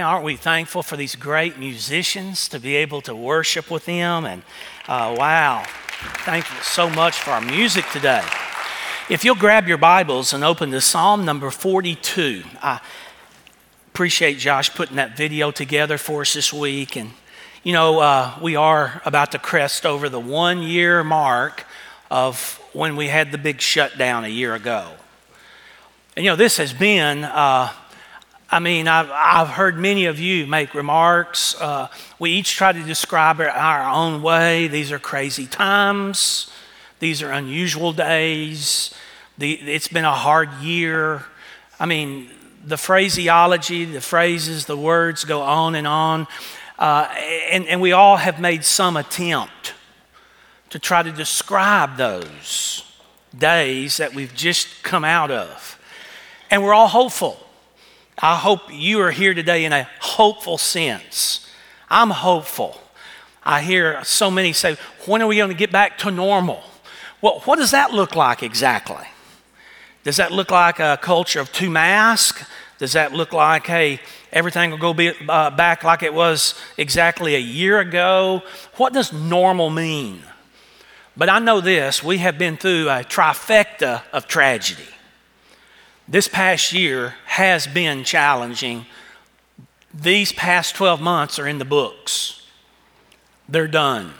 Aren't 0.00 0.24
we 0.24 0.36
thankful 0.36 0.82
for 0.82 0.96
these 0.96 1.14
great 1.14 1.58
musicians 1.58 2.48
to 2.48 2.58
be 2.58 2.76
able 2.76 3.02
to 3.02 3.14
worship 3.14 3.70
with 3.70 3.84
them? 3.84 4.24
And 4.24 4.42
uh, 4.88 5.14
wow, 5.18 5.64
you 6.26 6.42
so 6.62 6.88
much 6.88 7.18
for 7.18 7.30
our 7.32 7.40
music 7.40 7.84
today. 7.92 8.24
If 9.10 9.24
you'll 9.24 9.34
grab 9.34 9.68
your 9.68 9.76
Bibles 9.76 10.32
and 10.32 10.42
open 10.42 10.70
to 10.70 10.80
Psalm 10.80 11.24
number 11.24 11.50
42, 11.50 12.44
I 12.62 12.80
appreciate 13.92 14.38
Josh 14.38 14.74
putting 14.74 14.96
that 14.96 15.16
video 15.16 15.50
together 15.50 15.98
for 15.98 16.22
us 16.22 16.32
this 16.32 16.52
week. 16.52 16.96
And, 16.96 17.10
you 17.62 17.72
know, 17.72 18.00
uh, 18.00 18.38
we 18.40 18.56
are 18.56 19.02
about 19.04 19.32
to 19.32 19.38
crest 19.38 19.84
over 19.84 20.08
the 20.08 20.20
one 20.20 20.62
year 20.62 21.04
mark 21.04 21.66
of 22.10 22.58
when 22.72 22.96
we 22.96 23.08
had 23.08 23.32
the 23.32 23.38
big 23.38 23.60
shutdown 23.60 24.24
a 24.24 24.28
year 24.28 24.54
ago. 24.54 24.92
And, 26.16 26.24
you 26.24 26.30
know, 26.30 26.36
this 26.36 26.56
has 26.56 26.72
been. 26.72 27.24
Uh, 27.24 27.70
I 28.52 28.58
mean, 28.58 28.88
I've, 28.88 29.08
I've 29.12 29.48
heard 29.48 29.78
many 29.78 30.06
of 30.06 30.18
you 30.18 30.44
make 30.44 30.74
remarks. 30.74 31.54
Uh, 31.60 31.86
we 32.18 32.32
each 32.32 32.56
try 32.56 32.72
to 32.72 32.82
describe 32.82 33.38
it 33.38 33.46
our 33.46 33.88
own 33.88 34.22
way. 34.22 34.66
These 34.66 34.90
are 34.90 34.98
crazy 34.98 35.46
times, 35.46 36.50
these 36.98 37.22
are 37.22 37.30
unusual 37.30 37.92
days. 37.92 38.92
The, 39.38 39.52
it's 39.52 39.86
been 39.86 40.04
a 40.04 40.14
hard 40.14 40.52
year. 40.54 41.24
I 41.78 41.86
mean, 41.86 42.28
the 42.66 42.76
phraseology, 42.76 43.84
the 43.84 44.00
phrases, 44.00 44.66
the 44.66 44.76
words 44.76 45.24
go 45.24 45.42
on 45.42 45.76
and 45.76 45.86
on. 45.86 46.26
Uh, 46.76 47.08
and, 47.50 47.66
and 47.66 47.80
we 47.80 47.92
all 47.92 48.16
have 48.16 48.40
made 48.40 48.64
some 48.64 48.96
attempt 48.96 49.74
to 50.70 50.78
try 50.78 51.02
to 51.02 51.12
describe 51.12 51.96
those 51.96 52.84
days 53.38 53.98
that 53.98 54.12
we've 54.12 54.34
just 54.34 54.82
come 54.82 55.04
out 55.04 55.30
of. 55.30 55.78
And 56.50 56.64
we're 56.64 56.74
all 56.74 56.88
hopeful. 56.88 57.38
I 58.22 58.36
hope 58.36 58.62
you 58.70 59.00
are 59.00 59.10
here 59.10 59.32
today 59.32 59.64
in 59.64 59.72
a 59.72 59.88
hopeful 60.00 60.58
sense. 60.58 61.48
I'm 61.88 62.10
hopeful. 62.10 62.78
I 63.42 63.62
hear 63.62 64.04
so 64.04 64.30
many 64.30 64.52
say, 64.52 64.76
when 65.06 65.22
are 65.22 65.26
we 65.26 65.36
going 65.36 65.48
to 65.48 65.56
get 65.56 65.72
back 65.72 65.96
to 65.98 66.10
normal? 66.10 66.62
Well, 67.22 67.40
what 67.46 67.56
does 67.56 67.70
that 67.70 67.92
look 67.92 68.14
like 68.14 68.42
exactly? 68.42 69.06
Does 70.04 70.18
that 70.18 70.32
look 70.32 70.50
like 70.50 70.80
a 70.80 70.98
culture 71.00 71.40
of 71.40 71.50
two 71.50 71.70
masks? 71.70 72.44
Does 72.78 72.92
that 72.92 73.12
look 73.12 73.32
like, 73.32 73.66
hey, 73.66 74.00
everything 74.32 74.70
will 74.70 74.78
go 74.78 74.92
be, 74.92 75.12
uh, 75.26 75.50
back 75.50 75.82
like 75.82 76.02
it 76.02 76.12
was 76.12 76.54
exactly 76.76 77.34
a 77.34 77.38
year 77.38 77.80
ago? 77.80 78.42
What 78.76 78.92
does 78.92 79.14
normal 79.14 79.70
mean? 79.70 80.22
But 81.16 81.30
I 81.30 81.38
know 81.38 81.60
this 81.62 82.02
we 82.02 82.18
have 82.18 82.36
been 82.36 82.58
through 82.58 82.90
a 82.90 83.02
trifecta 83.02 84.02
of 84.12 84.26
tragedy 84.26 84.88
this 86.10 86.26
past 86.26 86.72
year 86.72 87.14
has 87.24 87.68
been 87.68 88.02
challenging. 88.02 88.84
These 89.94 90.32
past 90.32 90.74
12 90.74 91.00
months 91.00 91.38
are 91.38 91.46
in 91.46 91.58
the 91.58 91.64
books, 91.64 92.44
they're 93.48 93.68
done. 93.68 94.12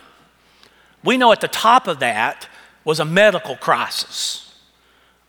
We 1.03 1.17
know 1.17 1.33
at 1.33 1.41
the 1.41 1.49
top 1.49 1.89
of 1.89 1.99
that 1.99 2.49
was 2.85 3.01
a 3.01 3.05
medical 3.05 3.57
crisis. 3.57 4.55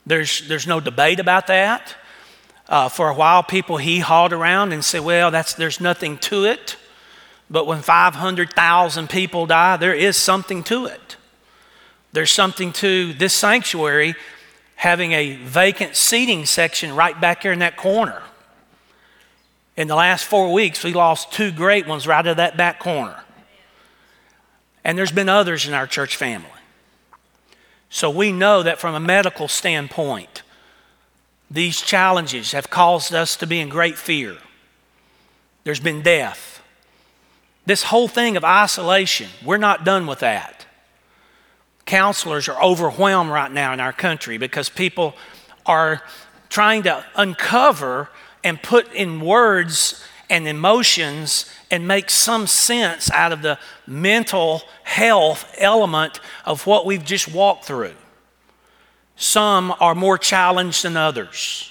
There's, 0.06 0.48
there's 0.48 0.68
no 0.68 0.80
debate 0.80 1.20
about 1.20 1.48
that. 1.48 1.96
Uh, 2.68 2.90
for 2.90 3.10
a 3.10 3.14
while, 3.14 3.44
people 3.44 3.78
he 3.78 4.00
hauled 4.00 4.34
around 4.34 4.72
and 4.72 4.84
said, 4.84 5.02
well, 5.02 5.32
that's, 5.32 5.54
there's 5.54 5.80
nothing 5.80 6.18
to 6.18 6.46
it. 6.46 6.78
But 7.50 7.68
when 7.68 7.82
500,000 7.82 9.10
people 9.10 9.46
die, 9.46 9.78
there 9.78 9.94
is 9.94 10.16
something 10.16 10.64
to 10.64 10.86
it. 10.86 11.18
There's 12.14 12.32
something 12.32 12.72
to 12.74 13.14
this 13.14 13.34
sanctuary 13.34 14.16
having 14.82 15.12
a 15.12 15.36
vacant 15.36 15.96
seating 15.96 16.44
section 16.44 16.96
right 16.96 17.22
back 17.22 17.44
here 17.44 17.52
in 17.52 17.60
that 17.60 17.78
corner. 17.78 18.20
In 19.78 19.88
the 19.88 19.94
last 19.94 20.26
four 20.26 20.52
weeks, 20.52 20.84
we 20.84 20.92
lost 20.92 21.32
two 21.32 21.52
great 21.52 21.86
ones 21.86 22.08
right 22.08 22.26
at 22.26 22.38
that 22.38 22.58
back 22.58 22.80
corner. 22.80 23.22
And 24.84 24.98
there's 24.98 25.12
been 25.12 25.30
others 25.30 25.68
in 25.68 25.76
our 25.76 25.86
church 25.86 26.16
family. 26.16 26.50
So 27.92 28.10
we 28.10 28.32
know 28.32 28.64
that 28.64 28.80
from 28.80 28.96
a 28.96 29.00
medical 29.00 29.48
standpoint, 29.48 30.42
these 31.52 31.80
challenges 31.80 32.54
have 32.54 32.72
caused 32.72 33.14
us 33.14 33.38
to 33.38 33.46
be 33.46 33.60
in 33.60 33.70
great 33.70 34.00
fear. 34.00 34.36
There's 35.64 35.80
been 35.80 36.02
death. 36.02 36.60
This 37.68 37.84
whole 37.84 38.08
thing 38.08 38.36
of 38.36 38.44
isolation, 38.44 39.30
we're 39.46 39.58
not 39.58 39.86
done 39.86 40.08
with 40.08 40.22
that 40.22 40.61
counselors 41.92 42.48
are 42.48 42.64
overwhelmed 42.64 43.30
right 43.30 43.52
now 43.52 43.74
in 43.74 43.82
our 43.82 43.92
country 43.92 44.38
because 44.38 44.70
people 44.70 45.14
are 45.66 46.02
trying 46.48 46.84
to 46.84 47.04
uncover 47.18 48.08
and 48.46 48.64
put 48.64 48.90
in 48.94 49.20
words 49.20 50.02
and 50.30 50.48
emotions 50.48 51.52
and 51.70 51.86
make 51.86 52.10
some 52.10 52.48
sense 52.48 53.12
out 53.12 53.34
of 53.34 53.42
the 53.42 53.60
mental 53.86 54.62
health 54.84 55.54
element 55.58 56.22
of 56.46 56.66
what 56.66 56.86
we've 56.86 57.04
just 57.04 57.28
walked 57.28 57.66
through. 57.66 57.94
Some 59.18 59.76
are 59.82 59.94
more 59.94 60.18
challenged 60.18 60.86
than 60.86 60.96
others, 60.96 61.70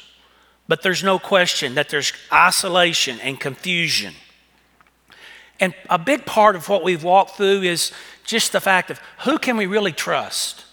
but 0.68 0.82
there's 0.82 1.02
no 1.02 1.18
question 1.18 1.76
that 1.76 1.88
there's 1.88 2.12
isolation 2.30 3.18
and 3.20 3.40
confusion. 3.40 4.12
And 5.58 5.74
a 5.88 5.98
big 5.98 6.26
part 6.26 6.56
of 6.56 6.68
what 6.68 6.84
we've 6.84 7.04
walked 7.04 7.38
through 7.38 7.62
is 7.62 7.90
just 8.30 8.52
the 8.52 8.60
fact 8.60 8.90
of 8.90 9.00
who 9.24 9.38
can 9.38 9.56
we 9.56 9.66
really 9.66 9.92
trust? 9.92 10.64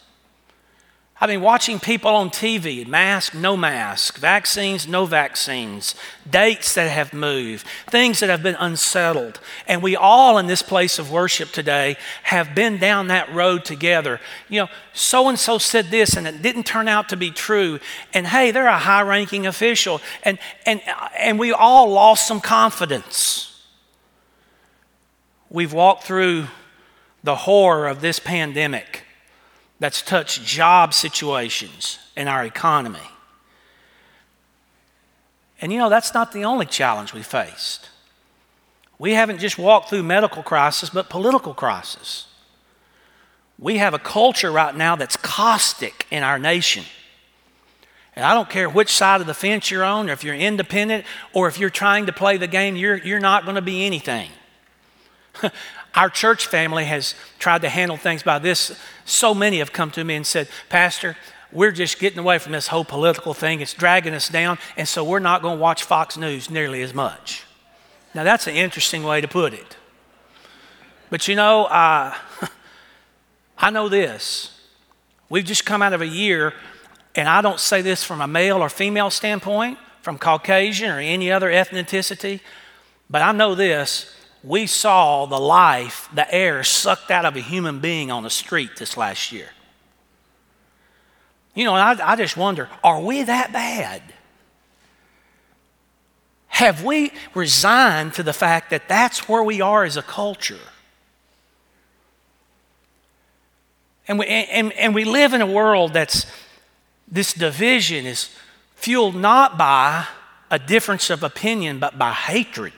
I 1.19 1.25
mean, 1.25 1.41
watching 1.41 1.79
people 1.79 2.11
on 2.11 2.29
TV, 2.29 2.85
mask, 2.85 3.33
no 3.33 3.57
mask, 3.57 4.19
vaccines, 4.19 4.87
no 4.87 5.07
vaccines, 5.07 5.95
dates 6.29 6.75
that 6.75 6.91
have 6.91 7.11
moved, 7.11 7.65
things 7.89 8.19
that 8.19 8.29
have 8.29 8.43
been 8.43 8.55
unsettled. 8.59 9.39
And 9.67 9.81
we 9.81 9.95
all 9.95 10.37
in 10.37 10.45
this 10.45 10.61
place 10.61 10.99
of 10.99 11.11
worship 11.11 11.49
today 11.49 11.97
have 12.21 12.53
been 12.53 12.77
down 12.77 13.07
that 13.07 13.33
road 13.33 13.65
together. 13.65 14.19
You 14.47 14.61
know, 14.61 14.67
so 14.93 15.27
and 15.27 15.39
so 15.39 15.57
said 15.57 15.87
this 15.87 16.15
and 16.15 16.27
it 16.27 16.43
didn't 16.43 16.67
turn 16.67 16.87
out 16.87 17.09
to 17.09 17.17
be 17.17 17.31
true. 17.31 17.79
And 18.13 18.27
hey, 18.27 18.51
they're 18.51 18.67
a 18.67 18.77
high 18.77 19.01
ranking 19.01 19.47
official. 19.47 20.01
And, 20.21 20.37
and, 20.67 20.83
and 21.17 21.39
we 21.39 21.51
all 21.51 21.89
lost 21.89 22.27
some 22.27 22.41
confidence. 22.41 23.65
We've 25.49 25.73
walked 25.73 26.03
through 26.03 26.45
the 27.27 27.35
horror 27.35 27.87
of 27.87 27.99
this 27.99 28.19
pandemic 28.19 29.03
that's 29.81 30.01
touched 30.01 30.45
job 30.45 30.93
situations 30.93 31.99
in 32.15 32.25
our 32.25 32.45
economy. 32.45 33.09
And 35.59 35.73
you 35.73 35.77
know, 35.77 35.89
that's 35.89 36.13
not 36.13 36.31
the 36.31 36.45
only 36.45 36.65
challenge 36.65 37.13
we 37.13 37.21
faced. 37.21 37.89
We 38.97 39.11
haven't 39.11 39.39
just 39.39 39.57
walked 39.57 39.89
through 39.89 40.03
medical 40.03 40.41
crisis, 40.41 40.89
but 40.89 41.09
political 41.09 41.53
crisis. 41.53 42.27
We 43.59 43.75
have 43.79 43.93
a 43.93 43.99
culture 43.99 44.49
right 44.49 44.73
now 44.73 44.95
that's 44.95 45.17
caustic 45.17 46.07
in 46.09 46.23
our 46.23 46.39
nation. 46.39 46.85
And 48.15 48.23
I 48.23 48.35
don't 48.35 48.49
care 48.49 48.69
which 48.69 48.93
side 48.93 49.19
of 49.19 49.27
the 49.27 49.33
fence 49.33 49.69
you're 49.69 49.83
on, 49.83 50.09
or 50.09 50.13
if 50.13 50.23
you're 50.23 50.33
independent, 50.33 51.03
or 51.33 51.49
if 51.49 51.59
you're 51.59 51.69
trying 51.69 52.05
to 52.05 52.13
play 52.13 52.37
the 52.37 52.47
game, 52.47 52.77
you're, 52.77 52.95
you're 52.95 53.19
not 53.19 53.43
going 53.43 53.55
to 53.55 53.61
be 53.61 53.85
anything. 53.85 54.29
Our 55.97 56.11
church 56.11 56.45
family 56.45 56.85
has 56.85 57.15
tried 57.39 57.63
to 57.63 57.69
handle 57.69 57.97
things 57.97 58.21
by 58.21 58.37
this. 58.37 58.79
So 59.03 59.33
many 59.33 59.57
have 59.57 59.73
come 59.73 59.89
to 59.91 60.03
me 60.03 60.13
and 60.13 60.27
said, 60.27 60.47
Pastor, 60.69 61.17
we're 61.51 61.71
just 61.71 61.97
getting 61.97 62.19
away 62.19 62.37
from 62.37 62.51
this 62.51 62.67
whole 62.67 62.85
political 62.85 63.33
thing. 63.33 63.61
It's 63.61 63.73
dragging 63.73 64.13
us 64.13 64.29
down, 64.29 64.59
and 64.77 64.87
so 64.87 65.03
we're 65.03 65.17
not 65.17 65.41
going 65.41 65.57
to 65.57 65.61
watch 65.61 65.83
Fox 65.83 66.15
News 66.15 66.51
nearly 66.51 66.83
as 66.83 66.93
much. 66.93 67.45
Now, 68.13 68.23
that's 68.23 68.45
an 68.45 68.53
interesting 68.53 69.03
way 69.03 69.21
to 69.21 69.27
put 69.27 69.55
it. 69.55 69.75
But 71.09 71.27
you 71.27 71.35
know, 71.35 71.65
uh, 71.65 72.13
I 73.57 73.71
know 73.71 73.89
this. 73.89 74.61
We've 75.29 75.45
just 75.45 75.65
come 75.65 75.81
out 75.81 75.93
of 75.93 76.01
a 76.01 76.07
year, 76.07 76.53
and 77.15 77.27
I 77.27 77.41
don't 77.41 77.59
say 77.59 77.81
this 77.81 78.03
from 78.03 78.21
a 78.21 78.27
male 78.27 78.57
or 78.57 78.69
female 78.69 79.09
standpoint, 79.09 79.79
from 80.03 80.19
Caucasian 80.19 80.91
or 80.91 80.99
any 80.99 81.31
other 81.31 81.49
ethnicity, 81.49 82.41
but 83.09 83.23
I 83.23 83.31
know 83.31 83.55
this 83.55 84.13
we 84.43 84.67
saw 84.67 85.25
the 85.25 85.39
life, 85.39 86.09
the 86.13 86.31
air 86.33 86.63
sucked 86.63 87.11
out 87.11 87.25
of 87.25 87.35
a 87.35 87.41
human 87.41 87.79
being 87.79 88.11
on 88.11 88.23
the 88.23 88.29
street 88.29 88.71
this 88.77 88.97
last 88.97 89.31
year. 89.31 89.49
You 91.55 91.63
know, 91.63 91.73
I, 91.73 91.97
I 92.11 92.15
just 92.15 92.37
wonder 92.37 92.69
are 92.83 93.01
we 93.01 93.23
that 93.23 93.51
bad? 93.51 94.01
Have 96.47 96.83
we 96.83 97.11
resigned 97.35 98.13
to 98.15 98.23
the 98.23 98.33
fact 98.33 98.71
that 98.71 98.87
that's 98.87 99.29
where 99.29 99.43
we 99.43 99.61
are 99.61 99.83
as 99.83 99.97
a 99.97 100.01
culture? 100.01 100.57
And 104.07 104.17
we, 104.17 104.25
and, 104.25 104.71
and 104.73 104.95
we 104.95 105.03
live 105.03 105.33
in 105.33 105.41
a 105.41 105.45
world 105.45 105.93
that's, 105.93 106.25
this 107.07 107.33
division 107.33 108.05
is 108.05 108.29
fueled 108.75 109.15
not 109.15 109.57
by 109.57 110.07
a 110.49 110.57
difference 110.57 111.09
of 111.09 111.23
opinion, 111.23 111.77
but 111.77 111.97
by 111.97 112.11
hatred. 112.13 112.73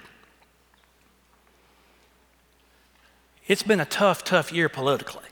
It's 3.49 3.63
been 3.63 3.79
a 3.79 3.85
tough, 3.85 4.23
tough 4.23 4.53
year 4.53 4.69
politically. 4.69 5.23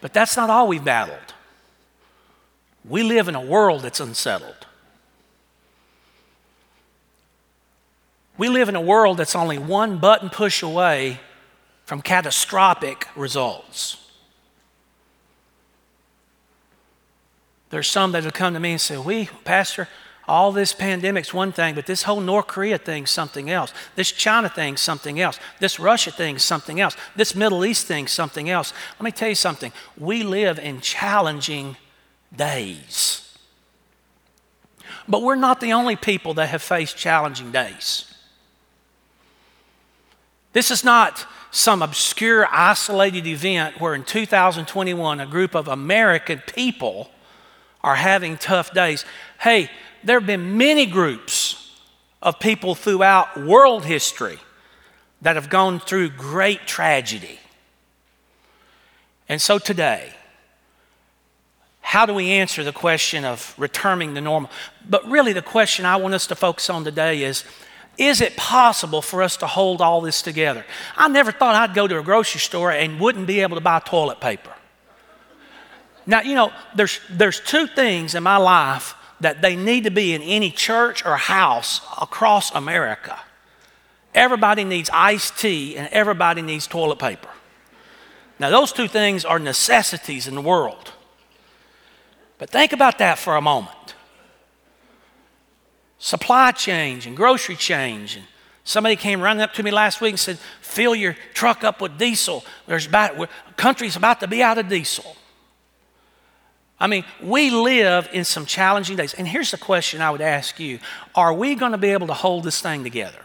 But 0.00 0.12
that's 0.12 0.36
not 0.36 0.50
all 0.50 0.66
we've 0.66 0.84
battled. 0.84 1.34
We 2.84 3.04
live 3.04 3.28
in 3.28 3.36
a 3.36 3.40
world 3.40 3.82
that's 3.82 4.00
unsettled. 4.00 4.66
We 8.36 8.48
live 8.48 8.68
in 8.68 8.76
a 8.76 8.80
world 8.80 9.16
that's 9.16 9.36
only 9.36 9.58
one 9.58 9.98
button 9.98 10.28
push 10.28 10.62
away 10.62 11.20
from 11.84 12.02
catastrophic 12.02 13.06
results. 13.14 13.96
There's 17.70 17.88
some 17.88 18.12
that 18.12 18.24
have 18.24 18.32
come 18.32 18.54
to 18.54 18.60
me 18.60 18.72
and 18.72 18.80
say, 18.80 18.96
We, 18.96 19.26
Pastor, 19.44 19.88
all 20.28 20.52
this 20.52 20.74
pandemic's 20.74 21.32
one 21.32 21.52
thing, 21.52 21.74
but 21.74 21.86
this 21.86 22.02
whole 22.02 22.20
North 22.20 22.46
Korea 22.46 22.78
thing's 22.78 23.10
something 23.10 23.50
else. 23.50 23.72
This 23.96 24.12
China 24.12 24.48
thing's 24.48 24.80
something 24.80 25.18
else. 25.18 25.40
This 25.58 25.80
Russia 25.80 26.12
thing's 26.12 26.44
something 26.44 26.80
else. 26.80 26.96
This 27.16 27.34
Middle 27.34 27.64
East 27.64 27.86
thing's 27.86 28.12
something 28.12 28.50
else. 28.50 28.72
Let 28.98 29.04
me 29.04 29.10
tell 29.10 29.30
you 29.30 29.34
something. 29.34 29.72
We 29.96 30.22
live 30.22 30.58
in 30.58 30.80
challenging 30.80 31.76
days. 32.36 33.36
But 35.08 35.22
we're 35.22 35.36
not 35.36 35.60
the 35.60 35.72
only 35.72 35.96
people 35.96 36.34
that 36.34 36.50
have 36.50 36.62
faced 36.62 36.96
challenging 36.96 37.50
days. 37.50 38.04
This 40.52 40.70
is 40.70 40.84
not 40.84 41.26
some 41.50 41.80
obscure, 41.80 42.46
isolated 42.50 43.26
event 43.26 43.80
where 43.80 43.94
in 43.94 44.04
2021 44.04 45.20
a 45.20 45.26
group 45.26 45.54
of 45.54 45.68
American 45.68 46.42
people 46.46 47.10
are 47.82 47.94
having 47.94 48.36
tough 48.36 48.74
days. 48.74 49.04
Hey, 49.40 49.70
there 50.04 50.18
have 50.18 50.26
been 50.26 50.56
many 50.56 50.86
groups 50.86 51.76
of 52.22 52.38
people 52.40 52.74
throughout 52.74 53.40
world 53.40 53.84
history 53.84 54.38
that 55.22 55.36
have 55.36 55.48
gone 55.48 55.80
through 55.80 56.10
great 56.10 56.66
tragedy. 56.66 57.38
And 59.28 59.40
so 59.42 59.58
today, 59.58 60.12
how 61.80 62.06
do 62.06 62.14
we 62.14 62.30
answer 62.30 62.62
the 62.64 62.72
question 62.72 63.24
of 63.24 63.54
returning 63.56 64.14
to 64.14 64.20
normal? 64.20 64.50
But 64.88 65.06
really, 65.08 65.32
the 65.32 65.42
question 65.42 65.84
I 65.84 65.96
want 65.96 66.14
us 66.14 66.26
to 66.28 66.34
focus 66.34 66.70
on 66.70 66.84
today 66.84 67.22
is 67.22 67.44
is 67.96 68.20
it 68.20 68.36
possible 68.36 69.02
for 69.02 69.24
us 69.24 69.36
to 69.38 69.46
hold 69.48 69.80
all 69.80 70.00
this 70.00 70.22
together? 70.22 70.64
I 70.96 71.08
never 71.08 71.32
thought 71.32 71.56
I'd 71.56 71.74
go 71.74 71.88
to 71.88 71.98
a 71.98 72.02
grocery 72.02 72.40
store 72.40 72.70
and 72.70 73.00
wouldn't 73.00 73.26
be 73.26 73.40
able 73.40 73.56
to 73.56 73.60
buy 73.60 73.80
toilet 73.80 74.20
paper. 74.20 74.52
Now, 76.06 76.22
you 76.22 76.36
know, 76.36 76.52
there's, 76.76 77.00
there's 77.10 77.40
two 77.40 77.66
things 77.66 78.14
in 78.14 78.22
my 78.22 78.36
life 78.36 78.94
that 79.20 79.42
they 79.42 79.56
need 79.56 79.84
to 79.84 79.90
be 79.90 80.14
in 80.14 80.22
any 80.22 80.50
church 80.50 81.04
or 81.04 81.16
house 81.16 81.80
across 82.00 82.54
America. 82.54 83.18
Everybody 84.14 84.64
needs 84.64 84.90
iced 84.92 85.38
tea 85.38 85.76
and 85.76 85.88
everybody 85.92 86.42
needs 86.42 86.66
toilet 86.66 86.98
paper. 86.98 87.28
Now, 88.38 88.50
those 88.50 88.72
two 88.72 88.88
things 88.88 89.24
are 89.24 89.38
necessities 89.38 90.28
in 90.28 90.34
the 90.34 90.40
world. 90.40 90.92
But 92.38 92.50
think 92.50 92.72
about 92.72 92.98
that 92.98 93.18
for 93.18 93.36
a 93.36 93.40
moment. 93.40 93.94
Supply 95.98 96.52
change 96.52 97.06
and 97.06 97.16
grocery 97.16 97.56
change. 97.56 98.14
And 98.16 98.24
somebody 98.62 98.94
came 98.94 99.20
running 99.20 99.42
up 99.42 99.52
to 99.54 99.62
me 99.64 99.72
last 99.72 100.00
week 100.00 100.12
and 100.12 100.20
said, 100.20 100.38
Fill 100.60 100.94
your 100.94 101.16
truck 101.34 101.64
up 101.64 101.80
with 101.80 101.98
diesel. 101.98 102.44
There's 102.66 102.86
about, 102.86 103.18
the 103.18 103.28
country's 103.56 103.96
about 103.96 104.20
to 104.20 104.28
be 104.28 104.42
out 104.42 104.58
of 104.58 104.68
diesel. 104.68 105.16
I 106.80 106.86
mean, 106.86 107.04
we 107.20 107.50
live 107.50 108.08
in 108.12 108.24
some 108.24 108.46
challenging 108.46 108.96
days. 108.96 109.14
And 109.14 109.26
here's 109.26 109.50
the 109.50 109.58
question 109.58 110.00
I 110.00 110.10
would 110.10 110.20
ask 110.20 110.60
you 110.60 110.78
Are 111.14 111.32
we 111.32 111.54
going 111.54 111.72
to 111.72 111.78
be 111.78 111.88
able 111.88 112.06
to 112.08 112.14
hold 112.14 112.44
this 112.44 112.60
thing 112.60 112.84
together? 112.84 113.20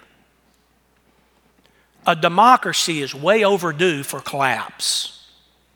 A 2.06 2.16
democracy 2.16 3.02
is 3.02 3.16
way 3.16 3.44
overdue 3.44 4.04
for 4.04 4.20
collapse. 4.20 5.28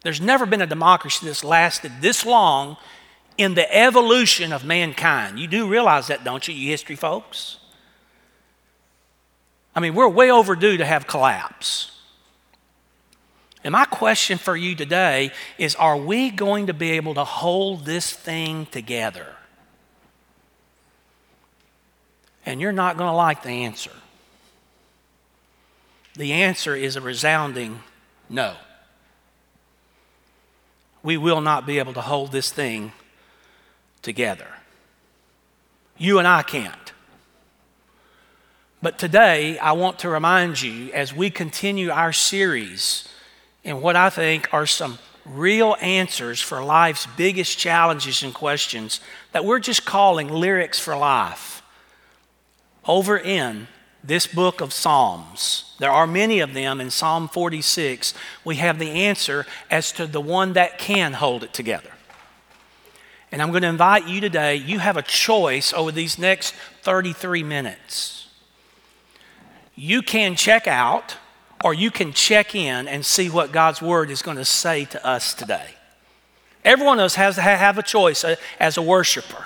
There's 0.01 0.19
never 0.19 0.45
been 0.45 0.61
a 0.61 0.67
democracy 0.67 1.25
that's 1.25 1.43
lasted 1.43 1.91
this 2.01 2.25
long 2.25 2.77
in 3.37 3.53
the 3.53 3.73
evolution 3.73 4.51
of 4.51 4.65
mankind. 4.65 5.39
You 5.39 5.47
do 5.47 5.67
realize 5.67 6.07
that, 6.07 6.23
don't 6.23 6.47
you, 6.47 6.53
you 6.53 6.69
history 6.69 6.95
folks? 6.95 7.57
I 9.75 9.79
mean, 9.79 9.93
we're 9.93 10.09
way 10.09 10.31
overdue 10.31 10.77
to 10.77 10.85
have 10.85 11.07
collapse. 11.07 11.96
And 13.67 13.73
my 13.73 13.83
question 13.83 14.37
for 14.37 14.55
you 14.55 14.75
today 14.75 15.29
is 15.57 15.75
Are 15.75 15.97
we 15.97 16.29
going 16.29 16.67
to 16.67 16.73
be 16.73 16.91
able 16.91 17.15
to 17.15 17.25
hold 17.25 17.83
this 17.83 18.13
thing 18.13 18.65
together? 18.67 19.27
And 22.45 22.61
you're 22.61 22.71
not 22.71 22.95
going 22.95 23.09
to 23.09 23.15
like 23.15 23.43
the 23.43 23.65
answer. 23.65 23.91
The 26.15 26.31
answer 26.31 26.77
is 26.77 26.95
a 26.95 27.01
resounding 27.01 27.81
no. 28.29 28.53
We 31.03 31.17
will 31.17 31.41
not 31.41 31.67
be 31.67 31.77
able 31.79 31.93
to 31.95 32.01
hold 32.01 32.31
this 32.31 32.49
thing 32.49 32.93
together. 34.01 34.47
You 35.97 36.19
and 36.19 36.27
I 36.27 36.41
can't. 36.43 36.93
But 38.81 38.97
today, 38.97 39.59
I 39.59 39.73
want 39.73 39.99
to 39.99 40.09
remind 40.09 40.61
you 40.61 40.89
as 40.93 41.13
we 41.13 41.29
continue 41.29 41.89
our 41.89 42.13
series 42.13 43.09
in 43.67 43.81
what 43.81 43.97
I 43.97 44.09
think 44.09 44.47
are 44.53 44.65
some 44.65 44.97
real 45.25 45.75
answers 45.81 46.41
for 46.41 46.63
life's 46.63 47.05
biggest 47.17 47.59
challenges 47.59 48.23
and 48.23 48.33
questions 48.33 49.01
that 49.33 49.43
we're 49.43 49.59
just 49.59 49.85
calling 49.85 50.29
lyrics 50.29 50.79
for 50.79 50.95
life. 50.95 51.61
Over 52.87 53.17
in 53.17 53.67
this 54.01 54.25
book 54.25 54.61
of 54.61 54.71
Psalms, 54.71 55.75
there 55.79 55.91
are 55.91 56.07
many 56.07 56.39
of 56.39 56.53
them 56.53 56.79
in 56.79 56.89
Psalm 56.89 57.27
46. 57.27 58.13
We 58.45 58.55
have 58.55 58.79
the 58.79 58.89
answer 58.89 59.45
as 59.69 59.91
to 59.91 60.07
the 60.07 60.21
one 60.21 60.53
that 60.53 60.79
can 60.79 61.11
hold 61.11 61.43
it 61.43 61.51
together. 61.51 61.91
And 63.33 63.41
I'm 63.41 63.49
going 63.49 63.63
to 63.63 63.67
invite 63.67 64.07
you 64.07 64.21
today, 64.21 64.55
you 64.55 64.79
have 64.79 64.95
a 64.95 65.01
choice 65.01 65.73
over 65.73 65.91
these 65.91 66.17
next 66.17 66.55
33 66.83 67.43
minutes. 67.43 68.29
You 69.75 70.01
can 70.01 70.35
check 70.35 70.67
out 70.67 71.17
or 71.63 71.73
you 71.73 71.91
can 71.91 72.13
check 72.13 72.55
in 72.55 72.87
and 72.87 73.05
see 73.05 73.29
what 73.29 73.51
God's 73.51 73.81
Word 73.81 74.09
is 74.09 74.21
going 74.21 74.37
to 74.37 74.45
say 74.45 74.85
to 74.85 75.05
us 75.05 75.33
today. 75.33 75.75
Every 76.63 76.85
one 76.85 76.99
of 76.99 77.05
us 77.05 77.15
has 77.15 77.35
to 77.35 77.41
have 77.41 77.77
a 77.77 77.83
choice 77.83 78.23
uh, 78.23 78.35
as 78.59 78.77
a 78.77 78.81
worshiper. 78.81 79.45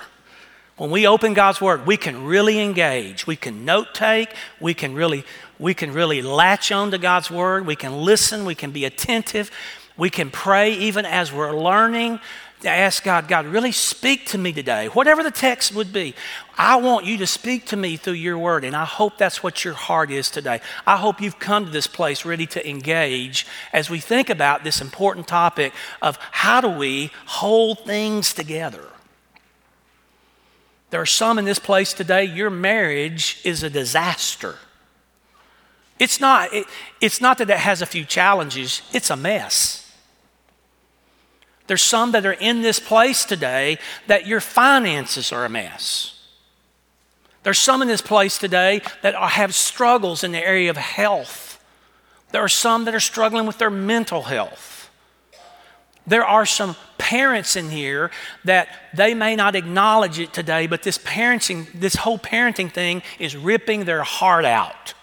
When 0.76 0.90
we 0.90 1.06
open 1.06 1.34
God's 1.34 1.60
Word, 1.60 1.86
we 1.86 1.96
can 1.96 2.24
really 2.24 2.58
engage. 2.58 3.26
We 3.26 3.36
can 3.36 3.64
note 3.64 3.94
take. 3.94 4.30
We 4.60 4.74
can 4.74 4.94
really, 4.94 5.24
we 5.58 5.74
can 5.74 5.92
really 5.92 6.22
latch 6.22 6.72
on 6.72 6.90
to 6.90 6.98
God's 6.98 7.30
Word. 7.30 7.66
We 7.66 7.76
can 7.76 7.92
listen. 7.92 8.44
We 8.44 8.54
can 8.54 8.72
be 8.72 8.84
attentive. 8.84 9.50
We 9.96 10.10
can 10.10 10.30
pray 10.30 10.72
even 10.72 11.04
as 11.04 11.32
we're 11.32 11.56
learning 11.56 12.18
to 12.62 12.70
ask 12.70 13.02
God, 13.02 13.28
God, 13.28 13.46
really 13.46 13.72
speak 13.72 14.26
to 14.26 14.38
me 14.38 14.52
today. 14.52 14.86
Whatever 14.86 15.22
the 15.22 15.30
text 15.30 15.74
would 15.74 15.92
be, 15.92 16.14
I 16.56 16.76
want 16.76 17.06
you 17.06 17.18
to 17.18 17.26
speak 17.26 17.66
to 17.66 17.76
me 17.76 17.96
through 17.96 18.14
your 18.14 18.38
word. 18.38 18.64
And 18.64 18.76
I 18.76 18.84
hope 18.84 19.18
that's 19.18 19.42
what 19.42 19.64
your 19.64 19.74
heart 19.74 20.10
is 20.10 20.30
today. 20.30 20.60
I 20.86 20.96
hope 20.96 21.20
you've 21.20 21.38
come 21.38 21.64
to 21.64 21.70
this 21.70 21.86
place 21.86 22.24
ready 22.24 22.46
to 22.46 22.68
engage 22.68 23.46
as 23.72 23.90
we 23.90 24.00
think 24.00 24.30
about 24.30 24.64
this 24.64 24.80
important 24.80 25.26
topic 25.26 25.72
of 26.00 26.18
how 26.30 26.60
do 26.60 26.68
we 26.68 27.10
hold 27.26 27.80
things 27.80 28.32
together. 28.32 28.84
There 30.90 31.00
are 31.00 31.06
some 31.06 31.38
in 31.38 31.44
this 31.44 31.58
place 31.58 31.92
today, 31.94 32.24
your 32.24 32.50
marriage 32.50 33.40
is 33.44 33.62
a 33.62 33.70
disaster. 33.70 34.56
It's 35.98 36.20
not, 36.20 36.52
it, 36.52 36.66
it's 37.00 37.20
not 37.20 37.38
that 37.38 37.48
it 37.48 37.58
has 37.58 37.80
a 37.80 37.86
few 37.86 38.04
challenges, 38.04 38.82
it's 38.92 39.08
a 39.08 39.16
mess. 39.16 39.81
There's 41.66 41.82
some 41.82 42.12
that 42.12 42.26
are 42.26 42.32
in 42.32 42.62
this 42.62 42.80
place 42.80 43.24
today 43.24 43.78
that 44.06 44.26
your 44.26 44.40
finances 44.40 45.32
are 45.32 45.44
a 45.44 45.48
mess. 45.48 46.18
There's 47.42 47.58
some 47.58 47.82
in 47.82 47.88
this 47.88 48.02
place 48.02 48.38
today 48.38 48.82
that 49.02 49.14
have 49.14 49.54
struggles 49.54 50.22
in 50.22 50.32
the 50.32 50.44
area 50.44 50.70
of 50.70 50.76
health. 50.76 51.62
There 52.30 52.42
are 52.42 52.48
some 52.48 52.84
that 52.84 52.94
are 52.94 53.00
struggling 53.00 53.46
with 53.46 53.58
their 53.58 53.70
mental 53.70 54.22
health. 54.22 54.90
There 56.06 56.24
are 56.24 56.46
some 56.46 56.76
parents 56.98 57.56
in 57.56 57.70
here 57.70 58.10
that 58.44 58.68
they 58.94 59.14
may 59.14 59.36
not 59.36 59.54
acknowledge 59.54 60.18
it 60.18 60.32
today, 60.32 60.66
but 60.66 60.82
this 60.82 60.98
parenting, 60.98 61.66
this 61.72 61.94
whole 61.94 62.18
parenting 62.18 62.72
thing 62.72 63.02
is 63.18 63.36
ripping 63.36 63.84
their 63.84 64.02
heart 64.02 64.44
out. 64.44 64.94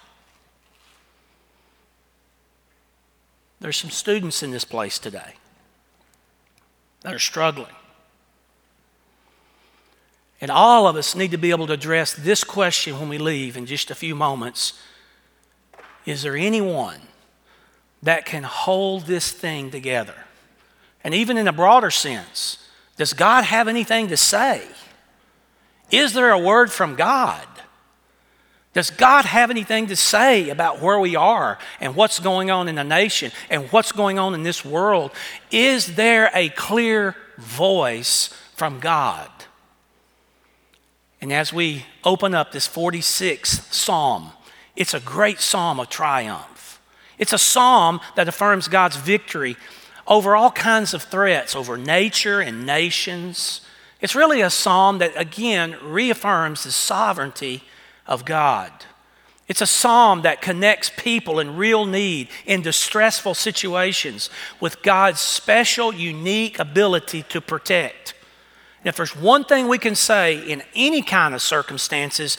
There's 3.62 3.78
some 3.78 3.90
students 3.90 4.44
in 4.44 4.52
this 4.52 4.66
place 4.66 5.00
today 5.00 5.36
that 7.02 7.14
are 7.14 7.20
struggling. 7.20 7.74
And 10.42 10.52
all 10.52 10.88
of 10.88 10.96
us 10.96 11.16
need 11.16 11.32
to 11.32 11.38
be 11.38 11.52
able 11.52 11.68
to 11.68 11.74
address 11.74 12.14
this 12.14 12.44
question 12.44 13.00
when 13.00 13.10
we 13.10 13.18
leave 13.18 13.58
in 13.58 13.66
just 13.66 13.92
a 13.92 13.96
few 13.96 14.16
moments 14.16 14.74
Is 16.06 16.24
there 16.24 16.36
anyone 16.36 17.02
that 18.02 18.26
can 18.26 18.44
hold 18.44 19.06
this 19.06 19.32
thing 19.32 19.70
together? 19.70 20.16
And 21.04 21.14
even 21.14 21.38
in 21.38 21.48
a 21.48 21.54
broader 21.54 21.92
sense, 21.92 22.70
does 22.98 23.14
God 23.14 23.46
have 23.46 23.68
anything 23.68 24.08
to 24.10 24.18
say? 24.18 24.64
Is 25.92 26.14
there 26.14 26.32
a 26.32 26.40
word 26.40 26.72
from 26.72 26.96
God? 26.96 27.48
Does 28.74 28.92
God 28.92 29.26
have 29.26 29.50
anything 29.50 29.88
to 29.88 29.96
say 29.96 30.50
about 30.50 30.80
where 30.80 31.00
we 31.00 31.16
are 31.16 31.58
and 31.80 31.96
what's 31.96 32.20
going 32.20 32.52
on 32.52 32.68
in 32.68 32.76
the 32.76 32.84
nation 32.84 33.32
and 33.50 33.72
what's 33.72 33.92
going 33.92 34.20
on 34.20 34.36
in 34.36 34.44
this 34.44 34.64
world? 34.64 35.12
Is 35.50 35.96
there 35.96 36.30
a 36.36 36.50
clear 36.50 37.16
voice 37.38 38.28
from 38.56 38.80
God? 38.80 39.30
And 41.20 41.34
as 41.34 41.52
we 41.52 41.86
open 42.04 42.36
up 42.36 42.52
this 42.52 42.68
46th 42.68 43.74
Psalm, 43.74 44.32
It's 44.80 44.94
a 44.94 45.02
great 45.02 45.42
psalm 45.42 45.78
of 45.82 45.90
triumph. 45.90 46.80
It's 47.18 47.34
a 47.34 47.38
psalm 47.38 48.00
that 48.16 48.30
affirms 48.30 48.70
God's 48.70 48.96
victory 48.96 49.58
over 50.08 50.38
all 50.38 50.52
kinds 50.52 50.94
of 50.94 51.04
threats, 51.04 51.54
over 51.54 51.78
nature 51.78 52.40
and 52.40 52.66
nations. 52.66 53.60
It's 54.00 54.16
really 54.16 54.40
a 54.40 54.50
psalm 54.50 55.00
that, 55.00 55.12
again, 55.18 55.76
reaffirms 55.84 56.64
the 56.64 56.72
sovereignty 56.72 57.64
of 58.10 58.26
God. 58.26 58.72
It's 59.48 59.62
a 59.62 59.68
psalm 59.68 60.24
that 60.24 60.42
connects 60.42 60.92
people 60.96 61.40
in 61.40 61.56
real 61.56 61.86
need, 61.86 62.28
in 62.46 62.62
distressful 62.62 63.34
situations, 63.34 64.30
with 64.60 64.84
God's 64.84 65.22
special, 65.22 65.94
unique 65.94 66.60
ability 66.60 67.24
to 67.30 67.40
protect. 67.40 68.14
And 68.82 68.88
if 68.88 68.98
there's 68.98 69.16
one 69.16 69.46
thing 69.46 69.68
we 69.68 69.78
can 69.78 69.96
say 69.96 70.38
in 70.38 70.62
any 70.76 71.02
kind 71.02 71.34
of 71.34 71.42
circumstances, 71.42 72.38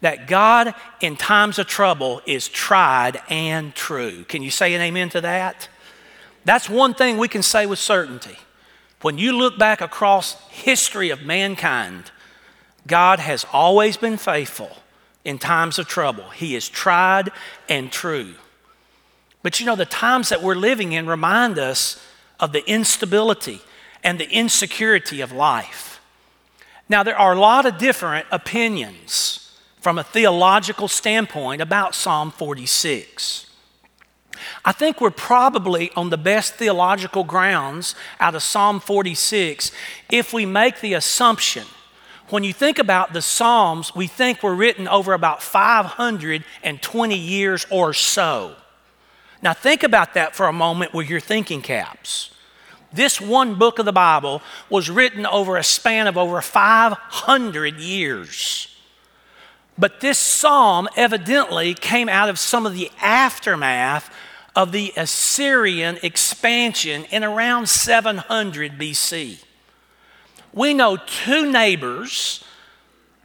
that 0.00 0.28
God 0.28 0.74
in 1.00 1.16
times 1.16 1.58
of 1.58 1.66
trouble 1.66 2.20
is 2.26 2.46
tried 2.46 3.20
and 3.28 3.74
true. 3.74 4.24
Can 4.24 4.42
you 4.42 4.50
say 4.50 4.74
an 4.74 4.82
amen 4.82 5.08
to 5.10 5.20
that? 5.22 5.68
That's 6.44 6.68
one 6.68 6.94
thing 6.94 7.16
we 7.16 7.28
can 7.28 7.42
say 7.42 7.64
with 7.64 7.78
certainty. 7.78 8.36
When 9.00 9.18
you 9.18 9.32
look 9.32 9.58
back 9.58 9.80
across 9.80 10.38
history 10.50 11.10
of 11.10 11.22
mankind, 11.22 12.10
God 12.86 13.18
has 13.18 13.46
always 13.52 13.96
been 13.96 14.18
faithful 14.18 14.76
in 15.24 15.38
times 15.38 15.78
of 15.78 15.88
trouble. 15.88 16.28
He 16.30 16.54
is 16.54 16.68
tried 16.68 17.30
and 17.68 17.90
true. 17.90 18.34
But 19.42 19.60
you 19.60 19.66
know, 19.66 19.76
the 19.76 19.86
times 19.86 20.28
that 20.30 20.42
we're 20.42 20.54
living 20.54 20.92
in 20.92 21.06
remind 21.06 21.58
us 21.58 22.02
of 22.40 22.52
the 22.52 22.68
instability 22.68 23.60
and 24.02 24.18
the 24.18 24.30
insecurity 24.30 25.20
of 25.20 25.32
life. 25.32 26.00
Now, 26.88 27.02
there 27.02 27.18
are 27.18 27.32
a 27.32 27.40
lot 27.40 27.64
of 27.64 27.78
different 27.78 28.26
opinions 28.30 29.58
from 29.80 29.98
a 29.98 30.04
theological 30.04 30.88
standpoint 30.88 31.62
about 31.62 31.94
Psalm 31.94 32.30
46. 32.30 33.46
I 34.64 34.72
think 34.72 35.00
we're 35.00 35.10
probably 35.10 35.90
on 35.92 36.10
the 36.10 36.18
best 36.18 36.54
theological 36.54 37.24
grounds 37.24 37.94
out 38.20 38.34
of 38.34 38.42
Psalm 38.42 38.80
46 38.80 39.70
if 40.10 40.32
we 40.32 40.44
make 40.46 40.80
the 40.80 40.94
assumption. 40.94 41.64
When 42.30 42.42
you 42.42 42.52
think 42.52 42.78
about 42.78 43.12
the 43.12 43.20
Psalms, 43.20 43.94
we 43.94 44.06
think 44.06 44.42
were 44.42 44.54
written 44.54 44.88
over 44.88 45.12
about 45.12 45.42
520 45.42 47.16
years 47.16 47.66
or 47.70 47.92
so. 47.92 48.56
Now, 49.42 49.52
think 49.52 49.82
about 49.82 50.14
that 50.14 50.34
for 50.34 50.46
a 50.46 50.52
moment 50.52 50.94
with 50.94 51.10
your 51.10 51.20
thinking 51.20 51.60
caps. 51.60 52.30
This 52.90 53.20
one 53.20 53.56
book 53.56 53.78
of 53.78 53.84
the 53.84 53.92
Bible 53.92 54.40
was 54.70 54.88
written 54.88 55.26
over 55.26 55.56
a 55.56 55.64
span 55.64 56.06
of 56.06 56.16
over 56.16 56.40
500 56.40 57.76
years. 57.76 58.74
But 59.76 60.00
this 60.00 60.18
psalm 60.18 60.88
evidently 60.96 61.74
came 61.74 62.08
out 62.08 62.28
of 62.28 62.38
some 62.38 62.64
of 62.64 62.74
the 62.74 62.90
aftermath 63.02 64.14
of 64.56 64.72
the 64.72 64.92
Assyrian 64.96 65.98
expansion 66.02 67.04
in 67.10 67.24
around 67.24 67.68
700 67.68 68.78
BC. 68.78 69.42
We 70.54 70.72
know 70.72 70.96
two 70.96 71.50
neighbors 71.50 72.42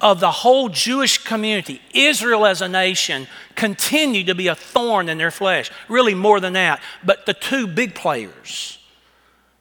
of 0.01 0.19
the 0.19 0.31
whole 0.31 0.69
Jewish 0.69 1.17
community, 1.19 1.81
Israel 1.93 2.45
as 2.45 2.62
a 2.62 2.67
nation, 2.67 3.27
continued 3.55 4.27
to 4.27 4.36
be 4.36 4.48
a 4.48 4.55
thorn 4.55 5.09
in 5.09 5.17
their 5.17 5.31
flesh. 5.31 5.71
Really, 5.88 6.15
more 6.15 6.39
than 6.39 6.53
that. 6.53 6.81
But 7.03 7.25
the 7.25 7.33
two 7.33 7.67
big 7.67 7.93
players 7.93 8.79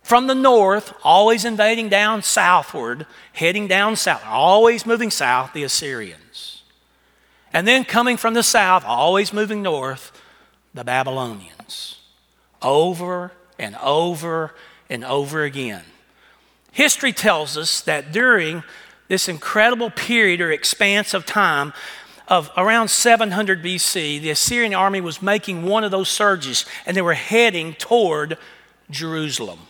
from 0.02 0.26
the 0.26 0.34
north, 0.34 0.94
always 1.04 1.44
invading 1.44 1.90
down 1.90 2.22
southward, 2.22 3.06
heading 3.34 3.68
down 3.68 3.94
south, 3.94 4.22
always 4.26 4.86
moving 4.86 5.10
south, 5.10 5.52
the 5.52 5.64
Assyrians. 5.64 6.62
And 7.52 7.68
then 7.68 7.84
coming 7.84 8.16
from 8.16 8.32
the 8.32 8.42
south, 8.42 8.84
always 8.86 9.34
moving 9.34 9.62
north, 9.62 10.12
the 10.72 10.84
Babylonians. 10.84 11.98
Over 12.62 13.32
and 13.58 13.76
over 13.76 14.54
and 14.88 15.04
over 15.04 15.42
again. 15.42 15.84
History 16.72 17.12
tells 17.12 17.56
us 17.56 17.80
that 17.82 18.12
during 18.12 18.62
this 19.08 19.28
incredible 19.28 19.90
period 19.90 20.40
or 20.40 20.52
expanse 20.52 21.14
of 21.14 21.26
time 21.26 21.72
of 22.28 22.50
around 22.56 22.88
700 22.88 23.62
BC, 23.62 24.20
the 24.20 24.30
Assyrian 24.30 24.74
army 24.74 25.00
was 25.00 25.22
making 25.22 25.62
one 25.64 25.82
of 25.82 25.90
those 25.90 26.08
surges 26.08 26.66
and 26.86 26.96
they 26.96 27.02
were 27.02 27.14
heading 27.14 27.74
toward 27.74 28.36
Jerusalem. 28.90 29.60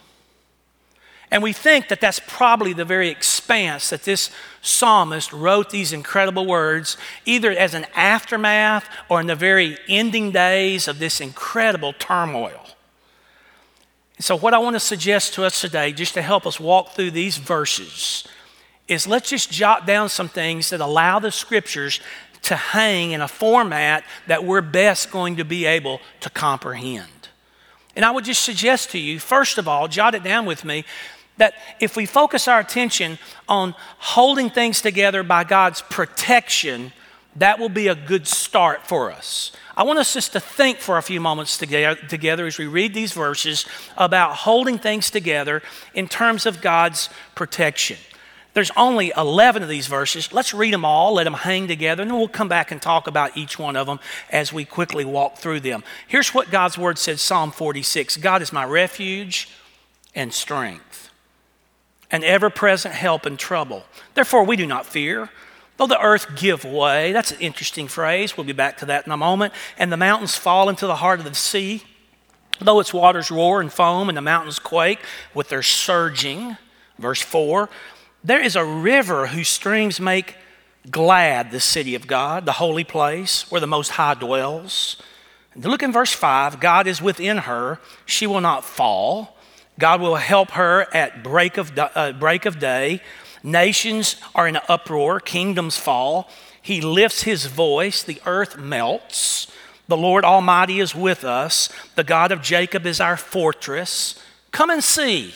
And 1.31 1.43
we 1.43 1.52
think 1.52 1.88
that 1.88 2.00
that's 2.00 2.21
probably 2.26 2.73
the 2.73 2.87
very 2.87 3.11
expanse 3.11 3.90
that 3.90 4.05
this 4.05 4.31
psalmist 4.62 5.33
wrote 5.33 5.71
these 5.71 5.93
incredible 5.93 6.47
words, 6.47 6.97
either 7.26 7.50
as 7.50 7.75
an 7.75 7.87
aftermath 7.95 8.88
or 9.09 9.21
in 9.21 9.26
the 9.26 9.35
very 9.35 9.78
ending 9.88 10.31
days 10.31 10.88
of 10.88 10.99
this 10.99 11.21
incredible 11.21 11.93
turmoil. 11.93 12.68
So, 14.21 14.37
what 14.37 14.53
I 14.53 14.59
want 14.59 14.75
to 14.75 14.81
suggest 14.81 15.35
to 15.35 15.45
us 15.45 15.61
today, 15.61 15.93
just 15.93 16.15
to 16.15 16.23
help 16.23 16.45
us 16.45 16.59
walk 16.59 16.91
through 16.91 17.13
these 17.13 17.37
verses, 17.37 18.25
is 18.89 19.07
let's 19.07 19.31
just 19.31 19.51
jot 19.51 19.87
down 19.87 20.09
some 20.09 20.29
things 20.29 20.71
that 20.71 20.81
allow 20.81 21.21
the 21.21 21.31
scriptures 21.31 22.01
to 22.43 22.57
hang 22.57 23.13
in 23.13 23.21
a 23.21 23.29
format 23.29 24.03
that 24.27 24.45
we're 24.45 24.61
best 24.61 25.11
going 25.11 25.37
to 25.37 25.45
be 25.45 25.67
able 25.67 26.01
to 26.21 26.31
comprehend. 26.31 27.29
And 27.95 28.05
I 28.05 28.11
would 28.11 28.25
just 28.25 28.43
suggest 28.43 28.91
to 28.91 28.99
you, 28.99 29.21
first 29.21 29.59
of 29.59 29.69
all, 29.69 29.87
jot 29.87 30.15
it 30.15 30.25
down 30.25 30.47
with 30.47 30.65
me, 30.65 30.85
that 31.37 31.55
if 31.79 31.97
we 31.97 32.05
focus 32.05 32.49
our 32.49 32.59
attention 32.59 33.19
on 33.49 33.75
holding 33.99 34.51
things 34.51 34.81
together 34.81 35.23
by 35.23 35.45
God's 35.45 35.83
protection, 35.83 36.93
that 37.37 37.61
will 37.61 37.69
be 37.69 37.87
a 37.87 37.95
good 37.95 38.27
start 38.27 38.87
for 38.87 39.13
us. 39.13 39.53
I 39.78 39.85
want 39.85 40.00
us 40.00 40.12
just 40.12 40.32
to 40.32 40.40
think 40.40 40.78
for 40.78 40.99
a 40.99 41.02
few 41.02 41.20
moments 41.20 41.56
together, 41.56 42.47
as 42.47 42.58
we 42.58 42.66
read 42.66 42.94
these 42.94 43.12
verses 43.12 43.64
about 43.97 44.35
holding 44.35 44.76
things 44.76 45.08
together 45.08 45.62
in 45.94 46.08
terms 46.08 46.47
of 46.47 46.61
God's 46.61 47.08
protection. 47.37 47.97
There's 48.54 48.73
only 48.76 49.12
11 49.16 49.62
of 49.62 49.68
these 49.68 49.87
verses. 49.87 50.32
Let's 50.32 50.52
read 50.52 50.75
them 50.75 50.85
all, 50.85 51.14
let 51.14 51.25
them 51.25 51.35
hang 51.35 51.68
together, 51.68 52.02
and 52.02 52.11
then 52.11 52.18
we'll 52.18 52.26
come 52.26 52.49
back 52.49 52.73
and 52.73 52.82
talk 52.82 53.06
about 53.06 53.37
each 53.37 53.56
one 53.56 53.76
of 53.76 53.87
them 53.87 54.00
as 54.30 54.52
we 54.52 54.64
quickly 54.64 55.04
walk 55.04 55.38
through 55.38 55.61
them. 55.61 55.85
Here's 56.08 56.35
what 56.35 56.50
God's 56.50 56.76
word 56.76 56.99
says 56.99 57.20
Psalm 57.20 57.52
46 57.52 58.16
God 58.16 58.42
is 58.42 58.52
my 58.52 58.64
refuge 58.64 59.49
and 60.12 60.35
strength 60.35 61.08
an 62.11 62.25
ever 62.25 62.50
present 62.50 62.94
help 62.94 63.26
in 63.26 63.37
trouble. 63.37 63.85
Therefore, 64.14 64.42
we 64.42 64.56
do 64.56 64.66
not 64.66 64.87
fear. 64.87 65.30
Though 65.78 65.87
the 65.87 66.00
earth 66.00 66.37
give 66.37 66.64
way, 66.64 67.12
that's 67.12 67.30
an 67.30 67.40
interesting 67.40 67.88
phrase. 67.88 68.37
We'll 68.37 68.47
be 68.47 68.52
back 68.52 68.78
to 68.78 68.87
that 68.87 69.06
in 69.06 69.12
a 69.12 69.16
moment. 69.16 69.54
And 69.78 69.90
the 69.90 69.97
mountains 69.97 70.37
fall 70.37 70.68
into 70.68 70.87
the 70.87 70.97
heart 70.97 71.20
of 71.20 71.25
the 71.25 71.35
sea. 71.35 71.82
Though 72.61 72.80
its 72.80 72.92
waters 72.92 73.30
roar 73.30 73.61
and 73.61 73.73
foam 73.73 74.08
and 74.08 74.18
the 74.18 74.23
mountains 74.23 74.58
quake 74.58 74.99
with 75.35 75.49
their 75.49 75.62
surging. 75.62 76.56
Verse 76.99 77.23
4 77.23 77.70
There 78.25 78.42
is 78.42 78.56
a 78.56 78.64
river 78.64 79.28
whose 79.28 79.49
streams 79.49 80.00
make 80.00 80.37
glad 80.90 81.52
the 81.52 81.61
city 81.61 81.94
of 81.94 82.08
God, 82.08 82.44
the 82.44 82.52
holy 82.52 82.85
place 82.85 83.49
where 83.50 83.61
the 83.61 83.66
Most 83.68 83.90
High 83.90 84.14
dwells. 84.14 84.97
And 85.54 85.64
look 85.64 85.82
in 85.82 85.92
verse 85.92 86.12
5 86.12 86.58
God 86.58 86.88
is 86.88 87.00
within 87.00 87.38
her, 87.38 87.78
she 88.04 88.26
will 88.26 88.40
not 88.40 88.64
fall. 88.64 89.37
God 89.78 90.00
will 90.00 90.16
help 90.16 90.52
her 90.52 90.92
at 90.92 91.23
break 91.23 91.56
of, 91.56 91.78
uh, 91.78 92.12
break 92.12 92.47
of 92.47 92.58
day. 92.58 93.00
Nations 93.50 94.17
are 94.35 94.47
in 94.47 94.57
an 94.57 94.62
uproar, 94.69 95.21
kingdoms 95.21 95.78
fall. 95.78 96.28
He 96.61 96.83
lifts 96.83 97.23
his 97.23 97.47
voice, 97.47 98.02
the 98.02 98.21
earth 98.26 98.59
melts. 98.59 99.50
The 99.88 99.97
Lord 99.97 100.23
Almighty 100.23 100.81
is 100.81 100.95
with 100.95 101.25
us. 101.25 101.71
The 101.95 102.05
God 102.05 102.31
of 102.31 102.43
Jacob 102.43 102.85
is 102.85 103.00
our 103.00 103.17
fortress. 103.17 104.23
Come 104.50 104.69
and 104.69 104.85
see 104.85 105.33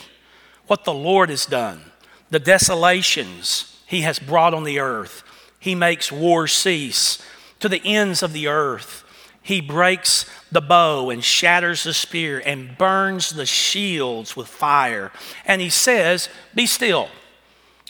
what 0.67 0.83
the 0.83 0.93
Lord 0.93 1.29
has 1.29 1.47
done, 1.47 1.81
the 2.29 2.39
desolations 2.39 3.81
he 3.87 4.01
has 4.01 4.19
brought 4.19 4.53
on 4.53 4.63
the 4.63 4.79
earth. 4.79 5.23
He 5.59 5.73
makes 5.73 6.11
war 6.11 6.45
cease 6.47 7.19
to 7.61 7.67
the 7.67 7.81
ends 7.83 8.21
of 8.21 8.31
the 8.31 8.47
earth. 8.47 9.03
He 9.41 9.59
breaks 9.59 10.25
the 10.51 10.61
bow 10.61 11.09
and 11.09 11.23
shatters 11.23 11.83
the 11.83 11.93
spear 11.95 12.43
and 12.45 12.77
burns 12.77 13.31
the 13.31 13.47
shields 13.47 14.35
with 14.35 14.47
fire. 14.47 15.11
And 15.45 15.61
he 15.61 15.69
says, 15.69 16.29
Be 16.53 16.67
still 16.67 17.09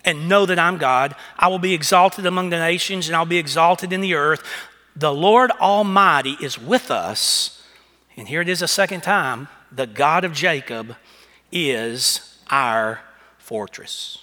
and 0.05 0.27
know 0.27 0.45
that 0.45 0.59
I'm 0.59 0.77
God. 0.77 1.15
I 1.37 1.47
will 1.47 1.59
be 1.59 1.73
exalted 1.73 2.25
among 2.25 2.49
the 2.49 2.59
nations 2.59 3.07
and 3.07 3.15
I'll 3.15 3.25
be 3.25 3.37
exalted 3.37 3.93
in 3.93 4.01
the 4.01 4.15
earth. 4.15 4.43
The 4.95 5.13
Lord 5.13 5.51
Almighty 5.51 6.37
is 6.41 6.59
with 6.59 6.91
us. 6.91 7.61
And 8.15 8.27
here 8.27 8.41
it 8.41 8.49
is 8.49 8.61
a 8.61 8.67
second 8.67 9.01
time 9.01 9.47
the 9.71 9.87
God 9.87 10.23
of 10.23 10.33
Jacob 10.33 10.95
is 11.51 12.37
our 12.49 13.01
fortress. 13.37 14.19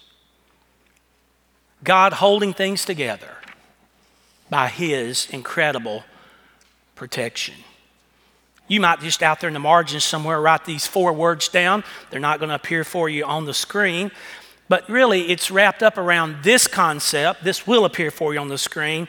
God 1.83 2.13
holding 2.15 2.53
things 2.53 2.85
together 2.85 3.37
by 4.49 4.69
his 4.69 5.29
incredible 5.31 6.05
protection. 6.95 7.55
You 8.69 8.81
might 8.81 9.01
just 9.01 9.23
out 9.23 9.41
there 9.41 9.49
in 9.49 9.55
the 9.55 9.61
margins 9.61 10.05
somewhere 10.05 10.41
write 10.41 10.65
these 10.65 10.87
four 10.87 11.13
words 11.13 11.49
down. 11.49 11.83
They're 12.11 12.21
not 12.21 12.39
going 12.39 12.51
to 12.51 12.55
appear 12.55 12.85
for 12.85 13.09
you 13.09 13.25
on 13.25 13.45
the 13.45 13.55
screen. 13.55 14.13
But 14.71 14.89
really, 14.89 15.31
it's 15.31 15.51
wrapped 15.51 15.83
up 15.83 15.99
around 15.99 16.45
this 16.45 16.69
concept. 16.69 17.43
This 17.43 17.67
will 17.67 17.85
appear 17.85 18.13
for 18.13 18.33
you 18.33 18.39
on 18.39 18.47
the 18.47 18.57
screen. 18.57 19.09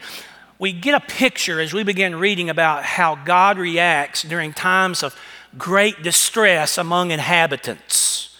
we 0.58 0.74
get 0.74 0.96
a 0.96 1.00
picture 1.00 1.62
as 1.62 1.72
we 1.72 1.84
begin 1.84 2.15
reading 2.15 2.50
about 2.50 2.84
how 2.84 3.13
God 3.13 3.60
reacts 3.60 4.24
during 4.24 4.53
times 4.53 5.03
of 5.03 5.15
great 5.60 6.01
distress 6.01 6.80
among 6.80 7.12
inhabitants. 7.12 8.36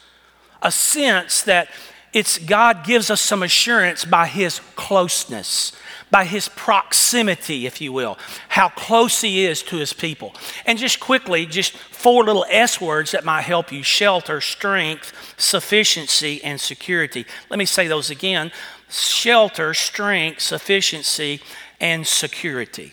A 0.63 0.72
sense 0.72 1.44
that 1.44 1.70
it's 2.13 2.38
God 2.38 2.84
gives 2.84 3.10
us 3.10 3.22
some 3.22 3.41
assurance 3.41 4.03
by 4.03 4.27
his 4.27 4.60
closeness, 4.75 5.72
by 6.10 6.25
his 6.25 6.50
proximity, 6.50 7.65
if 7.65 7.80
you 7.80 7.94
will, 7.94 8.18
how 8.50 8.68
close 8.70 9.22
he 9.22 9.46
is 9.46 9.63
to 9.63 9.77
his 9.77 9.94
people. 9.94 10.36
And 10.65 10.77
just 10.77 11.00
quickly, 11.00 11.46
just 11.46 11.74
four 11.74 12.25
little 12.25 12.46
S 12.50 12.82
words 12.82 13.12
that 13.12 13.24
might 13.24 13.44
help 13.44 13.72
you 13.72 13.82
shelter, 13.82 14.41
strength, 14.41 15.13
sufficiency, 15.38 16.44
and 16.44 16.60
security. 16.60 17.25
Let 17.50 17.60
me 17.60 17.65
say 17.65 17.88
those 17.88 18.10
again 18.10 18.51
shelter, 18.89 19.74
strength, 19.74 20.41
sufficiency, 20.41 21.39
and 21.80 22.06
security. 22.06 22.91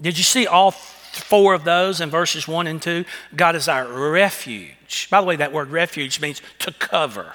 Did 0.00 0.18
you 0.18 0.24
see 0.24 0.48
all 0.48 0.72
four 0.72 1.54
of 1.54 1.62
those 1.62 2.00
in 2.00 2.10
verses 2.10 2.48
1 2.48 2.66
and 2.66 2.82
2? 2.82 3.04
God 3.36 3.54
is 3.54 3.68
our 3.68 3.86
refuge. 3.86 5.08
By 5.10 5.20
the 5.20 5.26
way, 5.26 5.36
that 5.36 5.52
word 5.52 5.70
refuge 5.70 6.20
means 6.20 6.42
to 6.58 6.72
cover. 6.72 7.34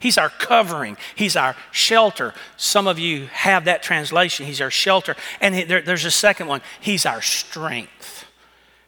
He's 0.00 0.18
our 0.18 0.30
covering. 0.30 0.96
He's 1.14 1.36
our 1.36 1.54
shelter. 1.70 2.34
Some 2.56 2.88
of 2.88 2.98
you 2.98 3.26
have 3.26 3.66
that 3.66 3.82
translation. 3.82 4.46
He's 4.46 4.60
our 4.60 4.70
shelter. 4.70 5.14
And 5.40 5.54
there, 5.70 5.82
there's 5.82 6.06
a 6.06 6.10
second 6.10 6.48
one. 6.48 6.62
He's 6.80 7.06
our 7.06 7.22
strength. 7.22 8.24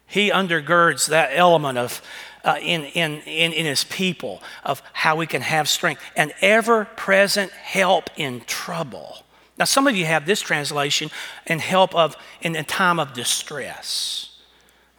He 0.07 0.31
undergirds 0.31 1.09
that 1.09 1.31
element 1.33 1.79
of 1.79 2.03
uh, 2.45 2.57
in, 2.61 2.85
in, 2.85 3.21
in, 3.21 3.53
in 3.53 3.67
his 3.67 3.85
people 3.85 4.43
of 4.65 4.83
how 4.93 5.15
we 5.17 5.27
can 5.27 5.43
have 5.43 5.69
strength 5.69 6.03
and 6.17 6.33
ever 6.41 6.87
present 6.97 7.53
help 7.53 8.11
in 8.17 8.41
trouble. 8.47 9.19
Now, 9.59 9.67
some 9.67 9.87
of 9.87 9.95
you 9.95 10.07
have 10.07 10.27
this 10.27 10.41
translation 10.41 11.11
and 11.47 11.61
help 11.61 11.95
of 11.95 12.17
in 12.41 12.57
a 12.57 12.65
time 12.65 12.99
of 12.99 13.13
distress. 13.13 14.31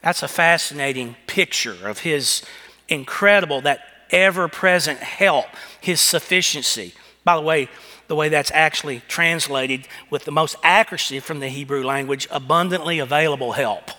That's 0.01 0.24
a 0.24 0.27
fascinating 0.27 1.15
picture 1.27 1.75
of 1.88 2.00
his 2.00 2.43
incredible, 2.88 3.62
that 3.62 3.82
ever 4.12 4.48
present 4.48 5.00
help, 5.00 5.48
his 5.81 6.00
sufficiency. 6.00 6.93
By 7.24 7.36
the 7.36 7.41
way, 7.41 7.69
the 8.07 8.15
way 8.15 8.29
that's 8.29 8.51
actually 8.51 9.01
translated 9.07 9.88
with 10.10 10.25
the 10.25 10.31
most 10.31 10.55
accuracy 10.63 11.19
from 11.19 11.39
the 11.39 11.50
Hebrew 11.50 11.83
language 11.83 12.27
abundantly 12.29 13.00
available 13.00 13.53
help. 13.53 13.91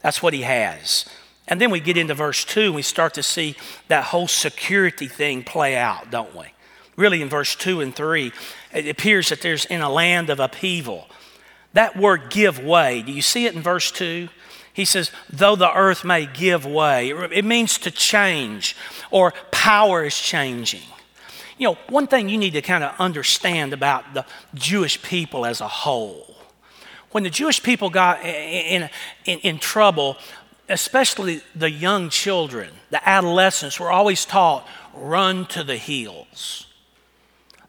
That's 0.00 0.22
what 0.22 0.34
he 0.34 0.42
has. 0.42 1.04
And 1.48 1.60
then 1.60 1.70
we 1.70 1.80
get 1.80 1.96
into 1.96 2.14
verse 2.14 2.44
2 2.44 2.60
and 2.60 2.74
we 2.74 2.82
start 2.82 3.14
to 3.14 3.22
see 3.22 3.56
that 3.88 4.04
whole 4.04 4.28
security 4.28 5.08
thing 5.08 5.42
play 5.42 5.76
out, 5.76 6.10
don't 6.10 6.36
we? 6.36 6.46
Really, 6.96 7.22
in 7.22 7.28
verse 7.28 7.54
2 7.56 7.80
and 7.80 7.94
3, 7.94 8.32
it 8.74 8.88
appears 8.88 9.28
that 9.28 9.40
there's 9.40 9.64
in 9.64 9.80
a 9.80 9.90
land 9.90 10.30
of 10.30 10.40
upheaval. 10.40 11.08
That 11.72 11.96
word 11.96 12.30
give 12.30 12.58
way, 12.58 13.02
do 13.02 13.12
you 13.12 13.22
see 13.22 13.46
it 13.46 13.54
in 13.54 13.62
verse 13.62 13.90
2? 13.92 14.28
He 14.78 14.84
says, 14.84 15.10
though 15.28 15.56
the 15.56 15.74
earth 15.74 16.04
may 16.04 16.24
give 16.24 16.64
way, 16.64 17.10
it 17.10 17.44
means 17.44 17.78
to 17.78 17.90
change 17.90 18.76
or 19.10 19.34
power 19.50 20.04
is 20.04 20.16
changing. 20.16 20.84
You 21.58 21.70
know, 21.70 21.78
one 21.88 22.06
thing 22.06 22.28
you 22.28 22.38
need 22.38 22.52
to 22.52 22.62
kind 22.62 22.84
of 22.84 22.94
understand 23.00 23.72
about 23.72 24.14
the 24.14 24.24
Jewish 24.54 25.02
people 25.02 25.44
as 25.44 25.60
a 25.60 25.66
whole. 25.66 26.36
When 27.10 27.24
the 27.24 27.28
Jewish 27.28 27.60
people 27.60 27.90
got 27.90 28.24
in, 28.24 28.88
in, 29.24 29.40
in 29.40 29.58
trouble, 29.58 30.16
especially 30.68 31.42
the 31.56 31.72
young 31.72 32.08
children, 32.08 32.70
the 32.90 33.00
adolescents, 33.08 33.80
were 33.80 33.90
always 33.90 34.24
taught 34.24 34.64
run 34.94 35.46
to 35.46 35.64
the 35.64 35.76
hills. 35.76 36.68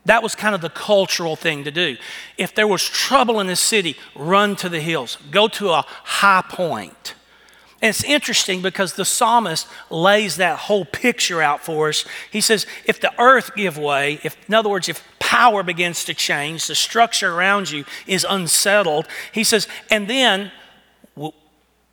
That 0.05 0.23
was 0.23 0.33
kind 0.33 0.55
of 0.55 0.61
the 0.61 0.69
cultural 0.69 1.35
thing 1.35 1.63
to 1.65 1.71
do. 1.71 1.97
If 2.37 2.55
there 2.55 2.67
was 2.67 2.83
trouble 2.83 3.39
in 3.39 3.47
the 3.47 3.55
city, 3.55 3.95
run 4.15 4.55
to 4.57 4.69
the 4.69 4.79
hills, 4.79 5.17
go 5.29 5.47
to 5.49 5.69
a 5.71 5.85
high 5.87 6.43
point. 6.47 7.15
And 7.81 7.89
it's 7.89 8.03
interesting 8.03 8.61
because 8.61 8.93
the 8.93 9.05
psalmist 9.05 9.67
lays 9.89 10.35
that 10.35 10.59
whole 10.59 10.83
picture 10.83 11.41
out 11.41 11.63
for 11.63 11.89
us. 11.89 12.03
He 12.29 12.41
says, 12.41 12.65
if 12.85 12.99
the 12.99 13.13
earth 13.21 13.55
give 13.55 13.77
way, 13.77 14.19
if, 14.23 14.35
in 14.49 14.53
other 14.53 14.69
words, 14.69 14.89
if 14.89 15.03
power 15.19 15.63
begins 15.63 16.03
to 16.05 16.13
change, 16.13 16.67
the 16.67 16.75
structure 16.75 17.33
around 17.33 17.71
you 17.71 17.85
is 18.05 18.25
unsettled, 18.27 19.07
he 19.31 19.45
says, 19.45 19.67
and 19.89 20.09
then 20.09 20.51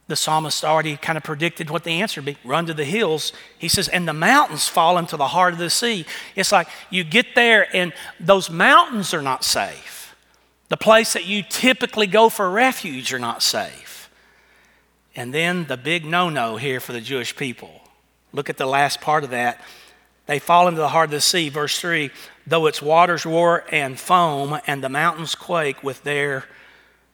the 0.09 0.16
psalmist 0.16 0.64
already 0.64 0.97
kind 0.97 1.19
of 1.19 1.25
predicted 1.25 1.69
what 1.69 1.85
the 1.85 2.01
answer 2.01 2.21
would 2.21 2.27
be 2.27 2.38
run 2.45 2.66
to 2.66 2.75
the 2.75 2.85
hills. 2.85 3.33
He 3.59 3.69
says, 3.69 3.88
and 3.88 4.07
the 4.07 4.12
mountains 4.12 4.69
fall 4.69 4.99
into 4.99 5.16
the 5.16 5.29
heart 5.29 5.53
of 5.53 5.59
the 5.59 5.71
sea. 5.71 6.07
It's 6.37 6.53
like 6.53 6.69
you 6.90 7.03
get 7.03 7.35
there 7.35 7.66
and 7.75 7.92
those 8.21 8.49
mountains 8.49 9.12
are 9.12 9.23
not 9.23 9.42
safe. 9.42 10.14
The 10.69 10.77
place 10.77 11.12
that 11.14 11.27
you 11.27 11.42
typically 11.42 12.07
go 12.07 12.29
for 12.29 12.51
refuge 12.51 13.12
are 13.12 13.19
not 13.19 13.42
safe. 13.42 14.11
And 15.16 15.33
then 15.35 15.66
the 15.66 15.77
big 15.77 16.05
no 16.05 16.29
no 16.29 16.57
here 16.57 16.79
for 16.79 16.92
the 16.92 17.01
Jewish 17.01 17.35
people. 17.35 17.81
Look 18.33 18.51
at 18.51 18.59
the 18.59 18.66
last 18.66 19.01
part 19.01 19.25
of 19.25 19.31
that. 19.31 19.61
They 20.27 20.38
fall 20.38 20.69
into 20.69 20.81
the 20.81 20.88
heart 20.88 21.07
of 21.07 21.12
the 21.12 21.21
sea, 21.21 21.49
verse 21.49 21.79
3 21.81 22.11
though 22.47 22.66
its 22.66 22.81
waters 22.81 23.27
roar 23.27 23.64
and 23.73 23.99
foam, 23.99 24.59
and 24.66 24.83
the 24.83 24.88
mountains 24.88 25.35
quake 25.35 25.83
with 25.83 26.03
their 26.05 26.45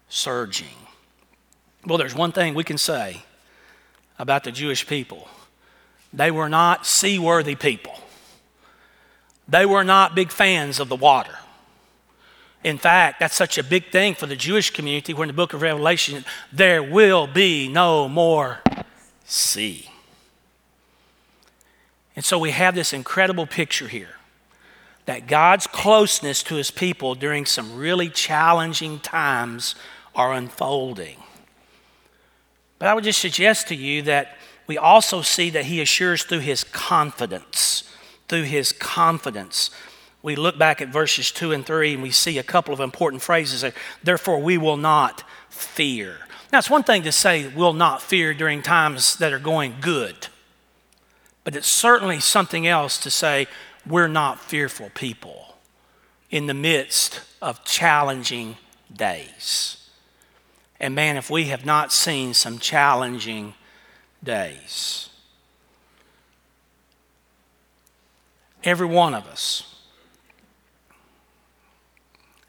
surging. 0.08 0.81
Well, 1.86 1.98
there's 1.98 2.14
one 2.14 2.32
thing 2.32 2.54
we 2.54 2.64
can 2.64 2.78
say 2.78 3.22
about 4.18 4.44
the 4.44 4.52
Jewish 4.52 4.86
people 4.86 5.28
they 6.14 6.30
were 6.30 6.48
not 6.48 6.86
seaworthy 6.86 7.54
people, 7.54 7.98
they 9.48 9.66
were 9.66 9.84
not 9.84 10.14
big 10.14 10.30
fans 10.30 10.78
of 10.78 10.88
the 10.88 10.96
water. 10.96 11.36
In 12.64 12.78
fact, 12.78 13.18
that's 13.18 13.34
such 13.34 13.58
a 13.58 13.64
big 13.64 13.90
thing 13.90 14.14
for 14.14 14.26
the 14.26 14.36
Jewish 14.36 14.70
community 14.70 15.12
where 15.12 15.24
in 15.24 15.28
the 15.28 15.32
book 15.32 15.52
of 15.52 15.62
Revelation, 15.62 16.24
there 16.52 16.80
will 16.80 17.26
be 17.26 17.66
no 17.66 18.08
more 18.08 18.60
sea. 19.24 19.90
And 22.14 22.24
so 22.24 22.38
we 22.38 22.52
have 22.52 22.74
this 22.74 22.92
incredible 22.92 23.46
picture 23.46 23.88
here 23.88 24.16
that 25.06 25.26
God's 25.26 25.66
closeness 25.66 26.42
to 26.44 26.54
his 26.54 26.70
people 26.70 27.16
during 27.16 27.46
some 27.46 27.76
really 27.76 28.08
challenging 28.08 29.00
times 29.00 29.74
are 30.14 30.32
unfolding. 30.32 31.21
But 32.82 32.88
I 32.88 32.94
would 32.94 33.04
just 33.04 33.20
suggest 33.20 33.68
to 33.68 33.76
you 33.76 34.02
that 34.02 34.36
we 34.66 34.76
also 34.76 35.22
see 35.22 35.50
that 35.50 35.66
he 35.66 35.80
assures 35.80 36.24
through 36.24 36.40
his 36.40 36.64
confidence. 36.64 37.84
Through 38.26 38.42
his 38.42 38.72
confidence. 38.72 39.70
We 40.20 40.34
look 40.34 40.58
back 40.58 40.80
at 40.80 40.88
verses 40.88 41.30
2 41.30 41.52
and 41.52 41.64
3 41.64 41.94
and 41.94 42.02
we 42.02 42.10
see 42.10 42.38
a 42.38 42.42
couple 42.42 42.74
of 42.74 42.80
important 42.80 43.22
phrases 43.22 43.60
there. 43.60 43.72
Therefore, 44.02 44.40
we 44.40 44.58
will 44.58 44.76
not 44.76 45.22
fear. 45.48 46.26
Now, 46.52 46.58
it's 46.58 46.68
one 46.68 46.82
thing 46.82 47.04
to 47.04 47.12
say 47.12 47.46
we 47.46 47.54
will 47.54 47.72
not 47.72 48.02
fear 48.02 48.34
during 48.34 48.62
times 48.62 49.14
that 49.18 49.32
are 49.32 49.38
going 49.38 49.76
good, 49.80 50.26
but 51.44 51.54
it's 51.54 51.68
certainly 51.68 52.18
something 52.18 52.66
else 52.66 52.98
to 52.98 53.10
say 53.10 53.46
we're 53.86 54.08
not 54.08 54.40
fearful 54.40 54.90
people 54.92 55.54
in 56.30 56.48
the 56.48 56.54
midst 56.54 57.20
of 57.40 57.64
challenging 57.64 58.56
days. 58.92 59.81
And 60.82 60.96
man, 60.96 61.16
if 61.16 61.30
we 61.30 61.44
have 61.44 61.64
not 61.64 61.92
seen 61.92 62.34
some 62.34 62.58
challenging 62.58 63.54
days, 64.22 65.10
every 68.64 68.88
one 68.88 69.14
of 69.14 69.24
us 69.28 69.80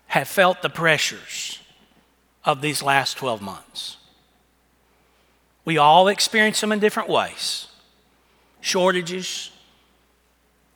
have 0.07 0.27
felt 0.27 0.63
the 0.63 0.69
pressures 0.69 1.59
of 2.43 2.61
these 2.61 2.81
last 2.81 3.17
12 3.17 3.39
months. 3.39 3.97
We 5.63 5.77
all 5.77 6.07
experience 6.07 6.59
them 6.59 6.71
in 6.71 6.79
different 6.79 7.09
ways 7.09 7.67
shortages, 8.61 9.51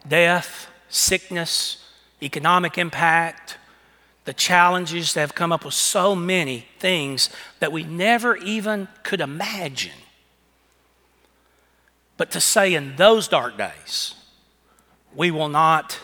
death, 0.08 0.68
sickness, 0.90 1.84
economic 2.22 2.78
impact, 2.78 3.58
the 4.28 4.34
challenges 4.34 5.14
that 5.14 5.22
have 5.22 5.34
come 5.36 5.54
up 5.54 5.64
with 5.64 5.74
so 5.74 6.14
many 6.14 6.66
things 6.80 7.30
that 7.62 7.72
we 7.72 7.84
never 7.84 8.36
even 8.36 8.90
could 9.02 9.22
imagine. 9.22 9.94
But 12.18 12.32
to 12.32 12.42
say 12.42 12.74
in 12.74 12.98
those 12.98 13.30
dark 13.30 13.58
days, 13.58 14.16
we 15.16 15.32
will 15.32 15.48
not 15.48 16.00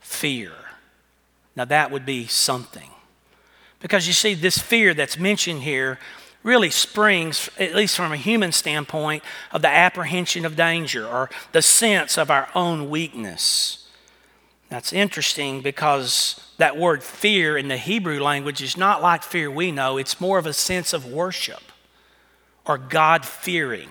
fear. 0.00 0.52
Now, 1.54 1.66
that 1.66 1.90
would 1.90 2.06
be 2.06 2.26
something. 2.26 2.88
Because 3.80 4.06
you 4.06 4.14
see, 4.14 4.32
this 4.32 4.56
fear 4.56 4.94
that's 4.94 5.18
mentioned 5.18 5.62
here 5.62 5.98
really 6.42 6.70
springs, 6.70 7.50
at 7.58 7.74
least 7.74 7.96
from 7.96 8.12
a 8.12 8.16
human 8.16 8.50
standpoint, 8.50 9.22
of 9.52 9.60
the 9.60 9.68
apprehension 9.68 10.46
of 10.46 10.56
danger 10.56 11.06
or 11.06 11.28
the 11.52 11.60
sense 11.60 12.16
of 12.16 12.30
our 12.30 12.48
own 12.54 12.88
weakness. 12.88 13.85
That's 14.76 14.92
interesting 14.92 15.62
because 15.62 16.38
that 16.58 16.76
word 16.76 17.02
fear 17.02 17.56
in 17.56 17.68
the 17.68 17.78
Hebrew 17.78 18.20
language 18.20 18.60
is 18.60 18.76
not 18.76 19.00
like 19.00 19.22
fear 19.22 19.50
we 19.50 19.72
know, 19.72 19.96
it's 19.96 20.20
more 20.20 20.36
of 20.38 20.44
a 20.44 20.52
sense 20.52 20.92
of 20.92 21.10
worship 21.10 21.62
or 22.66 22.76
God 22.76 23.24
fearing. 23.24 23.88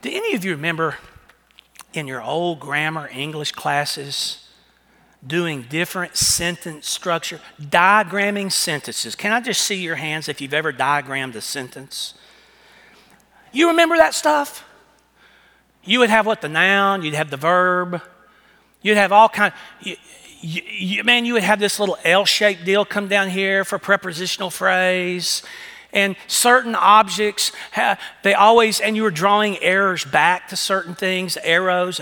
Do 0.00 0.08
any 0.10 0.34
of 0.34 0.42
you 0.42 0.52
remember 0.52 0.96
in 1.92 2.06
your 2.06 2.22
old 2.22 2.60
grammar 2.60 3.10
English 3.12 3.52
classes 3.52 4.48
doing 5.26 5.66
different 5.68 6.16
sentence 6.16 6.88
structure, 6.88 7.40
diagramming 7.60 8.50
sentences. 8.50 9.14
Can 9.14 9.32
I 9.32 9.42
just 9.42 9.60
see 9.60 9.82
your 9.82 9.96
hands 9.96 10.30
if 10.30 10.40
you've 10.40 10.54
ever 10.54 10.72
diagrammed 10.72 11.36
a 11.36 11.42
sentence? 11.42 12.14
You 13.52 13.68
remember 13.68 13.98
that 13.98 14.14
stuff? 14.14 14.64
You 15.84 15.98
would 15.98 16.08
have 16.08 16.24
what 16.24 16.40
the 16.40 16.48
noun, 16.48 17.02
you'd 17.02 17.12
have 17.12 17.28
the 17.28 17.36
verb, 17.36 18.00
you'd 18.82 18.96
have 18.96 19.12
all 19.12 19.28
kind. 19.28 19.52
You, 19.80 19.96
you, 20.42 21.04
man, 21.04 21.24
you 21.24 21.34
would 21.34 21.44
have 21.44 21.60
this 21.60 21.78
little 21.78 21.96
L-shaped 22.04 22.64
deal 22.64 22.84
come 22.84 23.08
down 23.08 23.30
here 23.30 23.64
for 23.64 23.78
prepositional 23.78 24.50
phrase. 24.50 25.42
And 25.94 26.16
certain 26.26 26.74
objects 26.74 27.52
they 28.22 28.32
always 28.32 28.80
and 28.80 28.96
you 28.96 29.02
were 29.02 29.10
drawing 29.10 29.62
errors 29.62 30.06
back 30.06 30.48
to 30.48 30.56
certain 30.56 30.94
things 30.94 31.36
arrows. 31.36 31.98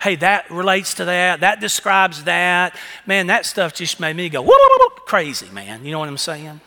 Hey 0.00 0.14
that 0.16 0.48
relates 0.48 0.94
to 0.94 1.06
that 1.06 1.40
that 1.40 1.60
describes 1.60 2.22
that. 2.22 2.76
Man 3.04 3.26
that 3.26 3.44
stuff 3.44 3.74
just 3.74 3.98
made 3.98 4.14
me 4.14 4.28
go 4.28 4.48
crazy 5.06 5.50
man. 5.50 5.84
You 5.84 5.90
know 5.90 5.98
what 5.98 6.08
i'm 6.08 6.16
saying? 6.16 6.60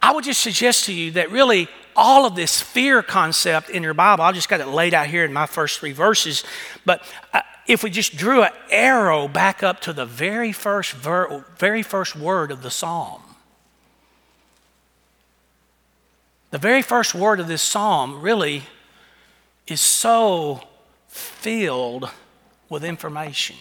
I 0.00 0.12
would 0.12 0.24
just 0.24 0.40
suggest 0.40 0.86
to 0.86 0.94
you 0.94 1.10
that 1.12 1.30
really 1.30 1.68
all 1.96 2.26
of 2.26 2.34
this 2.34 2.60
fear 2.60 3.02
concept 3.02 3.70
in 3.70 3.82
your 3.82 3.94
bible. 3.94 4.24
I 4.24 4.32
just 4.32 4.48
got 4.48 4.60
it 4.60 4.66
laid 4.68 4.94
out 4.94 5.06
here 5.06 5.24
in 5.24 5.32
my 5.32 5.46
first 5.46 5.80
three 5.80 5.92
verses. 5.92 6.44
But 6.84 7.02
uh, 7.32 7.40
if 7.66 7.82
we 7.82 7.90
just 7.90 8.16
drew 8.16 8.42
an 8.42 8.52
arrow 8.70 9.28
back 9.28 9.62
up 9.62 9.80
to 9.82 9.92
the 9.92 10.06
very 10.06 10.52
first 10.52 10.92
ver- 10.92 11.44
very 11.58 11.82
first 11.82 12.16
word 12.16 12.50
of 12.50 12.62
the 12.62 12.70
psalm. 12.70 13.22
The 16.50 16.58
very 16.58 16.82
first 16.82 17.14
word 17.14 17.40
of 17.40 17.48
this 17.48 17.62
psalm 17.62 18.22
really 18.22 18.62
is 19.66 19.80
so 19.80 20.62
filled 21.08 22.10
with 22.68 22.84
information. 22.84 23.56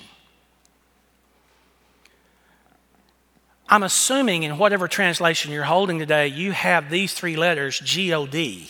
I'm 3.74 3.82
assuming 3.82 4.44
in 4.44 4.60
whatever 4.60 4.88
translation 4.88 5.52
you're 5.52 5.64
holding 5.64 5.98
today, 5.98 6.28
you 6.28 6.52
have 6.52 6.92
these 6.92 7.16
three 7.16 7.36
letters 7.36 7.80
G 7.80 8.14
O 8.14 8.28
D. 8.28 8.70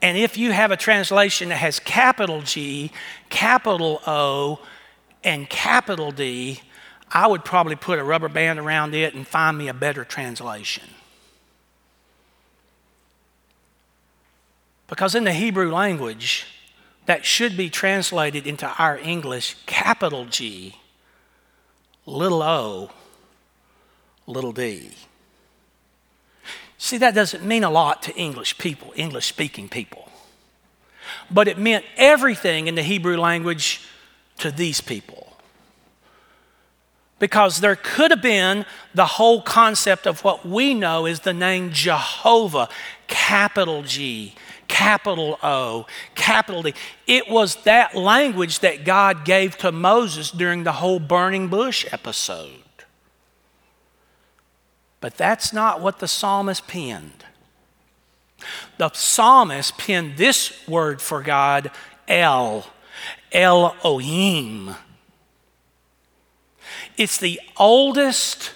And 0.00 0.16
if 0.16 0.38
you 0.38 0.50
have 0.50 0.70
a 0.70 0.76
translation 0.78 1.50
that 1.50 1.56
has 1.56 1.78
capital 1.78 2.40
G, 2.40 2.90
capital 3.28 4.00
O, 4.06 4.60
and 5.22 5.46
capital 5.50 6.10
D, 6.10 6.62
I 7.12 7.26
would 7.26 7.44
probably 7.44 7.76
put 7.76 7.98
a 7.98 8.02
rubber 8.02 8.30
band 8.30 8.58
around 8.58 8.94
it 8.94 9.12
and 9.12 9.28
find 9.28 9.58
me 9.58 9.68
a 9.68 9.74
better 9.74 10.02
translation. 10.02 10.84
Because 14.88 15.14
in 15.14 15.24
the 15.24 15.34
Hebrew 15.34 15.70
language, 15.70 16.46
that 17.04 17.26
should 17.26 17.58
be 17.58 17.68
translated 17.68 18.46
into 18.46 18.66
our 18.78 18.96
English 18.96 19.54
capital 19.66 20.24
G, 20.24 20.76
little 22.06 22.42
o, 22.42 22.90
little 24.26 24.52
d. 24.52 24.90
See, 26.78 26.98
that 26.98 27.14
doesn't 27.14 27.44
mean 27.44 27.64
a 27.64 27.70
lot 27.70 28.02
to 28.02 28.14
English 28.14 28.58
people, 28.58 28.92
English 28.96 29.26
speaking 29.26 29.68
people. 29.68 30.08
But 31.30 31.48
it 31.48 31.58
meant 31.58 31.84
everything 31.96 32.66
in 32.66 32.74
the 32.74 32.82
Hebrew 32.82 33.16
language 33.16 33.80
to 34.38 34.50
these 34.50 34.80
people. 34.80 35.36
Because 37.18 37.60
there 37.60 37.76
could 37.76 38.10
have 38.10 38.20
been 38.20 38.66
the 38.92 39.06
whole 39.06 39.40
concept 39.40 40.06
of 40.06 40.24
what 40.24 40.44
we 40.44 40.74
know 40.74 41.06
is 41.06 41.20
the 41.20 41.32
name 41.32 41.70
Jehovah, 41.72 42.68
capital 43.06 43.82
G, 43.82 44.34
capital 44.74 45.38
O, 45.40 45.86
capital 46.16 46.60
D. 46.60 46.74
It 47.06 47.30
was 47.30 47.54
that 47.62 47.94
language 47.94 48.58
that 48.58 48.84
God 48.84 49.24
gave 49.24 49.56
to 49.58 49.70
Moses 49.70 50.32
during 50.32 50.64
the 50.64 50.72
whole 50.72 50.98
burning 50.98 51.46
bush 51.46 51.86
episode. 51.92 52.50
But 55.00 55.16
that's 55.16 55.52
not 55.52 55.80
what 55.80 56.00
the 56.00 56.08
psalmist 56.08 56.66
penned. 56.66 57.24
The 58.76 58.90
psalmist 58.92 59.78
penned 59.78 60.16
this 60.16 60.66
word 60.66 61.00
for 61.00 61.22
God, 61.22 61.70
El, 62.08 62.66
Elohim. 63.30 64.74
It's 66.96 67.18
the 67.18 67.40
oldest 67.56 68.50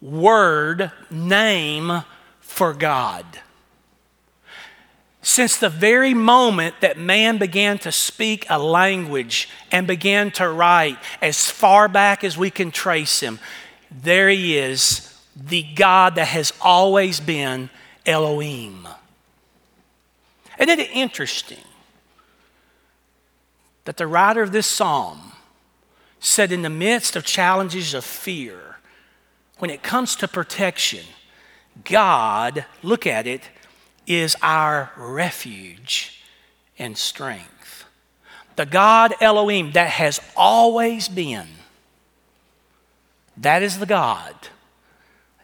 word, 0.00 0.92
name 1.10 2.04
for 2.40 2.72
God. 2.72 3.40
Since 5.24 5.56
the 5.56 5.70
very 5.70 6.12
moment 6.12 6.82
that 6.82 6.98
man 6.98 7.38
began 7.38 7.78
to 7.78 7.90
speak 7.90 8.44
a 8.50 8.58
language 8.58 9.48
and 9.72 9.86
began 9.86 10.30
to 10.32 10.46
write, 10.46 10.98
as 11.22 11.50
far 11.50 11.88
back 11.88 12.22
as 12.22 12.36
we 12.36 12.50
can 12.50 12.70
trace 12.70 13.20
him, 13.20 13.38
there 13.90 14.28
he 14.28 14.58
is, 14.58 15.18
the 15.34 15.62
God 15.62 16.16
that 16.16 16.28
has 16.28 16.52
always 16.60 17.20
been 17.20 17.70
Elohim. 18.04 18.86
Isn't 20.58 20.78
it 20.78 20.90
interesting 20.92 21.64
that 23.86 23.96
the 23.96 24.06
writer 24.06 24.42
of 24.42 24.52
this 24.52 24.66
psalm 24.66 25.32
said, 26.20 26.52
in 26.52 26.60
the 26.60 26.68
midst 26.68 27.16
of 27.16 27.24
challenges 27.24 27.94
of 27.94 28.04
fear, 28.04 28.76
when 29.58 29.70
it 29.70 29.82
comes 29.82 30.16
to 30.16 30.28
protection, 30.28 31.04
God, 31.82 32.66
look 32.82 33.06
at 33.06 33.26
it, 33.26 33.48
is 34.06 34.36
our 34.42 34.92
refuge 34.96 36.22
and 36.78 36.96
strength. 36.96 37.84
The 38.56 38.66
God 38.66 39.14
Elohim 39.20 39.72
that 39.72 39.90
has 39.90 40.20
always 40.36 41.08
been, 41.08 41.48
that 43.36 43.62
is 43.62 43.78
the 43.78 43.86
God 43.86 44.34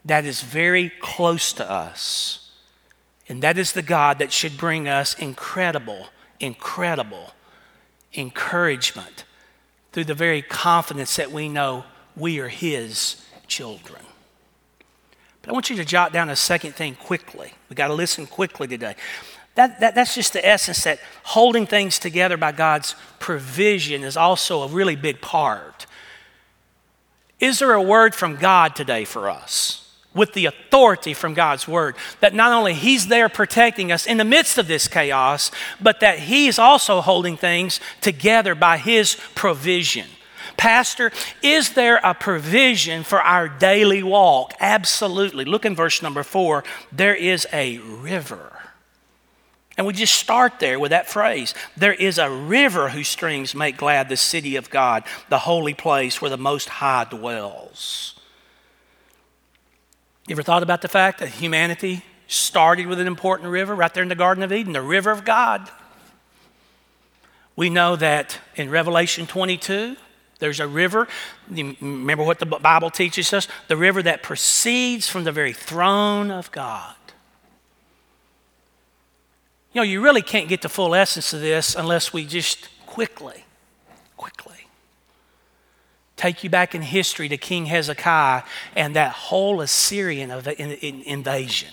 that 0.04 0.24
is 0.24 0.42
very 0.42 0.90
close 1.00 1.52
to 1.54 1.68
us. 1.68 2.50
And 3.28 3.42
that 3.42 3.58
is 3.58 3.72
the 3.72 3.82
God 3.82 4.18
that 4.18 4.32
should 4.32 4.56
bring 4.56 4.88
us 4.88 5.14
incredible, 5.14 6.08
incredible 6.40 7.32
encouragement 8.14 9.24
through 9.92 10.04
the 10.04 10.14
very 10.14 10.42
confidence 10.42 11.16
that 11.16 11.30
we 11.30 11.48
know 11.48 11.84
we 12.16 12.40
are 12.40 12.48
His 12.48 13.24
children. 13.46 14.02
But 15.42 15.50
I 15.50 15.52
want 15.52 15.70
you 15.70 15.76
to 15.76 15.84
jot 15.84 16.12
down 16.12 16.28
a 16.28 16.36
second 16.36 16.74
thing 16.74 16.94
quickly. 16.94 17.52
We 17.68 17.76
got 17.76 17.88
to 17.88 17.94
listen 17.94 18.26
quickly 18.26 18.68
today. 18.68 18.94
That, 19.54 19.80
that, 19.80 19.94
that's 19.94 20.14
just 20.14 20.32
the 20.32 20.46
essence 20.46 20.84
that 20.84 21.00
holding 21.22 21.66
things 21.66 21.98
together 21.98 22.36
by 22.36 22.52
God's 22.52 22.94
provision 23.18 24.04
is 24.04 24.16
also 24.16 24.62
a 24.62 24.68
really 24.68 24.96
big 24.96 25.20
part. 25.20 25.86
Is 27.40 27.58
there 27.58 27.72
a 27.72 27.82
word 27.82 28.14
from 28.14 28.36
God 28.36 28.76
today 28.76 29.04
for 29.04 29.28
us? 29.28 29.76
With 30.14 30.32
the 30.34 30.46
authority 30.46 31.14
from 31.14 31.34
God's 31.34 31.68
word, 31.68 31.94
that 32.18 32.34
not 32.34 32.52
only 32.52 32.74
He's 32.74 33.06
there 33.06 33.28
protecting 33.28 33.92
us 33.92 34.06
in 34.06 34.18
the 34.18 34.24
midst 34.24 34.58
of 34.58 34.66
this 34.66 34.88
chaos, 34.88 35.50
but 35.80 36.00
that 36.00 36.18
He's 36.18 36.58
also 36.58 37.00
holding 37.00 37.36
things 37.36 37.80
together 38.00 38.54
by 38.54 38.76
His 38.76 39.16
provision. 39.34 40.06
Pastor, 40.60 41.10
is 41.42 41.70
there 41.70 41.98
a 42.04 42.12
provision 42.12 43.02
for 43.02 43.18
our 43.18 43.48
daily 43.48 44.02
walk? 44.02 44.52
Absolutely. 44.60 45.46
Look 45.46 45.64
in 45.64 45.74
verse 45.74 46.02
number 46.02 46.22
four. 46.22 46.64
There 46.92 47.14
is 47.14 47.46
a 47.50 47.78
river. 47.78 48.52
And 49.78 49.86
we 49.86 49.94
just 49.94 50.16
start 50.16 50.60
there 50.60 50.78
with 50.78 50.90
that 50.90 51.08
phrase. 51.08 51.54
There 51.78 51.94
is 51.94 52.18
a 52.18 52.28
river 52.28 52.90
whose 52.90 53.08
streams 53.08 53.54
make 53.54 53.78
glad 53.78 54.10
the 54.10 54.18
city 54.18 54.56
of 54.56 54.68
God, 54.68 55.04
the 55.30 55.38
holy 55.38 55.72
place 55.72 56.20
where 56.20 56.28
the 56.28 56.36
Most 56.36 56.68
High 56.68 57.04
dwells. 57.04 58.20
You 60.28 60.34
ever 60.34 60.42
thought 60.42 60.62
about 60.62 60.82
the 60.82 60.88
fact 60.88 61.20
that 61.20 61.30
humanity 61.30 62.04
started 62.26 62.86
with 62.86 63.00
an 63.00 63.06
important 63.06 63.48
river 63.48 63.74
right 63.74 63.94
there 63.94 64.02
in 64.02 64.10
the 64.10 64.14
Garden 64.14 64.44
of 64.44 64.52
Eden, 64.52 64.74
the 64.74 64.82
river 64.82 65.10
of 65.10 65.24
God? 65.24 65.70
We 67.56 67.70
know 67.70 67.96
that 67.96 68.38
in 68.56 68.68
Revelation 68.68 69.26
22, 69.26 69.96
there's 70.40 70.60
a 70.60 70.66
river. 70.66 71.06
Remember 71.48 72.24
what 72.24 72.38
the 72.38 72.46
Bible 72.46 72.90
teaches 72.90 73.32
us? 73.32 73.46
The 73.68 73.76
river 73.76 74.02
that 74.02 74.22
proceeds 74.22 75.08
from 75.08 75.24
the 75.24 75.32
very 75.32 75.52
throne 75.52 76.30
of 76.30 76.50
God. 76.50 76.94
You 79.72 79.80
know, 79.80 79.84
you 79.84 80.02
really 80.02 80.22
can't 80.22 80.48
get 80.48 80.62
the 80.62 80.68
full 80.68 80.94
essence 80.94 81.32
of 81.32 81.40
this 81.40 81.76
unless 81.76 82.12
we 82.12 82.26
just 82.26 82.68
quickly, 82.86 83.44
quickly 84.16 84.60
take 86.20 86.44
you 86.44 86.50
back 86.50 86.74
in 86.74 86.82
history 86.82 87.28
to 87.30 87.38
King 87.38 87.66
Hezekiah 87.66 88.42
and 88.76 88.94
that 88.94 89.12
whole 89.12 89.62
Assyrian 89.62 90.30
invasion. 90.30 91.70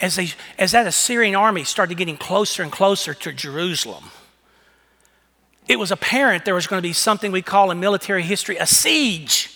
As, 0.00 0.16
they, 0.16 0.30
as 0.58 0.72
that 0.72 0.86
Assyrian 0.86 1.36
army 1.36 1.62
started 1.62 1.96
getting 1.96 2.16
closer 2.16 2.64
and 2.64 2.72
closer 2.72 3.14
to 3.14 3.32
Jerusalem, 3.32 4.10
it 5.68 5.78
was 5.78 5.90
apparent 5.90 6.44
there 6.44 6.54
was 6.54 6.66
going 6.66 6.80
to 6.80 6.88
be 6.88 6.92
something 6.92 7.32
we 7.32 7.42
call 7.42 7.70
in 7.70 7.80
military 7.80 8.22
history 8.22 8.56
a 8.56 8.66
siege. 8.66 9.52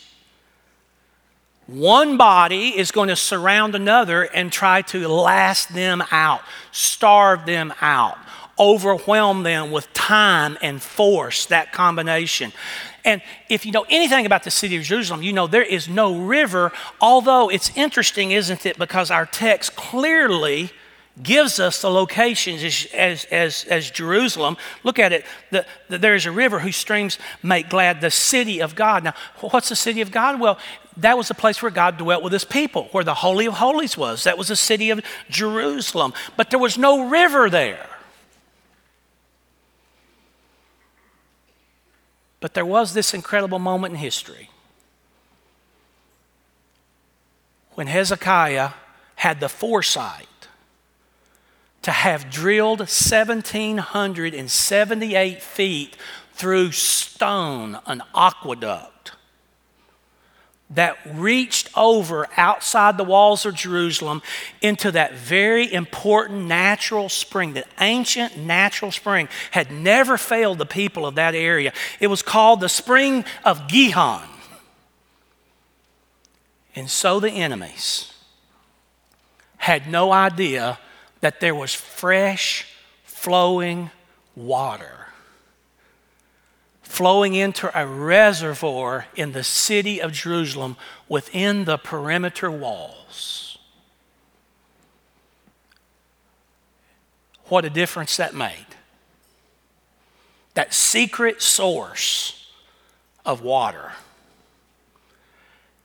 One 1.66 2.16
body 2.16 2.76
is 2.76 2.90
going 2.90 3.10
to 3.10 3.16
surround 3.16 3.76
another 3.76 4.22
and 4.22 4.52
try 4.52 4.82
to 4.82 5.06
last 5.06 5.72
them 5.72 6.02
out, 6.10 6.42
starve 6.72 7.46
them 7.46 7.72
out, 7.80 8.18
overwhelm 8.58 9.44
them 9.44 9.70
with 9.70 9.92
time 9.92 10.58
and 10.62 10.82
force, 10.82 11.46
that 11.46 11.72
combination. 11.72 12.52
And 13.04 13.22
if 13.48 13.64
you 13.64 13.70
know 13.70 13.86
anything 13.88 14.26
about 14.26 14.42
the 14.42 14.50
city 14.50 14.76
of 14.76 14.82
Jerusalem, 14.82 15.22
you 15.22 15.32
know 15.32 15.46
there 15.46 15.62
is 15.62 15.88
no 15.88 16.18
river, 16.18 16.72
although 17.00 17.48
it's 17.48 17.74
interesting, 17.76 18.32
isn't 18.32 18.66
it? 18.66 18.76
Because 18.76 19.12
our 19.12 19.24
text 19.24 19.76
clearly 19.76 20.72
gives 21.22 21.60
us 21.60 21.82
the 21.82 21.90
locations 21.90 22.62
as, 22.62 22.86
as, 22.94 23.24
as, 23.26 23.64
as 23.64 23.90
Jerusalem. 23.90 24.56
Look 24.84 24.98
at 24.98 25.12
it. 25.12 25.24
The, 25.50 25.66
the, 25.88 25.98
there 25.98 26.14
is 26.14 26.26
a 26.26 26.32
river 26.32 26.60
whose 26.60 26.76
streams 26.76 27.18
make 27.42 27.68
glad 27.68 28.00
the 28.00 28.10
city 28.10 28.60
of 28.60 28.74
God. 28.74 29.04
Now, 29.04 29.14
what's 29.40 29.68
the 29.68 29.76
city 29.76 30.00
of 30.00 30.10
God? 30.10 30.40
Well, 30.40 30.58
that 30.96 31.16
was 31.16 31.28
the 31.28 31.34
place 31.34 31.62
where 31.62 31.70
God 31.70 31.98
dwelt 31.98 32.22
with 32.22 32.32
his 32.32 32.44
people, 32.44 32.88
where 32.92 33.04
the 33.04 33.14
Holy 33.14 33.46
of 33.46 33.54
Holies 33.54 33.96
was. 33.96 34.24
That 34.24 34.38
was 34.38 34.48
the 34.48 34.56
city 34.56 34.90
of 34.90 35.00
Jerusalem. 35.28 36.12
But 36.36 36.50
there 36.50 36.58
was 36.58 36.76
no 36.78 37.08
river 37.08 37.50
there. 37.50 37.86
But 42.40 42.54
there 42.54 42.66
was 42.66 42.94
this 42.94 43.12
incredible 43.12 43.58
moment 43.58 43.92
in 43.92 44.00
history 44.00 44.50
when 47.74 47.86
Hezekiah 47.86 48.70
had 49.16 49.40
the 49.40 49.48
foresight 49.48 50.26
to 51.82 51.90
have 51.90 52.30
drilled 52.30 52.78
1,778 52.80 55.42
feet 55.42 55.96
through 56.34 56.72
stone 56.72 57.78
an 57.86 58.02
aqueduct 58.14 59.12
that 60.70 60.96
reached 61.04 61.68
over 61.76 62.28
outside 62.36 62.96
the 62.96 63.04
walls 63.04 63.44
of 63.44 63.54
Jerusalem 63.54 64.22
into 64.62 64.92
that 64.92 65.14
very 65.14 65.70
important 65.72 66.46
natural 66.46 67.08
spring, 67.08 67.54
that 67.54 67.66
ancient 67.80 68.36
natural 68.36 68.92
spring 68.92 69.28
had 69.50 69.72
never 69.72 70.16
failed 70.16 70.58
the 70.58 70.66
people 70.66 71.06
of 71.06 71.16
that 71.16 71.34
area. 71.34 71.72
It 71.98 72.06
was 72.06 72.22
called 72.22 72.60
the 72.60 72.68
spring 72.68 73.24
of 73.44 73.66
Gihon. 73.66 74.28
And 76.76 76.88
so 76.88 77.18
the 77.18 77.32
enemies 77.32 78.14
had 79.56 79.90
no 79.90 80.12
idea 80.12 80.78
that 81.20 81.40
there 81.40 81.54
was 81.54 81.74
fresh, 81.74 82.66
flowing 83.04 83.90
water 84.34 85.00
flowing 86.90 87.34
into 87.34 87.70
a 87.80 87.86
reservoir 87.86 89.06
in 89.14 89.30
the 89.30 89.44
city 89.44 90.02
of 90.02 90.12
Jerusalem 90.12 90.76
within 91.08 91.64
the 91.64 91.78
perimeter 91.78 92.50
walls. 92.50 93.56
What 97.44 97.64
a 97.64 97.70
difference 97.70 98.16
that 98.16 98.34
made. 98.34 98.66
That 100.54 100.74
secret 100.74 101.40
source 101.40 102.50
of 103.24 103.40
water 103.40 103.92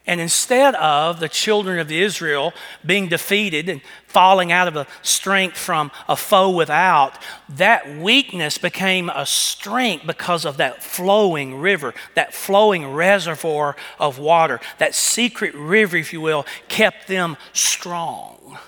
and 0.07 0.21
instead 0.21 0.75
of 0.75 1.19
the 1.19 1.29
children 1.29 1.79
of 1.79 1.91
Israel 1.91 2.53
being 2.85 3.07
defeated 3.07 3.67
and 3.69 3.81
falling 4.05 4.51
out 4.51 4.67
of 4.67 4.75
a 4.75 4.85
strength 5.01 5.57
from 5.57 5.91
a 6.07 6.15
foe 6.15 6.51
without, 6.51 7.17
that 7.49 7.97
weakness 7.97 8.57
became 8.57 9.09
a 9.09 9.25
strength 9.25 10.05
because 10.05 10.45
of 10.45 10.57
that 10.57 10.83
flowing 10.83 11.59
river, 11.59 11.93
that 12.13 12.33
flowing 12.33 12.93
reservoir 12.93 13.75
of 13.99 14.19
water. 14.19 14.59
That 14.77 14.93
secret 14.93 15.55
river, 15.55 15.97
if 15.97 16.13
you 16.13 16.21
will, 16.21 16.45
kept 16.67 17.07
them 17.07 17.35
strong. 17.51 18.59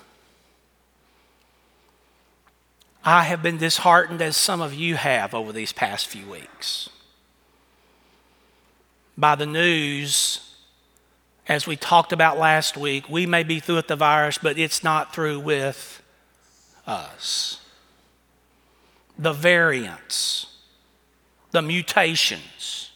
I 3.06 3.24
have 3.24 3.42
been 3.42 3.58
disheartened, 3.58 4.22
as 4.22 4.36
some 4.36 4.60
of 4.60 4.74
you 4.74 4.96
have 4.96 5.34
over 5.34 5.54
these 5.54 5.72
past 5.72 6.08
few 6.08 6.26
weeks, 6.26 6.90
by 9.18 9.36
the 9.36 9.46
news 9.46 10.47
as 11.48 11.66
we 11.66 11.76
talked 11.76 12.12
about 12.12 12.38
last 12.38 12.76
week, 12.76 13.10
we 13.10 13.26
may 13.26 13.44
be 13.44 13.60
through 13.60 13.78
with 13.78 13.88
the 13.88 13.96
virus, 13.96 14.38
but 14.38 14.58
it's 14.58 14.84
not 14.84 15.14
through 15.14 15.40
with 15.40 16.02
us. 16.86 17.62
The 19.18 19.34
variants, 19.34 20.48
the 21.52 21.62
mutations. 21.62 22.92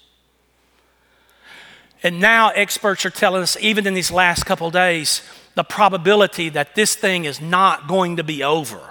And 2.04 2.20
now 2.20 2.50
experts 2.50 3.06
are 3.06 3.10
telling 3.12 3.42
us, 3.42 3.56
even 3.60 3.88
in 3.88 3.94
these 3.94 4.12
last 4.12 4.46
couple 4.46 4.70
days, 4.70 5.22
the 5.56 5.64
probability 5.64 6.50
that 6.50 6.76
this 6.76 6.96
thing 6.96 7.26
is 7.26 7.40
not 7.40 7.88
going 7.88 8.18
to 8.18 8.24
be 8.24 8.44
over. 8.44 8.82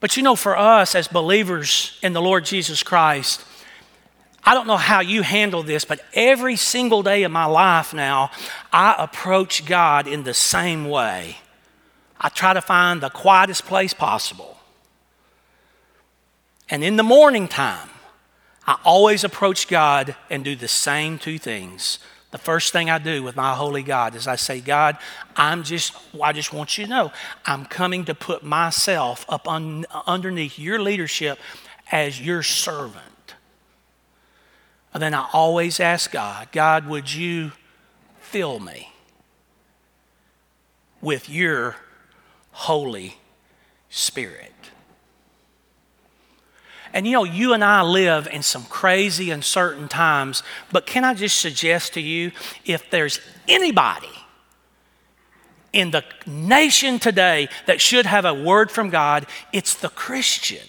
But 0.00 0.16
you 0.16 0.22
know, 0.22 0.36
for 0.36 0.56
us 0.56 0.94
as 0.94 1.08
believers 1.08 1.98
in 2.02 2.12
the 2.12 2.20
Lord 2.22 2.44
Jesus 2.44 2.82
Christ, 2.82 3.44
I 4.46 4.52
don't 4.54 4.66
know 4.66 4.76
how 4.76 5.00
you 5.00 5.22
handle 5.22 5.62
this, 5.62 5.84
but 5.84 6.00
every 6.12 6.56
single 6.56 7.02
day 7.02 7.22
of 7.22 7.32
my 7.32 7.46
life 7.46 7.94
now, 7.94 8.30
I 8.72 8.94
approach 8.98 9.64
God 9.64 10.06
in 10.06 10.24
the 10.24 10.34
same 10.34 10.88
way. 10.88 11.38
I 12.20 12.28
try 12.28 12.52
to 12.52 12.60
find 12.60 13.00
the 13.00 13.10
quietest 13.10 13.64
place 13.64 13.94
possible. 13.94 14.58
And 16.68 16.84
in 16.84 16.96
the 16.96 17.02
morning 17.02 17.48
time, 17.48 17.88
I 18.66 18.78
always 18.84 19.24
approach 19.24 19.68
God 19.68 20.14
and 20.30 20.44
do 20.44 20.56
the 20.56 20.68
same 20.68 21.18
two 21.18 21.38
things. 21.38 21.98
The 22.30 22.38
first 22.38 22.72
thing 22.72 22.90
I 22.90 22.98
do 22.98 23.22
with 23.22 23.36
my 23.36 23.54
holy 23.54 23.82
God 23.82 24.14
is 24.14 24.26
I 24.26 24.36
say, 24.36 24.60
God, 24.60 24.98
I'm 25.36 25.62
just, 25.62 25.94
I 26.20 26.32
just 26.32 26.52
want 26.52 26.76
you 26.76 26.84
to 26.84 26.90
know, 26.90 27.12
I'm 27.46 27.64
coming 27.64 28.06
to 28.06 28.14
put 28.14 28.42
myself 28.42 29.24
up 29.28 29.46
underneath 29.46 30.58
your 30.58 30.80
leadership 30.80 31.38
as 31.92 32.20
your 32.20 32.42
servant. 32.42 33.13
And 34.94 35.02
then 35.02 35.12
I 35.12 35.28
always 35.32 35.80
ask 35.80 36.12
God, 36.12 36.48
God, 36.52 36.86
would 36.86 37.12
you 37.12 37.50
fill 38.20 38.60
me 38.60 38.92
with 41.00 41.28
your 41.28 41.76
Holy 42.52 43.16
Spirit? 43.90 44.52
And 46.92 47.08
you 47.08 47.12
know, 47.12 47.24
you 47.24 47.52
and 47.54 47.64
I 47.64 47.82
live 47.82 48.28
in 48.28 48.44
some 48.44 48.62
crazy, 48.66 49.32
uncertain 49.32 49.88
times, 49.88 50.44
but 50.70 50.86
can 50.86 51.04
I 51.04 51.12
just 51.12 51.40
suggest 51.40 51.94
to 51.94 52.00
you 52.00 52.30
if 52.64 52.88
there's 52.90 53.18
anybody 53.48 54.06
in 55.72 55.90
the 55.90 56.04
nation 56.24 57.00
today 57.00 57.48
that 57.66 57.80
should 57.80 58.06
have 58.06 58.24
a 58.24 58.32
word 58.32 58.70
from 58.70 58.90
God, 58.90 59.26
it's 59.52 59.74
the 59.74 59.88
Christian 59.88 60.64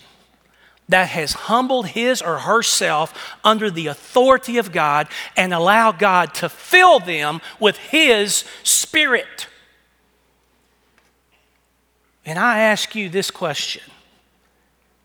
that 0.88 1.10
has 1.10 1.34
humbled 1.34 1.88
his 1.88 2.21
or 2.21 2.39
herself 2.39 3.36
under 3.43 3.71
the 3.71 3.88
authority 3.88 4.58
of 4.58 4.71
God 4.71 5.08
and 5.36 5.54
allow 5.54 5.91
God 5.91 6.34
to 6.36 6.50
fill 6.50 7.00
them 7.00 7.41
with 7.60 7.78
his 7.78 8.43
spirit. 8.63 9.48
And 12.26 12.39
I 12.39 12.60
ask 12.60 12.95
you 12.95 13.10
this 13.10 13.32
question, 13.32 13.84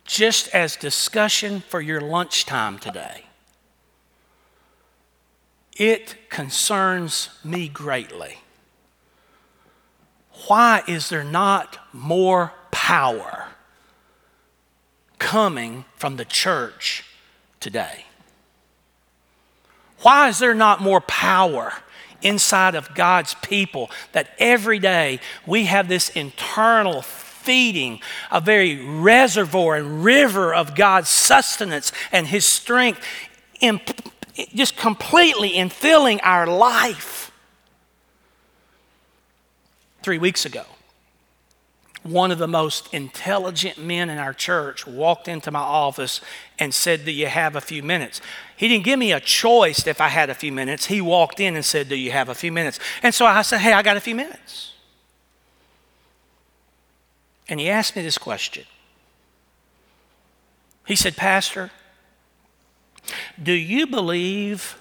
just 0.05 0.49
as 0.55 0.77
discussion 0.77 1.61
for 1.61 1.81
your 1.81 2.01
lunchtime 2.01 2.79
today. 2.79 3.25
It 5.77 6.29
concerns 6.29 7.31
me 7.43 7.69
greatly. 7.69 8.39
Why 10.47 10.83
is 10.87 11.09
there 11.09 11.25
not 11.25 11.79
more 11.93 12.53
power? 12.71 13.50
Coming 15.21 15.85
from 15.95 16.17
the 16.17 16.25
church 16.25 17.05
today? 17.61 18.07
Why 20.01 20.29
is 20.29 20.41
there 20.41 20.55
not 20.55 20.81
more 20.81 21.01
power 21.01 21.73
inside 22.23 22.75
of 22.75 22.95
God's 22.95 23.35
people 23.35 23.91
that 24.13 24.31
every 24.39 24.81
day 24.81 25.21
we 25.47 25.67
have 25.67 25.89
this 25.89 26.09
internal 26.11 27.03
feeding, 27.03 28.01
a 28.31 28.41
very 28.41 28.85
reservoir 28.85 29.77
and 29.77 30.03
river 30.03 30.53
of 30.53 30.75
God's 30.75 31.09
sustenance 31.09 31.93
and 32.11 32.27
His 32.27 32.45
strength, 32.45 33.01
in, 33.61 33.81
just 34.55 34.77
completely 34.77 35.53
infilling 35.53 36.19
our 36.23 36.47
life? 36.47 37.31
Three 40.03 40.19
weeks 40.19 40.47
ago, 40.47 40.65
one 42.03 42.31
of 42.31 42.39
the 42.39 42.49
most 42.49 42.93
intelligent 42.95 43.79
men 43.79 44.09
in 44.09 44.17
our 44.17 44.33
church 44.33 44.87
walked 44.87 45.29
into 45.29 45.51
my 45.51 45.61
office 45.61 46.21
and 46.59 46.73
said, 46.73 47.05
Do 47.05 47.11
you 47.11 47.27
have 47.27 47.57
a 47.57 47.61
few 47.61 47.83
minutes? 47.83 48.21
He 48.57 48.69
didn't 48.69 48.85
give 48.85 48.99
me 48.99 49.13
a 49.13 49.21
choice 49.21 49.87
if 49.87 50.01
I 50.01 50.09
had 50.09 50.31
a 50.31 50.35
few 50.35 50.51
minutes. 50.51 50.87
He 50.87 51.01
walked 51.01 51.41
in 51.41 51.57
and 51.57 51.65
said, 51.65 51.89
Do 51.89 51.97
you 51.97 52.11
have 52.13 52.29
a 52.29 52.35
few 52.35 52.53
minutes? 52.53 52.79
And 53.03 53.15
so 53.15 53.27
I 53.27 53.43
said, 53.43 53.59
Hey, 53.59 53.73
I 53.73 53.83
got 53.83 53.97
a 53.97 54.01
few 54.01 54.15
minutes. 54.15 54.73
And 57.49 57.61
he 57.61 57.69
asked 57.69 57.97
me 57.97 58.03
this 58.03 58.17
question. 58.17 58.65
He 60.87 60.97
said, 60.97 61.17
Pastor, 61.17 61.71
do 63.43 63.53
you 63.53 63.87
believe 63.87 64.79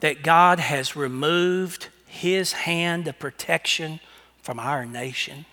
that 0.00 0.22
God 0.22 0.60
has 0.60 0.94
removed 0.94 1.88
his 2.06 2.52
hand 2.52 3.08
of 3.08 3.18
protection 3.18 4.00
from 4.42 4.60
our 4.60 4.84
nation? 4.86 5.46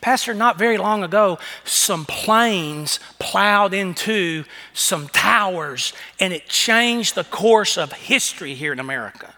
Pastor, 0.00 0.34
not 0.34 0.58
very 0.58 0.76
long 0.76 1.02
ago, 1.02 1.38
some 1.64 2.04
planes 2.04 3.00
plowed 3.18 3.74
into 3.74 4.44
some 4.72 5.08
towers 5.08 5.92
and 6.18 6.32
it 6.32 6.46
changed 6.48 7.14
the 7.14 7.24
course 7.24 7.76
of 7.76 7.92
history 7.92 8.54
here 8.54 8.72
in 8.72 8.80
America. 8.80 9.34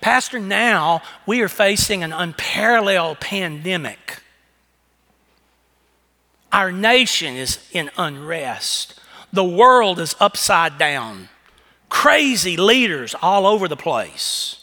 Pastor, 0.00 0.38
now 0.38 1.02
we 1.26 1.40
are 1.42 1.48
facing 1.48 2.02
an 2.02 2.12
unparalleled 2.12 3.20
pandemic. 3.20 4.20
Our 6.52 6.70
nation 6.70 7.34
is 7.36 7.58
in 7.72 7.90
unrest. 7.96 9.00
The 9.32 9.44
world 9.44 9.98
is 9.98 10.14
upside 10.20 10.78
down. 10.78 11.30
Crazy 11.88 12.56
leaders 12.56 13.14
all 13.20 13.46
over 13.46 13.68
the 13.68 13.76
place. 13.76 14.61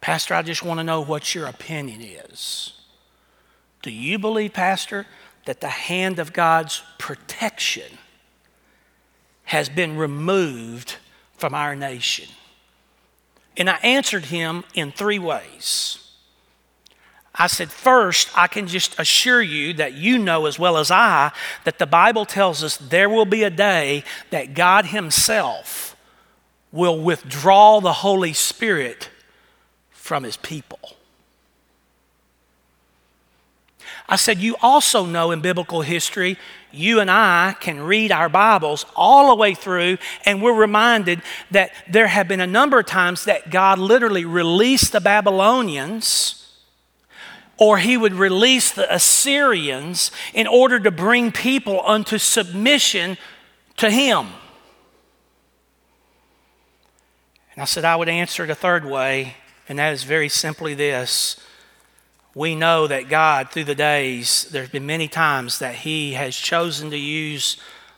Pastor, 0.00 0.34
I 0.34 0.42
just 0.42 0.62
want 0.62 0.78
to 0.78 0.84
know 0.84 1.00
what 1.00 1.34
your 1.34 1.46
opinion 1.46 2.00
is. 2.00 2.72
Do 3.82 3.90
you 3.90 4.18
believe, 4.18 4.52
Pastor, 4.52 5.06
that 5.46 5.60
the 5.60 5.68
hand 5.68 6.18
of 6.18 6.32
God's 6.32 6.82
protection 6.98 7.98
has 9.44 9.68
been 9.68 9.96
removed 9.96 10.96
from 11.36 11.54
our 11.54 11.74
nation? 11.74 12.28
And 13.56 13.68
I 13.68 13.76
answered 13.76 14.26
him 14.26 14.64
in 14.74 14.92
three 14.92 15.18
ways. 15.18 15.98
I 17.34 17.46
said, 17.46 17.70
First, 17.70 18.30
I 18.36 18.46
can 18.46 18.66
just 18.66 18.98
assure 18.98 19.42
you 19.42 19.72
that 19.74 19.94
you 19.94 20.18
know 20.18 20.46
as 20.46 20.58
well 20.58 20.76
as 20.76 20.90
I 20.90 21.32
that 21.64 21.78
the 21.78 21.86
Bible 21.86 22.24
tells 22.24 22.64
us 22.64 22.76
there 22.76 23.08
will 23.08 23.24
be 23.24 23.44
a 23.44 23.50
day 23.50 24.04
that 24.30 24.54
God 24.54 24.86
Himself 24.86 25.96
will 26.72 27.00
withdraw 27.00 27.80
the 27.80 27.92
Holy 27.92 28.32
Spirit 28.32 29.08
from 30.08 30.24
his 30.24 30.38
people. 30.38 30.80
I 34.08 34.16
said, 34.16 34.38
You 34.38 34.56
also 34.62 35.04
know 35.04 35.32
in 35.32 35.42
biblical 35.42 35.82
history, 35.82 36.38
you 36.72 36.98
and 37.00 37.10
I 37.10 37.54
can 37.60 37.80
read 37.80 38.10
our 38.10 38.30
Bibles 38.30 38.86
all 38.96 39.28
the 39.28 39.34
way 39.34 39.52
through, 39.52 39.98
and 40.24 40.40
we're 40.40 40.58
reminded 40.58 41.20
that 41.50 41.72
there 41.90 42.06
have 42.06 42.26
been 42.26 42.40
a 42.40 42.46
number 42.46 42.78
of 42.78 42.86
times 42.86 43.26
that 43.26 43.50
God 43.50 43.78
literally 43.78 44.24
released 44.24 44.92
the 44.92 45.00
Babylonians 45.00 46.34
or 47.58 47.76
he 47.76 47.98
would 47.98 48.14
release 48.14 48.70
the 48.70 48.92
Assyrians 48.94 50.10
in 50.32 50.46
order 50.46 50.80
to 50.80 50.90
bring 50.90 51.32
people 51.32 51.82
unto 51.84 52.16
submission 52.16 53.18
to 53.76 53.90
him. 53.90 54.28
And 57.52 57.60
I 57.60 57.64
said, 57.66 57.84
I 57.84 57.96
would 57.96 58.08
answer 58.08 58.44
it 58.44 58.50
a 58.50 58.54
third 58.54 58.86
way 58.86 59.34
and 59.68 59.78
that 59.78 59.92
is 59.92 60.04
very 60.04 60.28
simply 60.28 60.74
this 60.74 61.36
we 62.34 62.54
know 62.54 62.86
that 62.86 63.08
God, 63.08 63.50
through 63.50 63.64
the 63.64 63.74
days, 63.74 64.44
there's 64.52 64.68
been 64.68 64.86
many 64.86 65.08
times 65.08 65.58
that 65.58 65.74
He 65.74 66.12
has 66.12 66.36
chosen 66.36 66.90
to 66.90 66.96
use 66.96 67.56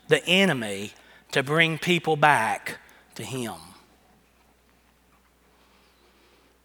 the 0.09 0.25
enemy 0.25 0.93
to 1.33 1.43
bring 1.43 1.77
people 1.77 2.17
back 2.17 2.79
to 3.17 3.23
Him. 3.23 3.55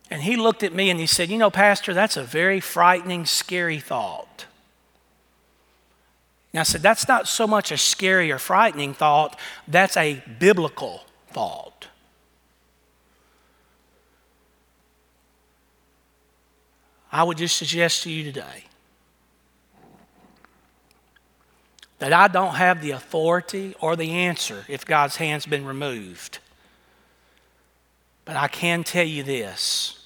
And 0.10 0.22
he 0.22 0.38
looked 0.38 0.63
at 0.63 0.74
me 0.74 0.89
and 0.89 1.00
he 1.00 1.08
said, 1.08 1.30
You 1.30 1.38
know, 1.38 1.50
Pastor, 1.50 1.94
that's 1.94 2.15
a 2.15 2.24
very 2.24 2.60
frightening, 2.60 3.26
scary 3.26 3.80
thought. 3.80 4.46
And 6.54 6.60
I 6.60 6.63
said, 6.63 6.82
That's 6.82 7.08
not 7.08 7.28
so 7.28 7.48
much 7.48 7.72
a 7.72 7.78
scary 7.78 8.32
or 8.32 8.38
frightening 8.38 8.94
thought, 8.94 9.38
that's 9.68 9.98
a 9.98 10.24
biblical 10.39 11.04
thought. 11.32 11.88
I 17.15 17.23
would 17.23 17.38
just 17.38 17.56
suggest 17.56 18.04
to 18.04 18.12
you 18.12 18.25
today 18.25 18.65
that 21.99 22.12
I 22.12 22.28
don't 22.28 22.56
have 22.56 22.82
the 22.82 22.91
authority 22.91 23.73
or 23.80 23.95
the 23.95 24.12
answer 24.12 24.65
if 24.67 24.86
God's 24.86 25.15
hand's 25.15 25.45
been 25.45 25.65
removed. 25.65 26.39
But 28.25 28.36
I 28.36 28.49
can 28.49 28.84
tell 28.84 29.06
you 29.06 29.23
this 29.23 30.06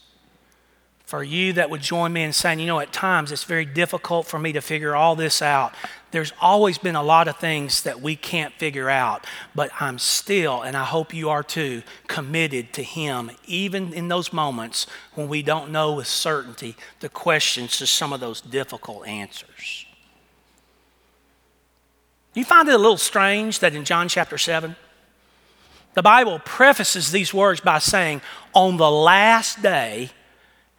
for 1.04 1.24
you 1.24 1.54
that 1.54 1.72
would 1.72 1.82
join 1.82 2.14
me 2.14 2.22
in 2.22 2.32
saying, 2.32 2.60
you 2.60 2.68
know, 2.68 2.80
at 2.80 2.94
times 2.94 3.32
it's 3.32 3.44
very 3.44 3.66
difficult 3.66 4.28
for 4.28 4.38
me 4.38 4.54
to 4.54 4.62
figure 4.62 4.96
all 4.96 5.16
this 5.16 5.42
out. 5.42 5.74
There's 6.12 6.34
always 6.42 6.78
been 6.78 6.96
a 6.96 7.04
lot 7.04 7.28
of 7.28 7.38
things 7.38 7.84
that 7.84 8.02
we 8.02 8.16
can't 8.16 8.54
figure 8.56 8.90
out, 8.90 9.28
but 9.54 9.70
I'm 9.80 10.00
still, 10.00 10.62
and 10.64 10.76
I 10.76 10.84
hope 10.84 11.14
you 11.14 11.30
are 11.30 11.44
too, 11.44 11.84
committed 12.08 12.74
to 12.74 12.84
Him, 12.84 13.32
even 13.46 13.94
in 13.94 14.08
those 14.08 14.34
moments 14.34 14.88
when 15.14 15.28
we 15.28 15.44
don't 15.44 15.72
know 15.72 15.94
with 15.94 16.08
certainty 16.08 16.76
the 17.00 17.10
questions 17.10 17.78
to 17.78 17.88
some 17.88 18.12
of 18.12 18.20
those 18.20 18.42
difficult 18.42 19.08
answers. 19.08 19.86
You 22.34 22.44
find 22.44 22.68
it 22.68 22.74
a 22.74 22.78
little 22.78 22.98
strange 22.98 23.60
that 23.60 23.76
in 23.76 23.86
John 23.86 24.08
chapter 24.08 24.38
7, 24.38 24.76
the 25.94 26.02
Bible 26.02 26.40
prefaces 26.40 27.12
these 27.12 27.34
words 27.34 27.62
by 27.62 27.80
saying, 27.80 28.22
On 28.54 28.78
the 28.78 28.90
last 28.90 29.62
day, 29.62 30.12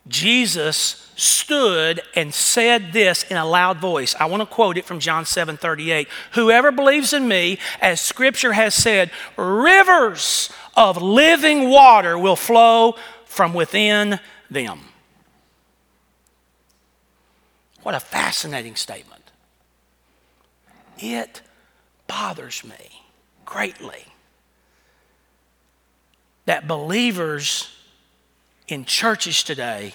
Jesus 0.09 1.11
stood 1.17 2.01
and 2.15 2.33
said 2.33 2.93
this 2.93 3.25
in 3.25 3.37
a 3.37 3.45
loud 3.45 3.79
voice. 3.79 4.15
I 4.19 4.27
want 4.27 4.41
to 4.41 4.47
quote 4.47 4.79
it 4.79 4.87
from 4.87 4.99
John 4.99 5.25
7 5.27 5.57
38. 5.57 6.09
Whoever 6.33 6.73
believes 6.73 7.13
in 7.13 7.29
me, 7.29 7.59
as 7.81 8.01
scripture 8.01 8.53
has 8.53 8.75
said, 8.75 9.11
rivers 9.37 10.51
of 10.77 11.01
living 11.01 11.69
water 11.69 12.19
will 12.19 12.37
flow 12.37 12.97
from 13.27 13.53
within 13.53 14.19
them. 14.51 14.81
What 17.83 17.95
a 17.95 18.01
fascinating 18.01 18.77
statement. 18.77 19.31
It 20.99 21.43
bothers 22.07 22.65
me 22.65 23.03
greatly 23.45 24.05
that 26.47 26.67
believers 26.67 27.75
in 28.71 28.85
churches 28.85 29.43
today 29.43 29.95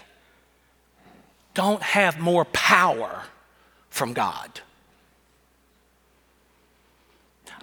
don't 1.53 1.81
have 1.81 2.19
more 2.19 2.45
power 2.45 3.23
from 3.89 4.13
God. 4.13 4.61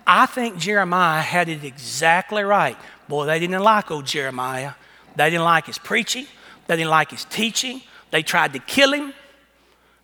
I 0.06 0.26
think 0.26 0.58
Jeremiah 0.58 1.20
had 1.20 1.48
it 1.48 1.62
exactly 1.62 2.42
right. 2.42 2.76
Boy, 3.08 3.26
they 3.26 3.38
didn't 3.38 3.62
like 3.62 3.90
old 3.90 4.06
Jeremiah. 4.06 4.72
They 5.14 5.30
didn't 5.30 5.44
like 5.44 5.66
his 5.66 5.78
preaching. 5.78 6.26
They 6.66 6.76
didn't 6.76 6.90
like 6.90 7.10
his 7.10 7.24
teaching. 7.26 7.82
They 8.10 8.22
tried 8.22 8.52
to 8.54 8.58
kill 8.58 8.92
him. 8.92 9.12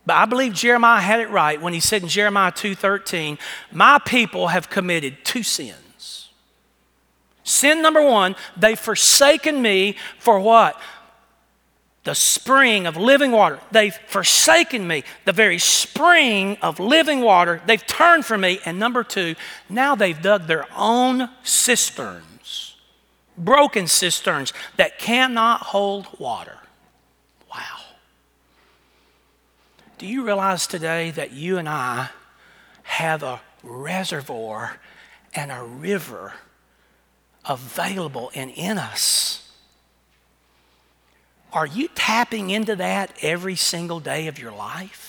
But 0.07 0.17
I 0.17 0.25
believe 0.27 0.55
Jeremiah 0.55 1.01
had 1.01 1.21
it 1.21 1.31
right 1.31 1.61
when 1.61 1.73
he 1.73 1.81
said 1.81 2.03
in 2.03 2.09
Jeremiah 2.09 2.53
2:13, 2.53 3.39
"My 3.73 3.99
people 3.99 4.49
have 4.49 4.71
committed 4.71 5.25
two 5.25 5.43
sins. 5.43 6.29
Sin 7.43 7.81
number 7.81 8.03
1, 8.03 8.37
they've 8.57 8.79
forsaken 8.79 9.61
me 9.63 9.97
for 10.19 10.39
what? 10.39 10.79
The 12.09 12.15
spring 12.15 12.87
of 12.87 12.97
living 12.97 13.33
water. 13.33 13.61
They've 13.71 13.95
forsaken 13.95 14.89
me, 14.89 15.05
the 15.27 15.33
very 15.33 15.59
spring 15.59 16.57
of 16.63 16.81
living 16.81 17.21
water. 17.21 17.61
They've 17.67 17.87
turned 17.87 18.25
from 18.25 18.41
me. 18.41 18.61
And 18.65 18.79
number 18.79 19.05
two, 19.05 19.35
now 19.69 19.95
they've 19.95 20.19
dug 20.19 20.47
their 20.47 20.65
own 20.75 21.29
cisterns, 21.43 22.77
broken 23.37 23.87
cisterns 23.87 24.55
that 24.79 24.99
cannot 24.99 25.61
hold 25.61 26.09
water. 26.19 26.57
Wow. 27.51 27.81
Do 29.99 30.07
you 30.07 30.25
realize 30.25 30.67
today 30.67 31.11
that 31.11 31.33
you 31.33 31.59
and 31.59 31.69
I 31.69 32.09
have 32.85 33.23
a 33.23 33.43
reservoir 33.63 34.81
and 35.35 35.53
a 35.53 35.63
river 35.63 36.33
available 37.45 38.31
and 38.35 38.51
in 38.53 38.79
us? 38.79 39.48
Are 41.59 41.67
you 41.67 41.89
tapping 41.97 42.51
into 42.51 42.77
that 42.77 43.11
every 43.21 43.57
single 43.57 43.99
day 43.99 44.29
of 44.29 44.39
your 44.39 44.53
life? 44.53 45.08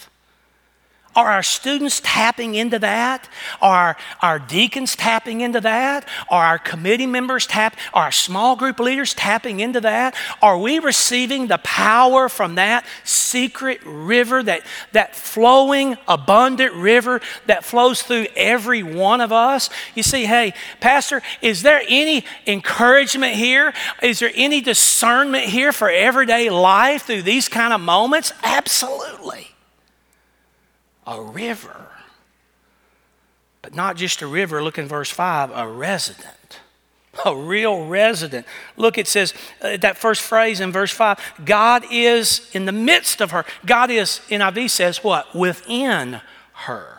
Are 1.19 1.31
our 1.31 1.43
students 1.43 1.99
tapping 2.01 2.55
into 2.55 2.79
that? 2.79 3.27
Are 3.61 3.97
our 4.21 4.39
deacons 4.39 4.95
tapping 4.95 5.41
into 5.41 5.59
that? 5.59 6.07
Are 6.29 6.45
our 6.45 6.57
committee 6.57 7.07
members 7.07 7.45
tap? 7.45 7.75
Are 7.93 8.03
our 8.03 8.11
small 8.13 8.55
group 8.55 8.79
leaders 8.79 9.13
tapping 9.13 9.59
into 9.59 9.81
that? 9.81 10.15
Are 10.41 10.57
we 10.57 10.79
receiving 10.79 11.47
the 11.47 11.57
power 11.57 12.29
from 12.29 12.55
that 12.55 12.85
secret 13.03 13.81
river, 13.83 14.41
that, 14.43 14.61
that 14.93 15.13
flowing, 15.13 15.97
abundant 16.07 16.73
river 16.73 17.19
that 17.47 17.65
flows 17.65 18.01
through 18.01 18.27
every 18.37 18.81
one 18.81 19.19
of 19.19 19.33
us? 19.33 19.69
You 19.95 20.03
see, 20.03 20.23
hey, 20.23 20.53
Pastor, 20.79 21.21
is 21.41 21.63
there 21.63 21.81
any 21.89 22.23
encouragement 22.47 23.33
here? 23.33 23.73
Is 24.01 24.19
there 24.19 24.31
any 24.35 24.61
discernment 24.61 25.47
here 25.47 25.73
for 25.73 25.89
everyday 25.89 26.49
life 26.49 27.07
through 27.07 27.23
these 27.23 27.49
kind 27.49 27.73
of 27.73 27.81
moments? 27.81 28.31
Absolutely 28.41 29.48
a 31.09 31.21
river. 31.21 31.87
But 33.61 33.75
not 33.75 33.97
just 33.97 34.21
a 34.21 34.27
river, 34.27 34.63
look 34.63 34.77
in 34.77 34.87
verse 34.87 35.09
5, 35.09 35.51
a 35.53 35.67
resident. 35.67 36.59
a 37.25 37.35
real 37.35 37.85
resident. 37.85 38.45
Look, 38.77 38.97
it 38.97 39.07
says 39.07 39.33
uh, 39.61 39.77
that 39.77 39.97
first 39.97 40.21
phrase 40.21 40.59
in 40.59 40.71
verse 40.71 40.91
5 40.91 41.19
God 41.43 41.83
is 41.91 42.49
in 42.53 42.65
the 42.65 42.71
midst 42.71 43.21
of 43.21 43.31
her. 43.31 43.43
God 43.65 43.89
is, 43.91 44.21
NIV 44.29 44.69
says, 44.69 45.03
what? 45.03 45.35
Within 45.35 46.21
her. 46.53 46.95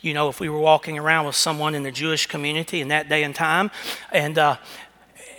You 0.00 0.12
know, 0.12 0.28
if 0.28 0.38
we 0.38 0.50
were 0.50 0.58
walking 0.58 0.98
around 0.98 1.24
with 1.24 1.34
someone 1.34 1.74
in 1.74 1.82
the 1.82 1.90
Jewish 1.90 2.26
community 2.26 2.82
in 2.82 2.88
that 2.88 3.08
day 3.08 3.22
and 3.22 3.34
time, 3.34 3.70
and 4.12 4.36
uh, 4.36 4.58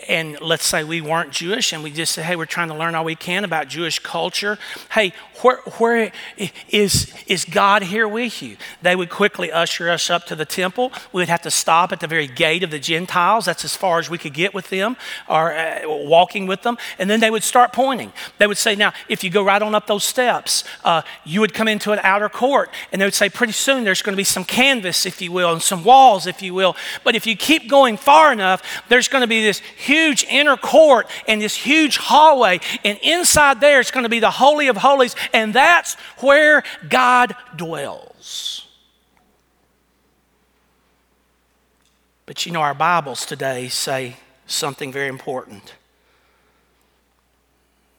and 0.07 0.39
let's 0.41 0.65
say 0.65 0.83
we 0.83 1.01
weren't 1.01 1.31
Jewish 1.31 1.73
and 1.73 1.83
we 1.83 1.91
just 1.91 2.13
say, 2.13 2.21
hey, 2.21 2.35
we're 2.35 2.45
trying 2.45 2.69
to 2.69 2.75
learn 2.75 2.95
all 2.95 3.03
we 3.03 3.15
can 3.15 3.43
about 3.43 3.67
Jewish 3.67 3.99
culture. 3.99 4.57
Hey, 4.91 5.13
where, 5.41 5.57
where 5.77 6.11
is, 6.69 7.13
is 7.27 7.45
God 7.45 7.83
here 7.83 8.07
with 8.07 8.41
you? 8.41 8.57
They 8.81 8.95
would 8.95 9.09
quickly 9.09 9.51
usher 9.51 9.89
us 9.89 10.09
up 10.09 10.25
to 10.27 10.35
the 10.35 10.45
temple. 10.45 10.91
We 11.11 11.21
would 11.21 11.29
have 11.29 11.41
to 11.41 11.51
stop 11.51 11.91
at 11.91 11.99
the 11.99 12.07
very 12.07 12.27
gate 12.27 12.63
of 12.63 12.71
the 12.71 12.79
Gentiles. 12.79 13.45
That's 13.45 13.65
as 13.65 13.75
far 13.75 13.99
as 13.99 14.09
we 14.09 14.17
could 14.17 14.33
get 14.33 14.53
with 14.53 14.69
them 14.69 14.97
or 15.27 15.53
uh, 15.53 15.81
walking 15.85 16.47
with 16.47 16.61
them. 16.61 16.77
And 16.99 17.09
then 17.09 17.19
they 17.19 17.29
would 17.31 17.43
start 17.43 17.73
pointing. 17.73 18.13
They 18.37 18.47
would 18.47 18.57
say, 18.57 18.75
now, 18.75 18.93
if 19.09 19.23
you 19.23 19.29
go 19.29 19.43
right 19.43 19.61
on 19.61 19.75
up 19.75 19.87
those 19.87 20.03
steps, 20.03 20.63
uh, 20.83 21.01
you 21.25 21.41
would 21.41 21.53
come 21.53 21.67
into 21.67 21.91
an 21.91 21.99
outer 22.03 22.29
court. 22.29 22.69
And 22.91 23.01
they 23.01 23.05
would 23.05 23.13
say, 23.13 23.29
pretty 23.29 23.53
soon 23.53 23.83
there's 23.83 24.01
going 24.01 24.13
to 24.13 24.17
be 24.17 24.23
some 24.23 24.45
canvas, 24.45 25.05
if 25.05 25.21
you 25.21 25.31
will, 25.31 25.51
and 25.53 25.61
some 25.61 25.83
walls, 25.83 26.27
if 26.27 26.41
you 26.41 26.53
will. 26.53 26.75
But 27.03 27.15
if 27.15 27.27
you 27.27 27.35
keep 27.35 27.69
going 27.69 27.97
far 27.97 28.31
enough, 28.31 28.61
there's 28.89 29.07
going 29.07 29.21
to 29.21 29.27
be 29.27 29.41
this 29.41 29.59
huge 29.59 29.94
inner 30.29 30.57
court 30.57 31.07
and 31.27 31.41
this 31.41 31.55
huge 31.55 31.97
hallway. 31.97 32.59
And 32.83 32.99
inside 33.01 33.61
there, 33.61 33.79
it's 33.79 33.91
going 33.91 34.03
to 34.03 34.09
be 34.09 34.19
the 34.19 34.31
Holy 34.31 34.67
of 34.67 34.77
Holies 34.77 35.15
and 35.33 35.53
that's 35.53 35.95
where 36.19 36.63
God 36.89 37.35
dwells. 37.55 38.67
But 42.25 42.45
you 42.45 42.51
know, 42.51 42.61
our 42.61 42.73
Bibles 42.73 43.25
today 43.25 43.67
say 43.69 44.17
something 44.47 44.91
very 44.91 45.07
important. 45.07 45.75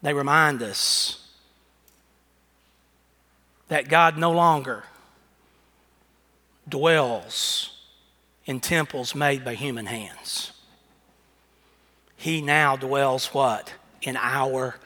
They 0.03 0.12
remind 0.12 0.62
us 0.62 1.26
that 3.68 3.88
God 3.88 4.16
no 4.16 4.30
longer 4.30 4.84
dwells 6.68 7.70
in 8.44 8.61
temples 8.61 9.14
made 9.14 9.44
by 9.44 9.55
human 9.55 9.86
hands. 9.86 10.53
He 12.16 12.40
now 12.40 12.76
dwells 12.76 13.26
what? 13.34 13.74
In 14.02 14.16
our 14.16 14.76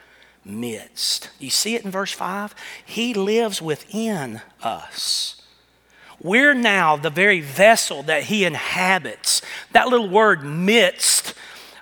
midst. 0.43 1.29
You 1.39 1.49
see 1.49 1.75
it 1.75 1.85
in 1.85 1.91
verse 1.91 2.11
5? 2.11 2.55
He 2.85 3.13
lives 3.13 3.61
within 3.61 4.41
us. 4.61 5.41
We're 6.21 6.53
now 6.53 6.97
the 6.97 7.09
very 7.09 7.41
vessel 7.41 8.03
that 8.03 8.23
He 8.23 8.45
inhabits. 8.45 9.41
That 9.71 9.87
little 9.87 10.09
word 10.09 10.43
midst, 10.43 11.33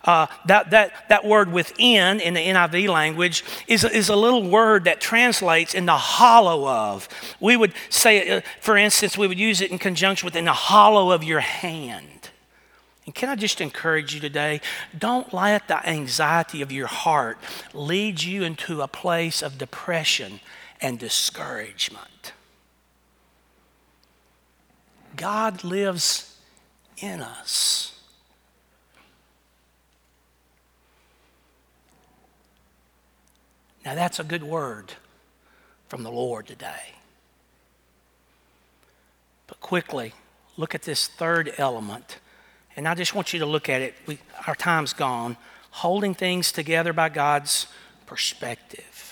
uh, 0.05 0.27
that, 0.45 0.71
that, 0.71 1.09
that 1.09 1.25
word 1.25 1.51
within 1.51 2.19
in 2.21 2.33
the 2.33 2.39
NIV 2.39 2.87
language 2.87 3.43
is, 3.67 3.83
is 3.83 4.07
a 4.09 4.15
little 4.15 4.49
word 4.49 4.85
that 4.85 5.01
translates 5.01 5.73
in 5.73 5.85
the 5.85 5.97
hollow 5.97 6.67
of. 6.67 7.09
We 7.39 7.57
would 7.57 7.73
say, 7.89 8.29
uh, 8.29 8.41
for 8.61 8.77
instance, 8.77 9.17
we 9.17 9.27
would 9.27 9.39
use 9.39 9.59
it 9.61 9.71
in 9.71 9.77
conjunction 9.77 10.25
with 10.25 10.35
in 10.35 10.45
the 10.45 10.53
hollow 10.53 11.11
of 11.11 11.23
your 11.23 11.41
hand. 11.41 12.18
And 13.09 13.15
can 13.15 13.29
I 13.29 13.35
just 13.35 13.59
encourage 13.59 14.13
you 14.13 14.19
today? 14.19 14.61
Don't 14.95 15.33
let 15.33 15.67
the 15.67 15.83
anxiety 15.89 16.61
of 16.61 16.71
your 16.71 16.85
heart 16.85 17.39
lead 17.73 18.21
you 18.21 18.43
into 18.43 18.83
a 18.83 18.87
place 18.87 19.41
of 19.41 19.57
depression 19.57 20.41
and 20.79 20.99
discouragement. 20.99 22.33
God 25.15 25.63
lives 25.63 26.37
in 26.99 27.21
us. 27.21 27.99
Now, 33.83 33.95
that's 33.95 34.19
a 34.19 34.23
good 34.23 34.43
word 34.43 34.93
from 35.87 36.03
the 36.03 36.11
Lord 36.11 36.45
today. 36.45 36.93
But 39.47 39.59
quickly, 39.61 40.13
look 40.57 40.75
at 40.75 40.83
this 40.83 41.07
third 41.07 41.55
element 41.57 42.19
and 42.79 42.87
I 42.87 42.95
just 42.95 43.13
want 43.13 43.33
you 43.33 43.39
to 43.39 43.45
look 43.45 43.67
at 43.67 43.81
it. 43.81 43.93
We, 44.07 44.19
our 44.47 44.55
time's 44.55 44.93
gone. 44.93 45.35
Holding 45.69 46.13
things 46.13 46.53
together 46.53 46.93
by 46.93 47.09
God's 47.09 47.67
perspective. 48.05 49.08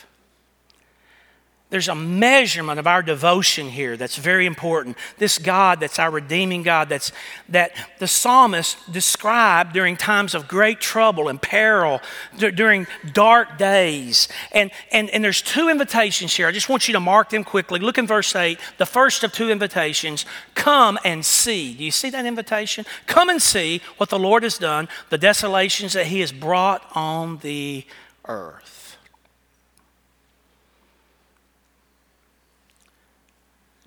There's 1.69 1.89
a 1.89 1.95
measurement 1.95 2.79
of 2.79 2.87
our 2.87 3.03
devotion 3.03 3.67
here 3.67 3.97
that's 3.97 4.15
very 4.15 4.45
important. 4.45 4.95
This 5.17 5.37
God 5.37 5.81
that's 5.81 5.99
our 5.99 6.09
redeeming 6.09 6.63
God, 6.63 6.87
that's, 6.87 7.11
that 7.49 7.73
the 7.99 8.07
psalmist 8.07 8.77
described 8.89 9.73
during 9.73 9.97
times 9.97 10.33
of 10.33 10.47
great 10.47 10.79
trouble 10.79 11.27
and 11.27 11.41
peril, 11.41 11.99
d- 12.37 12.51
during 12.51 12.87
dark 13.11 13.57
days. 13.57 14.29
And, 14.53 14.71
and, 14.93 15.09
and 15.09 15.21
there's 15.21 15.41
two 15.41 15.67
invitations 15.67 16.33
here. 16.33 16.47
I 16.47 16.53
just 16.53 16.69
want 16.69 16.87
you 16.87 16.93
to 16.93 17.01
mark 17.01 17.31
them 17.31 17.43
quickly. 17.43 17.81
Look 17.81 17.97
in 17.97 18.07
verse 18.07 18.33
8, 18.33 18.57
the 18.77 18.85
first 18.85 19.25
of 19.25 19.33
two 19.33 19.49
invitations 19.49 20.25
come 20.55 20.97
and 21.03 21.25
see. 21.25 21.73
Do 21.73 21.83
you 21.83 21.91
see 21.91 22.09
that 22.11 22.25
invitation? 22.25 22.85
Come 23.07 23.27
and 23.27 23.41
see 23.41 23.81
what 23.97 24.09
the 24.09 24.19
Lord 24.19 24.43
has 24.43 24.57
done, 24.57 24.87
the 25.09 25.17
desolations 25.17 25.91
that 25.93 26.05
He 26.05 26.21
has 26.21 26.31
brought 26.31 26.89
on 26.95 27.39
the 27.39 27.83
earth. 28.25 28.76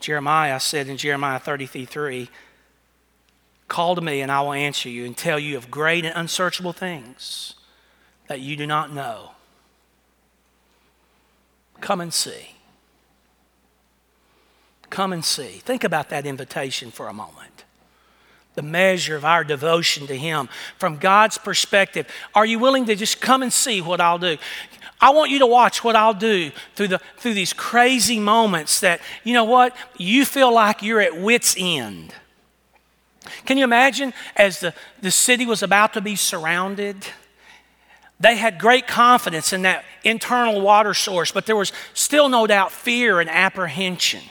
Jeremiah 0.01 0.59
said 0.59 0.89
in 0.89 0.97
Jeremiah 0.97 1.39
33 1.39 2.29
Call 3.69 3.95
to 3.95 4.01
me, 4.01 4.21
and 4.21 4.33
I 4.33 4.41
will 4.41 4.53
answer 4.53 4.89
you 4.89 5.07
and 5.07 5.17
tell 5.17 5.39
you 5.39 5.57
of 5.57 5.71
great 5.71 6.05
and 6.05 6.13
unsearchable 6.17 6.73
things 6.73 7.55
that 8.27 8.41
you 8.41 8.57
do 8.57 8.67
not 8.67 8.93
know. 8.93 9.31
Come 11.81 12.01
and 12.01 12.13
see. 12.13 12.57
Come 14.91 15.13
and 15.13 15.25
see. 15.25 15.61
Think 15.61 15.85
about 15.85 16.09
that 16.11 16.27
invitation 16.27 16.91
for 16.91 17.07
a 17.07 17.13
moment. 17.13 17.65
The 18.57 18.63
measure 18.63 19.15
of 19.15 19.25
our 19.25 19.45
devotion 19.45 20.09
to 20.09 20.17
Him 20.17 20.49
from 20.77 20.97
God's 20.97 21.39
perspective. 21.39 22.09
Are 22.35 22.45
you 22.45 22.59
willing 22.59 22.87
to 22.87 22.97
just 22.97 23.21
come 23.21 23.41
and 23.41 23.53
see 23.53 23.81
what 23.81 24.01
I'll 24.01 24.19
do? 24.19 24.37
I 25.01 25.11
want 25.11 25.31
you 25.31 25.39
to 25.39 25.47
watch 25.47 25.83
what 25.83 25.97
I'll 25.97 26.15
do 26.15 26.51
through, 26.75 26.89
the, 26.89 27.01
through 27.17 27.35
these 27.35 27.53
crazy 27.53 28.19
moments 28.19 28.81
that, 28.81 29.01
you 29.25 29.33
know 29.33 29.45
what, 29.45 29.75
you 29.97 30.25
feel 30.25 30.53
like 30.53 30.83
you're 30.83 31.01
at 31.01 31.17
wit's 31.17 31.55
end. 31.59 32.15
Can 33.47 33.57
you 33.57 33.65
imagine 33.65 34.13
as 34.37 34.61
the, 34.61 34.75
the 35.01 35.11
city 35.11 35.47
was 35.47 35.63
about 35.63 35.95
to 35.95 36.01
be 36.01 36.17
surrounded? 36.17 37.07
They 38.19 38.37
had 38.37 38.59
great 38.59 38.87
confidence 38.87 39.53
in 39.53 39.63
that 39.63 39.85
internal 40.05 40.61
water 40.61 40.93
source, 40.93 41.33
but 41.33 41.47
there 41.47 41.57
was 41.57 41.73
still 41.95 42.29
no 42.29 42.47
doubt 42.47 42.71
fear 42.71 43.21
and 43.21 43.31
apprehension. 43.31 44.23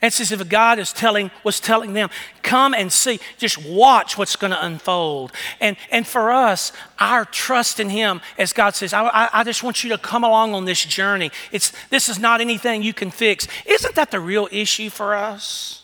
It's 0.00 0.20
as 0.20 0.30
if 0.30 0.48
God 0.48 0.78
is 0.78 0.92
telling, 0.92 1.32
was 1.42 1.58
telling 1.58 1.92
them, 1.92 2.08
come 2.42 2.72
and 2.72 2.92
see, 2.92 3.18
just 3.36 3.58
watch 3.66 4.16
what's 4.16 4.36
going 4.36 4.52
to 4.52 4.64
unfold. 4.64 5.32
And, 5.60 5.76
and 5.90 6.06
for 6.06 6.30
us, 6.30 6.72
our 7.00 7.24
trust 7.24 7.80
in 7.80 7.90
Him, 7.90 8.20
as 8.38 8.52
God 8.52 8.76
says, 8.76 8.92
I, 8.92 9.28
I 9.32 9.42
just 9.42 9.64
want 9.64 9.82
you 9.82 9.90
to 9.90 9.98
come 9.98 10.22
along 10.22 10.54
on 10.54 10.66
this 10.66 10.84
journey. 10.84 11.32
It's, 11.50 11.72
this 11.90 12.08
is 12.08 12.18
not 12.18 12.40
anything 12.40 12.84
you 12.84 12.94
can 12.94 13.10
fix. 13.10 13.48
Isn't 13.66 13.96
that 13.96 14.12
the 14.12 14.20
real 14.20 14.48
issue 14.52 14.88
for 14.88 15.16
us? 15.16 15.82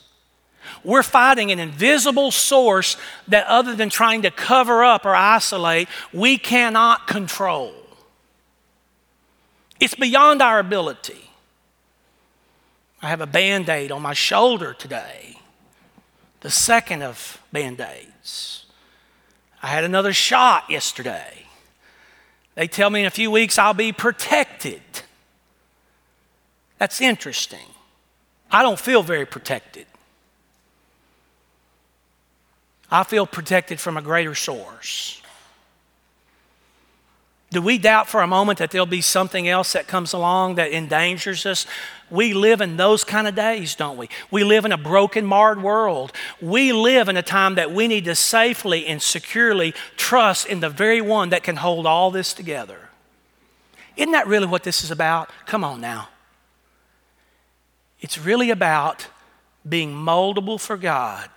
We're 0.85 1.03
fighting 1.03 1.51
an 1.51 1.59
invisible 1.59 2.31
source 2.31 2.97
that, 3.27 3.47
other 3.49 3.75
than 3.75 3.91
trying 3.91 4.23
to 4.23 4.31
cover 4.31 4.85
up 4.85 5.05
or 5.05 5.15
isolate, 5.17 5.89
we 6.13 6.39
cannot 6.39 7.09
control. 7.09 7.73
It's 9.81 9.97
beyond 9.97 10.41
our 10.41 10.61
ability. 10.61 11.24
I 13.05 13.09
have 13.09 13.21
a 13.21 13.27
band 13.27 13.69
aid 13.69 13.93
on 13.93 14.01
my 14.01 14.15
shoulder 14.15 14.73
today, 14.73 15.37
the 16.41 16.49
second 16.49 17.03
of 17.03 17.39
band 17.53 17.79
aids. 17.79 18.65
I 19.63 19.67
had 19.67 19.85
another 19.85 20.15
shot 20.15 20.71
yesterday. 20.71 21.45
They 22.55 22.67
tell 22.67 22.89
me 22.89 23.01
in 23.01 23.07
a 23.07 23.11
few 23.11 23.31
weeks 23.31 23.59
I'll 23.59 23.75
be 23.75 23.93
protected. 23.93 24.81
That's 26.79 27.03
interesting. 27.03 27.67
I 28.51 28.63
don't 28.63 28.81
feel 28.81 29.03
very 29.03 29.27
protected. 29.27 29.87
I 32.91 33.03
feel 33.03 33.27
protected 33.27 33.81
from 33.81 33.99
a 33.99 34.03
greater 34.03 34.35
source. 34.35 35.21
Do 37.51 37.63
we 37.63 37.79
doubt 37.79 38.09
for 38.09 38.21
a 38.21 38.27
moment 38.27 38.59
that 38.59 38.73
there'll 38.73 38.85
be 38.85 39.01
something 39.01 39.47
else 39.47 39.75
that 39.75 39.87
comes 39.87 40.13
along 40.13 40.57
that 40.57 40.73
endangers 40.73 41.47
us? 41.47 41.67
We 42.15 42.33
live 42.33 42.61
in 42.61 42.77
those 42.77 43.03
kind 43.03 43.27
of 43.27 43.35
days, 43.35 43.75
don't 43.75 43.97
we? 43.97 44.09
We 44.31 44.45
live 44.45 44.65
in 44.65 44.71
a 44.71 44.79
broken, 44.79 45.27
marred 45.27 45.61
world. 45.61 46.13
We 46.41 46.73
live 46.73 47.09
in 47.09 47.17
a 47.17 47.23
time 47.23 47.57
that 47.57 47.73
we 47.73 47.89
need 47.89 48.05
to 48.05 48.15
safely 48.15 48.87
and 48.87 49.03
securely 49.03 49.75
trust 49.97 50.47
in 50.47 50.61
the 50.61 50.69
very 50.69 51.01
one 51.01 51.31
that 51.31 51.43
can 51.43 51.57
hold 51.57 51.87
all 51.87 52.13
this 52.13 52.33
together. 52.33 52.79
Isn't 53.97 54.13
that 54.13 54.29
really 54.29 54.47
what 54.47 54.63
this 54.63 54.85
is 54.85 54.93
about? 54.93 55.31
Come 55.45 55.65
on 55.65 55.81
now. 55.81 56.09
It's 58.01 58.19
really 58.19 58.51
about 58.51 59.09
being 59.69 59.93
moldable 59.93 60.61
for 60.61 60.77
God 60.77 61.29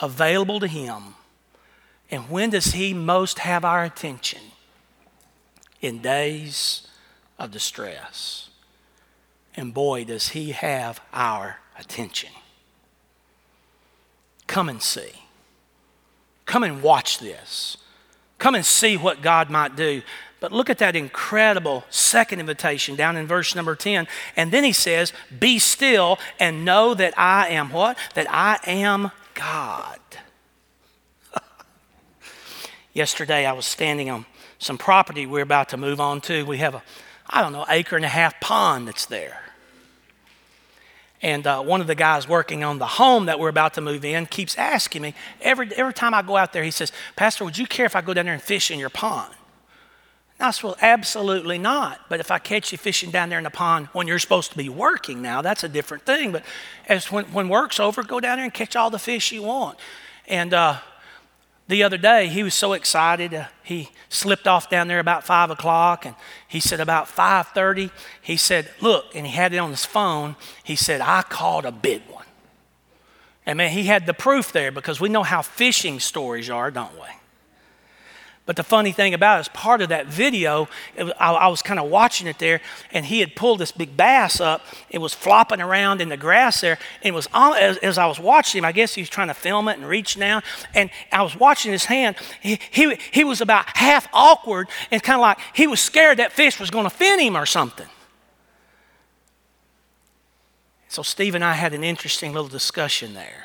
available 0.00 0.60
to 0.60 0.66
Him. 0.66 1.14
And 2.10 2.28
when 2.28 2.50
does 2.50 2.72
He 2.72 2.92
most 2.92 3.38
have 3.40 3.64
our 3.64 3.84
attention? 3.84 4.40
In 5.80 6.02
days 6.02 6.88
of 7.38 7.52
distress. 7.52 8.47
And 9.58 9.74
boy, 9.74 10.04
does 10.04 10.28
He 10.28 10.52
have 10.52 11.00
our 11.12 11.58
attention. 11.76 12.30
Come 14.46 14.68
and 14.68 14.80
see. 14.80 15.10
Come 16.46 16.62
and 16.62 16.80
watch 16.80 17.18
this. 17.18 17.76
Come 18.38 18.54
and 18.54 18.64
see 18.64 18.96
what 18.96 19.20
God 19.20 19.50
might 19.50 19.74
do. 19.74 20.02
But 20.38 20.52
look 20.52 20.70
at 20.70 20.78
that 20.78 20.94
incredible 20.94 21.82
second 21.90 22.38
invitation 22.38 22.94
down 22.94 23.16
in 23.16 23.26
verse 23.26 23.56
number 23.56 23.74
10. 23.74 24.06
And 24.36 24.52
then 24.52 24.62
he 24.62 24.72
says, 24.72 25.12
Be 25.36 25.58
still 25.58 26.20
and 26.38 26.64
know 26.64 26.94
that 26.94 27.18
I 27.18 27.48
am 27.48 27.70
what? 27.70 27.98
That 28.14 28.30
I 28.30 28.60
am 28.64 29.10
God. 29.34 29.98
Yesterday 32.92 33.44
I 33.44 33.52
was 33.52 33.66
standing 33.66 34.08
on 34.08 34.24
some 34.60 34.78
property 34.78 35.26
we're 35.26 35.42
about 35.42 35.70
to 35.70 35.76
move 35.76 36.00
on 36.00 36.20
to. 36.22 36.46
We 36.46 36.58
have 36.58 36.76
a, 36.76 36.82
I 37.28 37.42
don't 37.42 37.52
know, 37.52 37.66
acre 37.68 37.96
and 37.96 38.04
a 38.04 38.08
half 38.08 38.38
pond 38.40 38.86
that's 38.86 39.06
there. 39.06 39.47
And 41.20 41.46
uh, 41.46 41.62
one 41.62 41.80
of 41.80 41.88
the 41.88 41.96
guys 41.96 42.28
working 42.28 42.62
on 42.62 42.78
the 42.78 42.86
home 42.86 43.26
that 43.26 43.40
we're 43.40 43.48
about 43.48 43.74
to 43.74 43.80
move 43.80 44.04
in 44.04 44.26
keeps 44.26 44.56
asking 44.56 45.02
me 45.02 45.14
every, 45.40 45.68
every 45.74 45.92
time 45.92 46.14
I 46.14 46.22
go 46.22 46.36
out 46.36 46.52
there, 46.52 46.62
he 46.62 46.70
says, 46.70 46.92
Pastor, 47.16 47.44
would 47.44 47.58
you 47.58 47.66
care 47.66 47.86
if 47.86 47.96
I 47.96 48.02
go 48.02 48.14
down 48.14 48.26
there 48.26 48.34
and 48.34 48.42
fish 48.42 48.70
in 48.70 48.78
your 48.78 48.90
pond? 48.90 49.34
And 50.38 50.46
I 50.46 50.50
said, 50.52 50.64
Well, 50.64 50.76
absolutely 50.80 51.58
not. 51.58 52.00
But 52.08 52.20
if 52.20 52.30
I 52.30 52.38
catch 52.38 52.70
you 52.70 52.78
fishing 52.78 53.10
down 53.10 53.28
there 53.28 53.38
in 53.38 53.44
the 53.44 53.50
pond 53.50 53.88
when 53.92 54.06
you're 54.06 54.20
supposed 54.20 54.52
to 54.52 54.56
be 54.56 54.68
working 54.68 55.20
now, 55.20 55.42
that's 55.42 55.64
a 55.64 55.68
different 55.68 56.04
thing. 56.04 56.30
But 56.30 56.44
as 56.88 57.10
when, 57.10 57.24
when 57.26 57.48
work's 57.48 57.80
over, 57.80 58.02
go 58.02 58.20
down 58.20 58.36
there 58.36 58.44
and 58.44 58.54
catch 58.54 58.76
all 58.76 58.90
the 58.90 58.98
fish 58.98 59.32
you 59.32 59.42
want. 59.42 59.78
And 60.28 60.54
uh, 60.54 60.78
the 61.68 61.82
other 61.82 61.96
day 61.96 62.26
he 62.28 62.42
was 62.42 62.54
so 62.54 62.72
excited 62.72 63.32
uh, 63.34 63.44
he 63.62 63.90
slipped 64.08 64.48
off 64.48 64.68
down 64.68 64.88
there 64.88 64.98
about 64.98 65.24
five 65.24 65.50
o'clock 65.50 66.04
and 66.04 66.16
he 66.48 66.60
said 66.60 66.80
about 66.80 67.06
5.30 67.06 67.90
he 68.20 68.36
said 68.36 68.70
look 68.80 69.14
and 69.14 69.26
he 69.26 69.32
had 69.32 69.52
it 69.52 69.58
on 69.58 69.70
his 69.70 69.84
phone 69.84 70.34
he 70.64 70.74
said 70.74 71.00
i 71.00 71.22
caught 71.22 71.64
a 71.64 71.72
big 71.72 72.02
one. 72.08 72.24
And 73.46 73.58
man 73.58 73.70
he 73.70 73.84
had 73.84 74.06
the 74.06 74.14
proof 74.14 74.52
there 74.52 74.72
because 74.72 75.00
we 75.00 75.08
know 75.08 75.22
how 75.22 75.42
fishing 75.42 76.00
stories 76.00 76.50
are 76.50 76.70
don't 76.70 76.94
we 76.94 77.17
but 78.48 78.56
the 78.56 78.62
funny 78.62 78.92
thing 78.92 79.12
about 79.12 79.36
it 79.36 79.40
is, 79.42 79.48
part 79.48 79.82
of 79.82 79.90
that 79.90 80.06
video, 80.06 80.70
I, 80.96 81.32
I, 81.32 81.48
was 81.48 81.60
kind 81.60 81.78
of 81.78 81.90
watching 81.90 82.26
it 82.26 82.38
there, 82.38 82.62
and 82.90 83.04
he 83.04 83.20
had 83.20 83.36
pulled 83.36 83.58
this 83.58 83.72
big 83.72 83.94
bass 83.94 84.40
up. 84.40 84.64
It 84.88 85.00
was 85.00 85.12
flopping 85.12 85.60
around 85.60 86.00
in 86.00 86.08
the 86.08 86.16
grass 86.16 86.62
there, 86.62 86.78
and 87.02 87.10
it 87.10 87.12
was 87.12 87.28
as, 87.34 87.76
as 87.76 87.98
I 87.98 88.06
was 88.06 88.18
watching 88.18 88.60
him. 88.60 88.64
I 88.64 88.72
guess 88.72 88.94
he 88.94 89.02
was 89.02 89.10
trying 89.10 89.28
to 89.28 89.34
film 89.34 89.68
it 89.68 89.76
and 89.76 89.86
reach 89.86 90.18
down, 90.18 90.42
and 90.74 90.88
I 91.12 91.20
was 91.20 91.36
watching 91.36 91.72
his 91.72 91.84
hand. 91.84 92.16
He, 92.40 92.58
he, 92.70 92.96
he 93.10 93.22
was 93.22 93.42
about 93.42 93.66
half 93.76 94.08
awkward 94.14 94.68
and 94.90 95.02
kind 95.02 95.16
of 95.16 95.20
like 95.20 95.40
he 95.52 95.66
was 95.66 95.78
scared 95.78 96.16
that 96.16 96.32
fish 96.32 96.58
was 96.58 96.70
going 96.70 96.84
to 96.84 96.90
fin 96.90 97.20
him 97.20 97.36
or 97.36 97.44
something. 97.44 97.88
So 100.88 101.02
Steve 101.02 101.34
and 101.34 101.44
I 101.44 101.52
had 101.52 101.74
an 101.74 101.84
interesting 101.84 102.32
little 102.32 102.48
discussion 102.48 103.12
there. 103.12 103.44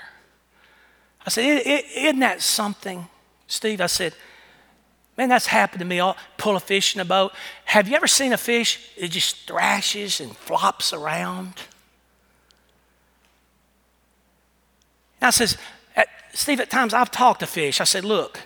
I 1.25 1.29
said, 1.29 1.61
"Isn't 1.65 2.19
that 2.19 2.41
something, 2.41 3.09
Steve?" 3.47 3.81
I 3.81 3.87
said. 3.87 4.13
Man, 5.17 5.29
that's 5.29 5.45
happened 5.47 5.79
to 5.79 5.85
me. 5.85 5.99
I'll 5.99 6.17
pull 6.37 6.55
a 6.55 6.59
fish 6.59 6.95
in 6.95 7.01
a 7.01 7.05
boat. 7.05 7.33
Have 7.65 7.87
you 7.87 7.95
ever 7.95 8.07
seen 8.07 8.33
a 8.33 8.37
fish 8.37 8.89
that 8.99 9.11
just 9.11 9.47
thrashes 9.47 10.19
and 10.19 10.35
flops 10.35 10.91
around? 10.91 11.53
And 15.21 15.27
I 15.27 15.29
says, 15.29 15.57
at, 15.95 16.07
Steve, 16.33 16.59
at 16.59 16.71
times 16.71 16.93
I've 16.93 17.11
talked 17.11 17.41
to 17.41 17.47
fish. 17.47 17.79
I 17.79 17.83
said, 17.83 18.03
look, 18.03 18.41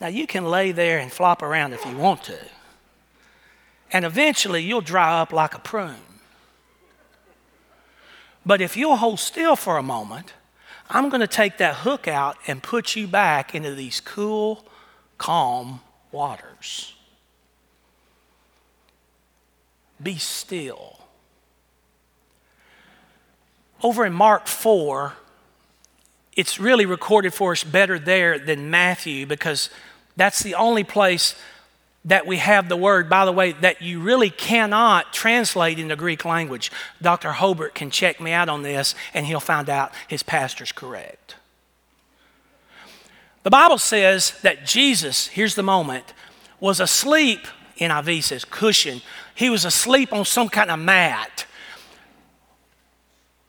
now 0.00 0.08
you 0.08 0.26
can 0.26 0.44
lay 0.44 0.70
there 0.70 0.98
and 0.98 1.10
flop 1.10 1.42
around 1.42 1.72
if 1.72 1.84
you 1.86 1.96
want 1.96 2.24
to. 2.24 2.38
And 3.90 4.04
eventually 4.04 4.62
you'll 4.62 4.82
dry 4.82 5.20
up 5.20 5.32
like 5.32 5.54
a 5.54 5.58
prune. 5.58 5.96
But 8.44 8.60
if 8.60 8.76
you'll 8.76 8.96
hold 8.96 9.18
still 9.18 9.56
for 9.56 9.78
a 9.78 9.82
moment, 9.82 10.34
I'm 10.90 11.08
going 11.08 11.22
to 11.22 11.26
take 11.26 11.56
that 11.58 11.76
hook 11.76 12.06
out 12.06 12.36
and 12.46 12.62
put 12.62 12.94
you 12.94 13.06
back 13.06 13.54
into 13.54 13.74
these 13.74 14.00
cool, 14.00 14.66
calm 15.24 15.80
waters. 16.12 16.92
Be 20.02 20.18
still. 20.18 20.98
Over 23.82 24.04
in 24.04 24.12
Mark 24.12 24.46
4, 24.46 25.14
it's 26.36 26.60
really 26.60 26.84
recorded 26.84 27.32
for 27.32 27.52
us 27.52 27.64
better 27.64 27.98
there 27.98 28.38
than 28.38 28.68
Matthew 28.68 29.24
because 29.24 29.70
that's 30.14 30.42
the 30.42 30.56
only 30.56 30.84
place 30.84 31.34
that 32.04 32.26
we 32.26 32.36
have 32.36 32.68
the 32.68 32.76
word, 32.76 33.08
by 33.08 33.24
the 33.24 33.32
way, 33.32 33.52
that 33.52 33.80
you 33.80 34.00
really 34.00 34.28
cannot 34.28 35.14
translate 35.14 35.78
into 35.78 35.96
Greek 35.96 36.26
language. 36.26 36.70
Dr. 37.00 37.32
Hobart 37.32 37.74
can 37.74 37.88
check 37.88 38.20
me 38.20 38.32
out 38.32 38.50
on 38.50 38.60
this 38.60 38.94
and 39.14 39.24
he'll 39.24 39.40
find 39.40 39.70
out 39.70 39.90
his 40.06 40.22
pastor's 40.22 40.70
correct. 40.70 41.36
The 43.44 43.50
Bible 43.50 43.78
says 43.78 44.32
that 44.40 44.66
Jesus, 44.66 45.28
here's 45.28 45.54
the 45.54 45.62
moment, 45.62 46.14
was 46.60 46.80
asleep, 46.80 47.46
NIV 47.78 48.22
says 48.22 48.44
cushion. 48.44 49.02
He 49.34 49.50
was 49.50 49.66
asleep 49.66 50.12
on 50.12 50.24
some 50.24 50.48
kind 50.48 50.70
of 50.70 50.78
mat. 50.78 51.46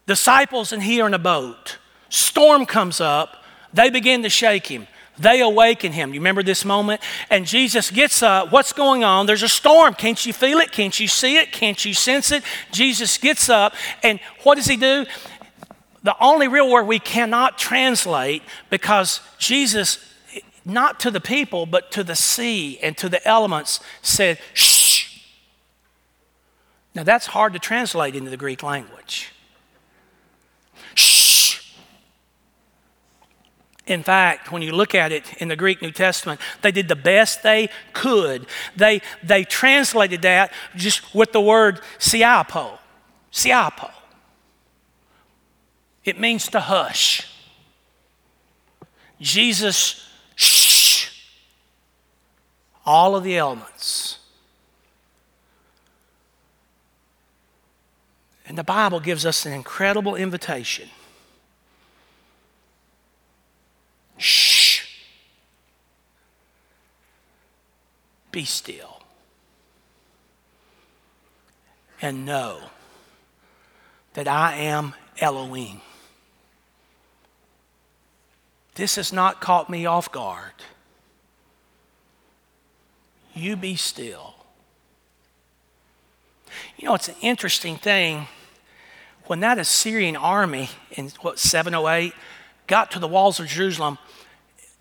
Disciples 0.06 0.74
and 0.74 0.84
he 0.84 1.00
are 1.00 1.08
in 1.08 1.14
a 1.14 1.20
boat. 1.20 1.78
Storm 2.10 2.66
comes 2.66 3.00
up. 3.00 3.44
They 3.74 3.90
begin 3.90 4.22
to 4.24 4.30
shake 4.30 4.68
him. 4.68 4.88
They 5.18 5.42
awaken 5.42 5.94
him. 5.94 6.14
You 6.14 6.20
remember 6.20 6.44
this 6.44 6.66
moment? 6.66 7.02
And 7.30 7.46
Jesus 7.46 7.90
gets 7.90 8.22
up. 8.22 8.52
What's 8.52 8.74
going 8.74 9.06
on? 9.06 9.26
There's 9.26 9.44
a 9.44 9.50
storm. 9.50 9.94
Can't 9.94 10.26
you 10.26 10.34
feel 10.34 10.58
it? 10.60 10.74
Can't 10.74 11.00
you 11.00 11.08
see 11.08 11.38
it? 11.38 11.54
Can't 11.54 11.84
you 11.86 11.94
sense 11.94 12.32
it? 12.32 12.44
Jesus 12.72 13.18
gets 13.18 13.48
up. 13.48 13.74
And 14.04 14.20
what 14.44 14.56
does 14.56 14.66
he 14.66 14.76
do? 14.76 15.06
The 16.06 16.16
only 16.24 16.48
real 16.48 16.70
word 16.70 16.84
we 16.84 17.00
cannot 17.00 17.58
translate 17.58 18.44
because 18.70 19.22
Jesus, 19.40 19.98
not 20.64 21.00
to 21.00 21.10
the 21.10 21.20
people, 21.20 21.66
but 21.66 21.92
to 21.94 22.04
the 22.04 22.16
sea 22.16 22.78
and 22.84 22.96
to 22.98 23.10
the 23.10 23.28
elements, 23.28 23.80
said, 24.04 24.38
shh. 24.54 25.20
Now 26.94 27.02
that's 27.02 27.26
hard 27.26 27.54
to 27.54 27.60
translate 27.60 28.16
into 28.16 28.30
the 28.30 28.38
Greek 28.38 28.62
language. 28.62 29.34
Shh. 30.94 31.74
In 33.88 34.04
fact, 34.04 34.52
when 34.52 34.62
you 34.62 34.74
look 34.74 34.94
at 34.94 35.12
it 35.12 35.42
in 35.42 35.48
the 35.48 35.56
Greek 35.56 35.82
New 35.82 35.92
Testament, 35.92 36.40
they 36.62 36.72
did 36.72 36.88
the 36.88 36.96
best 36.96 37.42
they 37.42 37.70
could. 37.94 38.46
They, 38.76 39.02
they 39.24 39.44
translated 39.44 40.22
that 40.22 40.54
just 40.76 41.16
with 41.16 41.32
the 41.32 41.42
word 41.42 41.82
siapo. 41.98 42.78
Siapo. 43.32 43.95
It 46.06 46.20
means 46.20 46.48
to 46.50 46.60
hush. 46.60 47.28
Jesus, 49.20 50.08
shh, 50.36 51.10
all 52.86 53.16
of 53.16 53.24
the 53.24 53.38
elements. 53.38 54.20
And 58.48 58.56
the 58.56 58.64
Bible 58.64 59.00
gives 59.00 59.26
us 59.26 59.48
an 59.48 59.54
incredible 59.54 60.16
invitation. 60.16 60.90
Shh. 64.18 64.86
Be 68.32 68.46
still. 68.46 69.02
And 72.00 72.26
know 72.26 72.60
that 74.14 74.28
I 74.28 74.58
am 74.58 74.94
Elohim. 75.20 75.82
This 78.76 78.98
has 78.98 79.12
not 79.12 79.42
caught 79.42 79.70
me 79.70 79.86
off 79.86 80.12
guard. 80.12 80.52
You 83.34 83.56
be 83.56 83.76
still. 83.76 84.36
You 86.78 86.88
know, 86.88 86.96
it's 86.96 87.08
an 87.08 87.16
interesting 87.22 87.78
thing. 87.78 88.28
When 89.26 89.40
that 89.40 89.58
Assyrian 89.58 90.16
army 90.16 90.70
in 90.92 91.10
what, 91.22 91.40
708 91.40 92.14
got 92.68 92.92
to 92.92 93.00
the 93.00 93.08
walls 93.08 93.40
of 93.40 93.48
Jerusalem, 93.48 93.98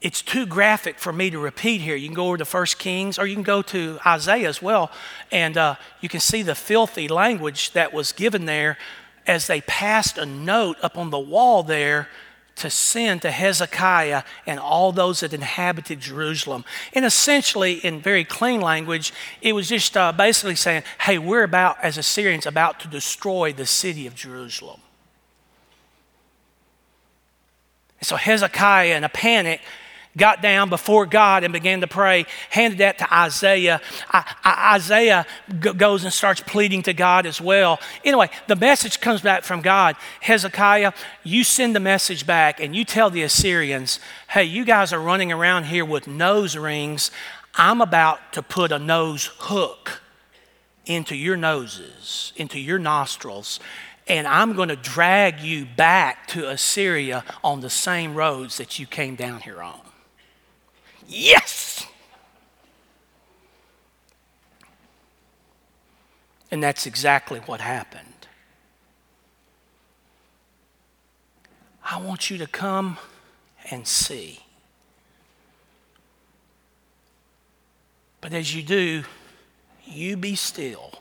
it's 0.01 0.23
too 0.23 0.45
graphic 0.45 0.99
for 0.99 1.13
me 1.13 1.31
to 1.31 1.39
repeat 1.39 1.81
here. 1.81 1.97
You 1.97 2.09
can 2.09 2.15
go 2.15 2.27
over 2.27 2.37
to 2.37 2.45
First 2.45 2.79
Kings 2.79 3.19
or 3.19 3.27
you 3.27 3.35
can 3.35 3.43
go 3.43 3.63
to 3.63 3.99
Isaiah 4.07 4.49
as 4.49 4.61
well, 4.61 4.91
and 5.33 5.57
uh, 5.57 5.77
you 6.01 6.09
can 6.09 6.21
see 6.21 6.43
the 6.43 6.55
filthy 6.55 7.09
language 7.09 7.73
that 7.73 7.93
was 7.93 8.13
given 8.13 8.45
there 8.45 8.77
as 9.27 9.47
they 9.47 9.63
passed 9.63 10.19
a 10.19 10.27
note 10.27 10.77
up 10.83 10.99
on 10.99 11.11
the 11.11 11.19
wall 11.19 11.63
there 11.63 12.09
to 12.57 12.71
send 12.71 13.23
to 13.23 13.31
Hezekiah 13.31 14.23
and 14.47 14.61
all 14.61 14.93
those 14.93 15.21
that 15.21 15.33
inhabited 15.33 16.01
Jerusalem. 16.01 16.65
And 16.93 17.05
essentially, 17.05 17.75
in 17.75 18.01
very 18.01 18.25
clean 18.25 18.61
language, 18.61 19.13
it 19.43 19.55
was 19.55 19.69
just 19.69 19.97
uh, 19.97 20.13
basically 20.13 20.55
saying, 20.55 20.85
hey, 21.01 21.19
we're 21.19 21.43
about, 21.43 21.79
as 21.83 21.99
Assyrians, 21.99 22.47
about 22.47 22.81
to 22.81 22.89
destroy 22.89 23.53
the 23.53 23.67
city 23.67 24.07
of 24.07 24.15
Jerusalem. 24.15 24.81
so 28.03 28.17
Hezekiah, 28.17 28.97
in 28.97 29.05
a 29.05 29.09
panic, 29.09 29.61
got 30.17 30.43
down 30.43 30.69
before 30.69 31.07
God 31.07 31.45
and 31.45 31.53
began 31.53 31.81
to 31.81 31.87
pray, 31.87 32.27
handed 32.51 32.79
that 32.79 32.99
to 32.99 33.15
Isaiah. 33.15 33.81
I, 34.11 34.35
I, 34.45 34.75
Isaiah 34.77 35.27
g- 35.49 35.73
goes 35.73 36.05
and 36.05 36.13
starts 36.13 36.41
pleading 36.41 36.83
to 36.83 36.95
God 36.95 37.27
as 37.27 37.41
well. 37.41 37.81
Anyway, 38.05 38.31
the 38.47 38.57
message 38.57 39.01
comes 39.01 39.21
back 39.21 39.43
from 39.43 39.61
God 39.61 39.97
Hezekiah, 40.21 40.93
you 41.23 41.45
send 41.45 41.75
the 41.75 41.81
message 41.81 42.27
back 42.27 42.61
and 42.61 42.75
you 42.75 42.85
tell 42.85 43.11
the 43.11 43.23
Assyrians, 43.23 44.01
hey, 44.29 44.45
you 44.45 44.65
guys 44.65 44.93
are 44.93 45.01
running 45.01 45.33
around 45.33 45.65
here 45.65 45.85
with 45.85 46.07
nose 46.07 46.57
rings. 46.57 47.11
I'm 47.55 47.81
about 47.81 48.33
to 48.33 48.43
put 48.43 48.73
a 48.73 48.79
nose 48.79 49.31
hook 49.39 50.01
into 50.87 51.17
your 51.17 51.37
noses, 51.37 52.33
into 52.37 52.59
your 52.59 52.79
nostrils, 52.79 53.61
and 54.07 54.27
I'm 54.27 54.55
going 54.55 54.69
to 54.69 54.77
drag 54.77 55.41
you 55.41 55.65
back 55.65 56.27
to 56.29 56.49
Assyria 56.49 57.25
on 57.43 57.61
the 57.61 57.71
same 57.71 58.15
roads 58.15 58.59
that 58.59 58.79
you 58.79 58.87
came 58.87 59.15
down 59.15 59.41
here 59.41 59.63
on. 59.63 59.81
Yes! 61.07 61.87
And 66.51 66.63
that's 66.63 66.87
exactly 66.87 67.41
what 67.41 67.61
happened. 67.61 68.29
I 71.85 71.99
want 71.99 72.31
you 72.31 72.39
to 72.39 72.47
come 72.47 72.99
and 73.71 73.87
see. 73.87 74.41
But 78.21 78.33
as 78.33 78.55
you 78.55 78.63
do, 78.63 79.05
you 79.85 80.17
be 80.17 80.35
still. 80.35 81.01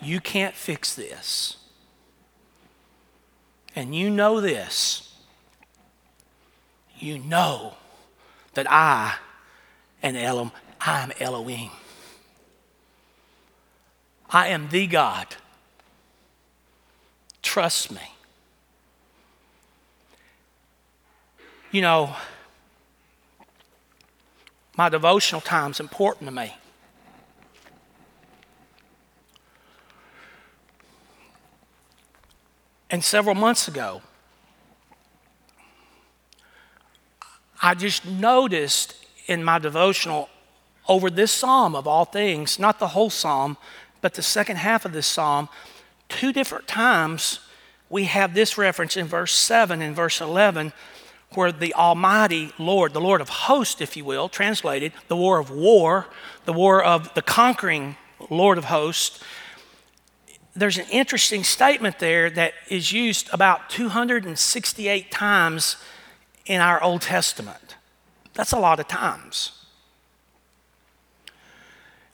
You 0.00 0.20
can't 0.20 0.54
fix 0.54 0.94
this. 0.94 1.56
And 3.74 3.94
you 3.94 4.10
know 4.10 4.40
this 4.40 5.11
you 7.02 7.18
know 7.18 7.74
that 8.54 8.66
I 8.70 9.16
am 10.02 10.16
Elohim, 10.16 10.52
I 10.80 11.00
am 11.00 11.12
Elohim. 11.18 11.70
I 14.30 14.48
am 14.48 14.68
the 14.70 14.86
God. 14.86 15.26
Trust 17.42 17.90
me. 17.90 18.00
You 21.70 21.82
know, 21.82 22.16
my 24.76 24.88
devotional 24.88 25.40
time 25.40 25.72
is 25.72 25.80
important 25.80 26.28
to 26.28 26.34
me. 26.34 26.54
And 32.90 33.02
several 33.02 33.34
months 33.34 33.68
ago, 33.68 34.02
I 37.62 37.74
just 37.74 38.04
noticed 38.04 38.94
in 39.26 39.44
my 39.44 39.58
devotional 39.60 40.28
over 40.88 41.08
this 41.08 41.30
psalm 41.30 41.76
of 41.76 41.86
all 41.86 42.04
things, 42.04 42.58
not 42.58 42.80
the 42.80 42.88
whole 42.88 43.08
psalm, 43.08 43.56
but 44.00 44.14
the 44.14 44.22
second 44.22 44.56
half 44.56 44.84
of 44.84 44.92
this 44.92 45.06
psalm, 45.06 45.48
two 46.08 46.32
different 46.32 46.66
times 46.66 47.38
we 47.88 48.04
have 48.04 48.34
this 48.34 48.58
reference 48.58 48.96
in 48.96 49.06
verse 49.06 49.32
7 49.32 49.80
and 49.80 49.94
verse 49.94 50.20
11 50.20 50.72
where 51.34 51.52
the 51.52 51.72
Almighty 51.74 52.52
Lord, 52.58 52.92
the 52.92 53.00
Lord 53.00 53.20
of 53.20 53.28
hosts, 53.28 53.80
if 53.80 53.96
you 53.96 54.04
will, 54.04 54.28
translated, 54.28 54.92
the 55.08 55.16
war 55.16 55.38
of 55.38 55.50
war, 55.50 56.06
the 56.44 56.52
war 56.52 56.82
of 56.82 57.12
the 57.14 57.22
conquering 57.22 57.96
Lord 58.28 58.58
of 58.58 58.64
hosts, 58.64 59.22
there's 60.54 60.76
an 60.76 60.86
interesting 60.90 61.44
statement 61.44 61.98
there 61.98 62.28
that 62.28 62.52
is 62.68 62.92
used 62.92 63.30
about 63.32 63.70
268 63.70 65.10
times 65.10 65.76
in 66.46 66.60
our 66.60 66.82
Old 66.82 67.02
Testament. 67.02 67.76
That's 68.34 68.52
a 68.52 68.58
lot 68.58 68.80
of 68.80 68.88
times. 68.88 69.52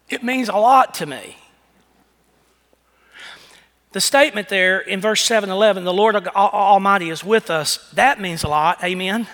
It 0.09 0.23
means 0.23 0.49
a 0.49 0.57
lot 0.57 0.95
to 0.95 1.07
me. 1.07 1.37
The 3.93 4.01
statement 4.01 4.49
there 4.49 4.81
in 4.81 5.01
verse 5.01 5.23
7 5.23 5.49
11, 5.49 5.85
the 5.85 5.93
Lord 5.93 6.15
Almighty 6.29 7.11
is 7.11 7.25
with 7.25 7.51
us, 7.51 7.91
that 7.93 8.21
means 8.21 8.43
a 8.43 8.49
lot. 8.49 8.83
Amen. 8.85 9.27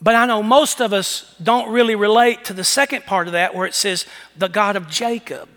But 0.00 0.14
I 0.14 0.26
know 0.26 0.42
most 0.42 0.80
of 0.80 0.92
us 0.92 1.34
don't 1.42 1.70
really 1.70 1.94
relate 1.94 2.44
to 2.46 2.52
the 2.52 2.64
second 2.64 3.04
part 3.04 3.26
of 3.26 3.32
that 3.32 3.54
where 3.54 3.66
it 3.66 3.74
says, 3.74 4.06
the 4.36 4.48
God 4.48 4.76
of 4.76 4.88
Jacob. 4.88 5.48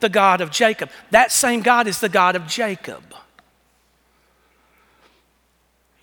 The 0.00 0.08
God 0.08 0.40
of 0.40 0.50
Jacob. 0.50 0.90
That 1.10 1.30
same 1.30 1.60
God 1.62 1.86
is 1.86 2.00
the 2.00 2.08
God 2.08 2.34
of 2.34 2.46
Jacob. 2.46 3.02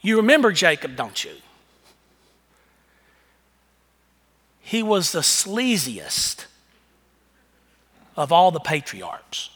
You 0.02 0.18
remember 0.18 0.52
Jacob, 0.52 0.96
don't 0.96 1.24
you? 1.24 1.32
He 4.60 4.84
was 4.84 5.12
the 5.12 5.22
sleaziest 5.22 6.46
of 8.18 8.32
all 8.32 8.52
the 8.52 8.60
patriarchs. 8.60 9.50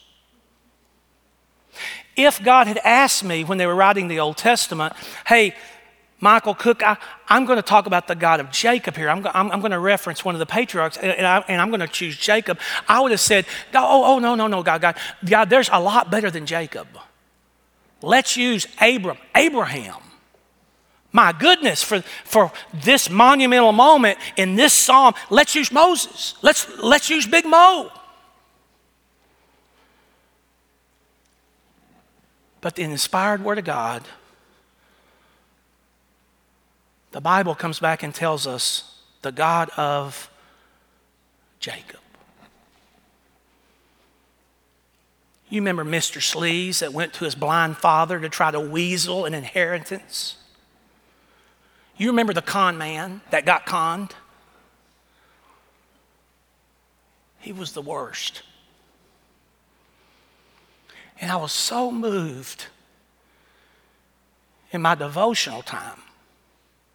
If 2.16 2.42
God 2.44 2.68
had 2.68 2.78
asked 2.78 3.24
me 3.24 3.44
when 3.44 3.58
they 3.58 3.66
were 3.66 3.76
writing 3.76 4.08
the 4.08 4.20
Old 4.20 4.38
Testament, 4.38 4.94
hey, 5.26 5.56
Michael 6.20 6.54
Cook, 6.54 6.84
I, 6.84 6.98
am 7.30 7.46
going 7.46 7.58
to 7.58 7.64
talk 7.64 7.88
about 7.88 8.08
the 8.08 8.16
God 8.16 8.40
of 8.40 8.52
Jacob 8.52 8.96
here. 8.96 9.10
I'm, 9.10 9.26
I'm, 9.34 9.52
I'm 9.52 9.60
going 9.60 9.72
to 9.72 9.80
reference 9.80 10.24
one 10.24 10.36
of 10.36 10.40
the 10.40 10.46
patriarchs, 10.46 10.98
and, 10.98 11.26
I, 11.26 11.44
am 11.48 11.70
going 11.70 11.80
to 11.80 11.88
choose 11.88 12.16
Jacob. 12.16 12.60
I 12.88 13.00
would 13.02 13.12
have 13.12 13.20
said, 13.20 13.46
oh, 13.74 13.80
oh, 13.80 14.16
oh, 14.16 14.20
no, 14.20 14.36
no, 14.36 14.48
no, 14.48 14.62
God, 14.62 14.82
God, 14.82 14.98
God, 15.26 15.50
there's 15.50 15.70
a 15.74 15.80
lot 15.80 16.12
better 16.12 16.30
than 16.30 16.46
Jacob. 16.46 16.88
Let's 18.04 18.38
use 18.38 18.68
Abram, 18.80 19.18
Abraham. 19.36 20.02
My 21.12 21.34
goodness, 21.34 21.84
for, 21.84 22.02
for 22.24 22.52
this 22.74 23.10
monumental 23.10 23.74
moment 23.74 24.18
in 24.38 24.56
this 24.56 24.74
psalm, 24.74 25.14
let's 25.30 25.56
use 25.56 25.72
Moses. 25.72 26.36
Let's, 26.42 26.68
let's 26.80 27.10
use 27.10 27.28
Big 27.28 27.46
Mo. 27.46 27.92
But 32.62 32.76
the 32.76 32.84
inspired 32.84 33.44
Word 33.44 33.58
of 33.58 33.66
God, 33.66 34.04
the 37.12 37.20
Bible 37.20 37.56
comes 37.56 37.80
back 37.80 38.04
and 38.04 38.16
tells 38.16 38.48
us 38.48 39.00
the 39.22 39.32
God 39.32 39.70
of 39.76 40.30
Jacob. 41.60 42.00
You 45.50 45.60
remember 45.60 45.84
Mr. 45.84 46.22
Sleaze 46.22 46.80
that 46.80 46.94
went 46.94 47.12
to 47.16 47.26
his 47.26 47.36
blind 47.36 47.76
father 47.76 48.22
to 48.22 48.30
try 48.30 48.52
to 48.52 48.60
weasel 48.60 49.26
an 49.26 49.34
inheritance? 49.34 50.38
You 52.02 52.08
remember 52.08 52.34
the 52.34 52.42
con 52.42 52.80
man 52.80 53.22
that 53.30 53.46
got 53.46 53.68
conned? 53.68 54.16
He 57.38 57.52
was 57.52 57.74
the 57.74 57.82
worst. 57.84 58.42
And 61.20 61.32
I 61.32 61.36
was 61.36 61.52
so 61.52 61.92
moved 61.92 62.66
in 64.72 64.82
my 64.82 64.96
devotional 64.96 65.62
time 65.62 66.02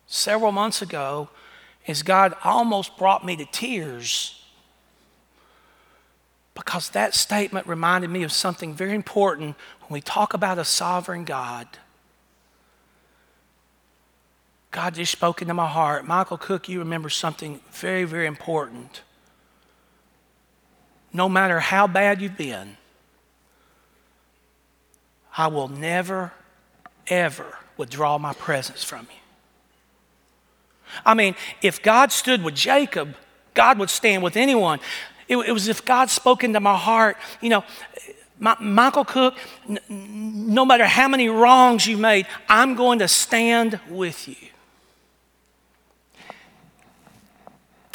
several 0.08 0.50
months 0.50 0.82
ago 0.82 1.28
as 1.86 2.02
God 2.02 2.34
almost 2.42 2.98
brought 2.98 3.24
me 3.24 3.36
to 3.36 3.44
tears 3.44 4.42
because 6.52 6.90
that 6.90 7.14
statement 7.14 7.68
reminded 7.68 8.10
me 8.10 8.24
of 8.24 8.32
something 8.32 8.74
very 8.74 8.96
important 8.96 9.54
when 9.82 9.94
we 9.94 10.00
talk 10.00 10.34
about 10.34 10.58
a 10.58 10.64
sovereign 10.64 11.24
God. 11.24 11.68
God 14.76 14.94
just 14.94 15.10
spoke 15.10 15.40
into 15.40 15.54
my 15.54 15.66
heart. 15.66 16.06
Michael 16.06 16.36
Cook, 16.36 16.68
you 16.68 16.80
remember 16.80 17.08
something 17.08 17.60
very, 17.70 18.04
very 18.04 18.26
important. 18.26 19.00
No 21.14 21.30
matter 21.30 21.60
how 21.60 21.86
bad 21.86 22.20
you've 22.20 22.36
been, 22.36 22.76
I 25.34 25.46
will 25.46 25.68
never, 25.68 26.32
ever 27.06 27.56
withdraw 27.78 28.18
my 28.18 28.34
presence 28.34 28.84
from 28.84 29.08
you. 29.10 29.18
I 31.06 31.14
mean, 31.14 31.36
if 31.62 31.82
God 31.82 32.12
stood 32.12 32.44
with 32.44 32.54
Jacob, 32.54 33.16
God 33.54 33.78
would 33.78 33.88
stand 33.88 34.22
with 34.22 34.36
anyone. 34.36 34.78
It, 35.26 35.38
it 35.38 35.52
was 35.52 35.68
if 35.68 35.86
God 35.86 36.10
spoke 36.10 36.44
into 36.44 36.60
my 36.60 36.76
heart, 36.76 37.16
you 37.40 37.48
know, 37.48 37.64
my, 38.38 38.54
Michael 38.60 39.06
Cook, 39.06 39.38
n- 39.66 39.78
no 39.88 40.66
matter 40.66 40.84
how 40.84 41.08
many 41.08 41.30
wrongs 41.30 41.86
you 41.86 41.96
made, 41.96 42.26
I'm 42.46 42.74
going 42.74 42.98
to 42.98 43.08
stand 43.08 43.80
with 43.88 44.28
you. 44.28 44.36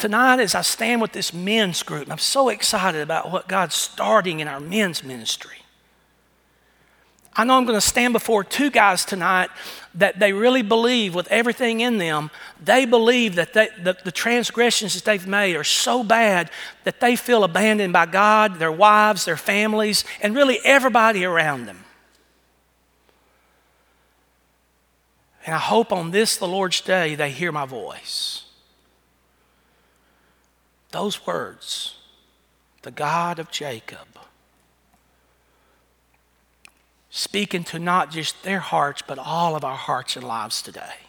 Tonight, 0.02 0.40
as 0.40 0.56
I 0.56 0.62
stand 0.62 1.00
with 1.00 1.12
this 1.12 1.32
men's 1.32 1.84
group, 1.84 2.10
I'm 2.10 2.18
so 2.18 2.48
excited 2.48 3.02
about 3.02 3.30
what 3.30 3.46
God's 3.46 3.76
starting 3.76 4.40
in 4.40 4.48
our 4.48 4.58
men's 4.58 5.04
ministry. 5.04 5.58
I 7.36 7.44
know 7.44 7.56
I'm 7.56 7.66
going 7.66 7.76
to 7.76 7.86
stand 7.86 8.12
before 8.12 8.42
two 8.42 8.68
guys 8.68 9.04
tonight 9.04 9.48
that 9.94 10.18
they 10.18 10.32
really 10.32 10.62
believe 10.62 11.14
with 11.14 11.28
everything 11.28 11.78
in 11.78 11.98
them, 11.98 12.32
they 12.60 12.84
believe 12.84 13.36
that 13.36 13.52
they, 13.52 13.68
the, 13.80 13.96
the 14.02 14.10
transgressions 14.10 14.94
that 14.94 15.04
they've 15.04 15.24
made 15.24 15.54
are 15.54 15.62
so 15.62 16.02
bad 16.02 16.50
that 16.82 16.98
they 16.98 17.14
feel 17.14 17.44
abandoned 17.44 17.92
by 17.92 18.06
God, 18.06 18.58
their 18.58 18.72
wives, 18.72 19.24
their 19.24 19.36
families, 19.36 20.04
and 20.20 20.34
really 20.34 20.58
everybody 20.64 21.24
around 21.24 21.66
them. 21.66 21.84
And 25.46 25.54
I 25.54 25.60
hope 25.60 25.92
on 25.92 26.10
this, 26.10 26.38
the 26.38 26.48
Lord's 26.48 26.80
day, 26.80 27.14
they 27.14 27.30
hear 27.30 27.52
my 27.52 27.66
voice. 27.66 28.41
Those 30.92 31.26
words, 31.26 31.96
the 32.82 32.90
God 32.90 33.38
of 33.38 33.50
Jacob, 33.50 34.06
speaking 37.10 37.64
to 37.64 37.78
not 37.78 38.10
just 38.10 38.42
their 38.42 38.60
hearts, 38.60 39.02
but 39.06 39.18
all 39.18 39.56
of 39.56 39.64
our 39.64 39.76
hearts 39.76 40.16
and 40.16 40.26
lives 40.26 40.62
today. 40.62 41.00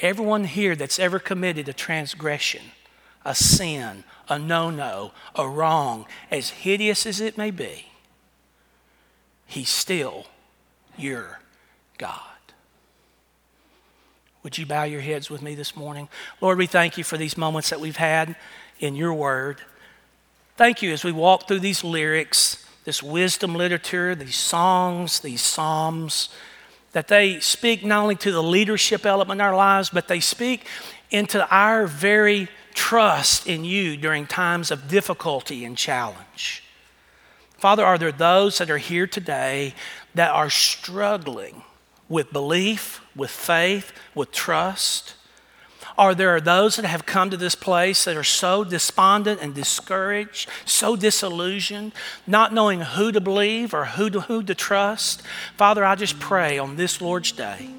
Everyone 0.00 0.44
here 0.44 0.74
that's 0.74 0.98
ever 0.98 1.18
committed 1.18 1.68
a 1.68 1.72
transgression, 1.72 2.62
a 3.24 3.34
sin, 3.34 4.04
a 4.28 4.38
no 4.38 4.70
no, 4.70 5.12
a 5.34 5.48
wrong, 5.48 6.06
as 6.30 6.50
hideous 6.50 7.06
as 7.06 7.20
it 7.20 7.38
may 7.38 7.50
be, 7.50 7.86
He's 9.46 9.70
still 9.70 10.26
your 10.98 11.40
God. 11.98 12.35
Would 14.46 14.58
you 14.58 14.64
bow 14.64 14.84
your 14.84 15.00
heads 15.00 15.28
with 15.28 15.42
me 15.42 15.56
this 15.56 15.74
morning? 15.74 16.08
Lord, 16.40 16.56
we 16.56 16.68
thank 16.68 16.96
you 16.96 17.02
for 17.02 17.16
these 17.16 17.36
moments 17.36 17.70
that 17.70 17.80
we've 17.80 17.96
had 17.96 18.36
in 18.78 18.94
your 18.94 19.12
word. 19.12 19.60
Thank 20.56 20.82
you 20.82 20.92
as 20.92 21.02
we 21.02 21.10
walk 21.10 21.48
through 21.48 21.58
these 21.58 21.82
lyrics, 21.82 22.64
this 22.84 23.02
wisdom 23.02 23.56
literature, 23.56 24.14
these 24.14 24.36
songs, 24.36 25.18
these 25.18 25.40
psalms, 25.40 26.28
that 26.92 27.08
they 27.08 27.40
speak 27.40 27.84
not 27.84 28.04
only 28.04 28.14
to 28.14 28.30
the 28.30 28.40
leadership 28.40 29.04
element 29.04 29.40
in 29.40 29.44
our 29.44 29.56
lives, 29.56 29.90
but 29.90 30.06
they 30.06 30.20
speak 30.20 30.64
into 31.10 31.44
our 31.48 31.88
very 31.88 32.46
trust 32.72 33.48
in 33.48 33.64
you 33.64 33.96
during 33.96 34.28
times 34.28 34.70
of 34.70 34.86
difficulty 34.86 35.64
and 35.64 35.76
challenge. 35.76 36.62
Father, 37.58 37.84
are 37.84 37.98
there 37.98 38.12
those 38.12 38.58
that 38.58 38.70
are 38.70 38.78
here 38.78 39.08
today 39.08 39.74
that 40.14 40.30
are 40.30 40.50
struggling 40.50 41.64
with 42.08 42.32
belief, 42.32 43.00
with 43.14 43.30
faith, 43.30 43.92
with 44.14 44.32
trust? 44.32 45.14
Are 45.98 46.14
there 46.14 46.40
those 46.40 46.76
that 46.76 46.84
have 46.84 47.06
come 47.06 47.30
to 47.30 47.36
this 47.36 47.54
place 47.54 48.04
that 48.04 48.16
are 48.16 48.24
so 48.24 48.64
despondent 48.64 49.40
and 49.40 49.54
discouraged, 49.54 50.48
so 50.66 50.94
disillusioned, 50.94 51.92
not 52.26 52.52
knowing 52.52 52.82
who 52.82 53.12
to 53.12 53.20
believe 53.20 53.72
or 53.72 53.86
who 53.86 54.10
to, 54.10 54.20
who 54.20 54.42
to 54.42 54.54
trust? 54.54 55.22
Father, 55.56 55.84
I 55.84 55.94
just 55.94 56.20
pray 56.20 56.58
on 56.58 56.76
this 56.76 57.00
Lord's 57.00 57.32
Day 57.32 57.70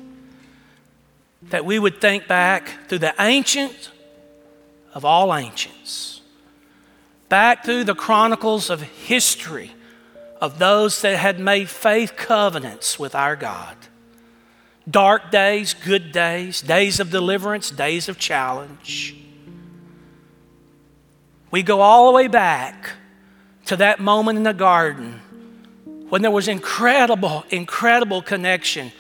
that 1.44 1.66
we 1.66 1.78
would 1.78 2.02
think 2.02 2.28
back 2.28 2.90
through 2.90 3.00
the 3.00 3.14
ancient 3.20 3.92
of 4.94 5.06
all 5.06 5.34
ancients, 5.36 6.22
back 7.30 7.64
through 7.64 7.84
the 7.84 7.96
chronicles 7.96 8.72
of 8.72 8.82
history 8.82 9.74
of 10.42 10.58
those 10.58 11.02
that 11.02 11.18
had 11.18 11.40
made 11.40 11.70
faith 11.70 12.16
covenants 12.16 12.98
with 12.98 13.14
our 13.14 13.36
God. 13.36 13.78
Dark 14.90 15.32
days, 15.32 15.74
good 15.74 16.12
days, 16.12 16.62
days 16.62 17.00
of 17.00 17.10
deliverance, 17.10 17.72
days 17.72 18.08
of 18.08 18.18
challenge. 18.18 19.16
We 21.52 21.64
go 21.64 21.82
all 21.82 22.08
the 22.08 22.14
way 22.14 22.28
back 22.28 22.92
to 23.66 23.76
that 23.78 24.00
moment 24.00 24.38
in 24.38 24.44
the 24.44 24.54
garden 24.54 25.22
when 26.10 26.22
there 26.22 26.32
was 26.32 26.48
incredible, 26.48 27.44
incredible 27.50 28.22
connection 28.22 28.92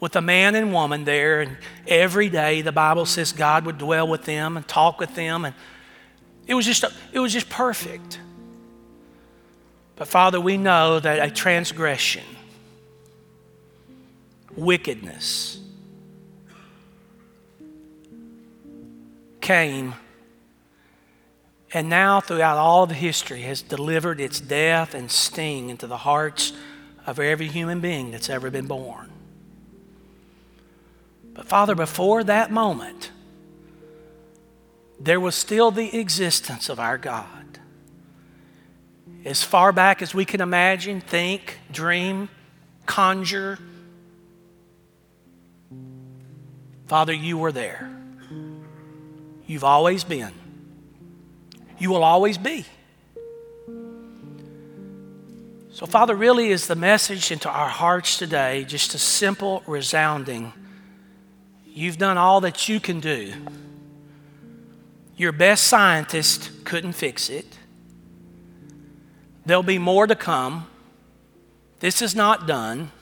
with 0.00 0.16
a 0.16 0.20
man 0.20 0.54
and 0.54 0.72
woman 0.72 1.04
there. 1.04 1.40
And 1.40 1.56
every 1.86 2.28
day 2.28 2.62
the 2.62 2.72
Bible 2.72 3.06
says 3.06 3.32
God 3.32 3.66
would 3.66 3.78
dwell 3.78 4.08
with 4.08 4.24
them 4.24 4.56
and 4.56 4.66
talk 4.66 4.98
with 4.98 5.14
them. 5.14 5.44
And 5.44 5.54
it 6.46 6.54
was 6.54 6.66
just, 6.66 6.84
it 7.12 7.18
was 7.18 7.32
just 7.32 7.48
perfect. 7.48 8.18
But 9.96 10.08
Father, 10.08 10.40
we 10.40 10.56
know 10.56 11.00
that 11.00 11.26
a 11.26 11.30
transgression, 11.30 12.24
wickedness, 14.56 15.60
came 19.40 19.94
and 21.74 21.88
now 21.88 22.20
throughout 22.20 22.56
all 22.56 22.84
of 22.84 22.92
history 22.92 23.42
has 23.42 23.60
delivered 23.60 24.20
its 24.20 24.38
death 24.38 24.94
and 24.94 25.10
sting 25.10 25.70
into 25.70 25.88
the 25.88 25.98
hearts 25.98 26.52
of 27.04 27.18
every 27.18 27.48
human 27.48 27.80
being 27.80 28.12
that's 28.12 28.30
ever 28.30 28.48
been 28.48 28.68
born. 28.68 29.10
But 31.34 31.46
Father, 31.46 31.74
before 31.74 32.22
that 32.24 32.52
moment, 32.52 33.10
there 35.00 35.18
was 35.18 35.34
still 35.34 35.72
the 35.72 35.98
existence 35.98 36.68
of 36.68 36.78
our 36.78 36.96
God 36.96 37.58
as 39.24 39.42
far 39.42 39.72
back 39.72 40.00
as 40.00 40.14
we 40.14 40.24
can 40.24 40.40
imagine, 40.40 41.00
think, 41.00 41.58
dream, 41.72 42.28
conjure. 42.86 43.58
Father, 46.86 47.12
you 47.12 47.38
were 47.38 47.52
there. 47.52 47.90
You've 49.46 49.64
always 49.64 50.04
been. 50.04 50.32
You 51.78 51.90
will 51.90 52.04
always 52.04 52.38
be. 52.38 52.64
So, 55.70 55.86
Father, 55.86 56.14
really 56.14 56.50
is 56.50 56.66
the 56.66 56.76
message 56.76 57.32
into 57.32 57.50
our 57.50 57.68
hearts 57.68 58.16
today 58.16 58.64
just 58.64 58.94
a 58.94 58.98
simple, 58.98 59.62
resounding 59.66 60.52
you've 61.74 61.98
done 61.98 62.16
all 62.16 62.40
that 62.42 62.68
you 62.68 62.78
can 62.78 63.00
do. 63.00 63.32
Your 65.16 65.32
best 65.32 65.64
scientist 65.64 66.64
couldn't 66.64 66.92
fix 66.92 67.28
it. 67.28 67.58
There'll 69.44 69.62
be 69.64 69.78
more 69.78 70.06
to 70.06 70.14
come. 70.14 70.68
This 71.80 72.00
is 72.00 72.14
not 72.14 72.46
done. 72.46 72.92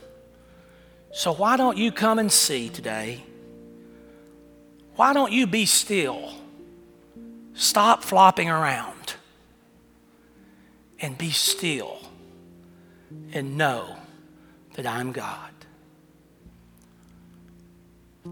So, 1.13 1.33
why 1.33 1.59
don't 1.59 1.77
you 1.77 1.93
come 1.93 2.19
and 2.19 2.33
see 2.33 2.71
today? 2.71 3.23
Why 4.97 5.13
don't 5.13 5.33
you 5.33 5.47
be 5.47 5.67
still? 5.67 6.33
Stop 7.55 8.03
flopping 8.03 8.49
around 8.49 9.15
and 11.01 11.19
be 11.19 11.31
still 11.31 11.99
and 13.33 13.57
know 13.57 13.97
that 14.75 14.87
I'm 14.87 15.13
God. 15.13 15.51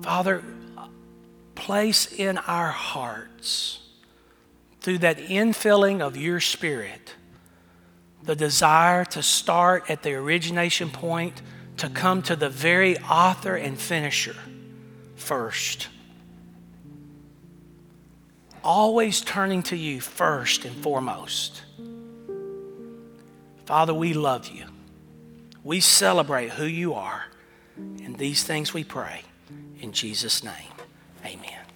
Father, 0.02 0.42
place 1.54 2.11
in 2.11 2.38
our 2.38 2.70
hearts 2.70 3.80
through 4.80 4.98
that 4.98 5.18
infilling 5.18 6.00
of 6.00 6.16
your 6.16 6.40
Spirit 6.40 7.14
the 8.22 8.36
desire 8.36 9.04
to 9.06 9.22
start 9.22 9.90
at 9.90 10.02
the 10.02 10.12
origination 10.12 10.90
point, 10.90 11.42
to 11.78 11.88
come 11.88 12.22
to 12.22 12.36
the 12.36 12.50
very 12.50 12.98
author 12.98 13.56
and 13.56 13.78
finisher 13.78 14.36
first. 15.16 15.88
Always 18.62 19.20
turning 19.20 19.62
to 19.64 19.76
you 19.76 20.00
first 20.00 20.64
and 20.64 20.76
foremost. 20.76 21.62
Father, 23.64 23.94
we 23.94 24.12
love 24.12 24.48
you. 24.48 24.66
We 25.64 25.80
celebrate 25.80 26.50
who 26.50 26.66
you 26.66 26.94
are. 26.94 27.26
And 27.76 28.18
these 28.18 28.44
things 28.44 28.74
we 28.74 28.84
pray 28.84 29.22
in 29.80 29.92
Jesus' 29.92 30.44
name. 30.44 30.72
Amen. 31.24 31.69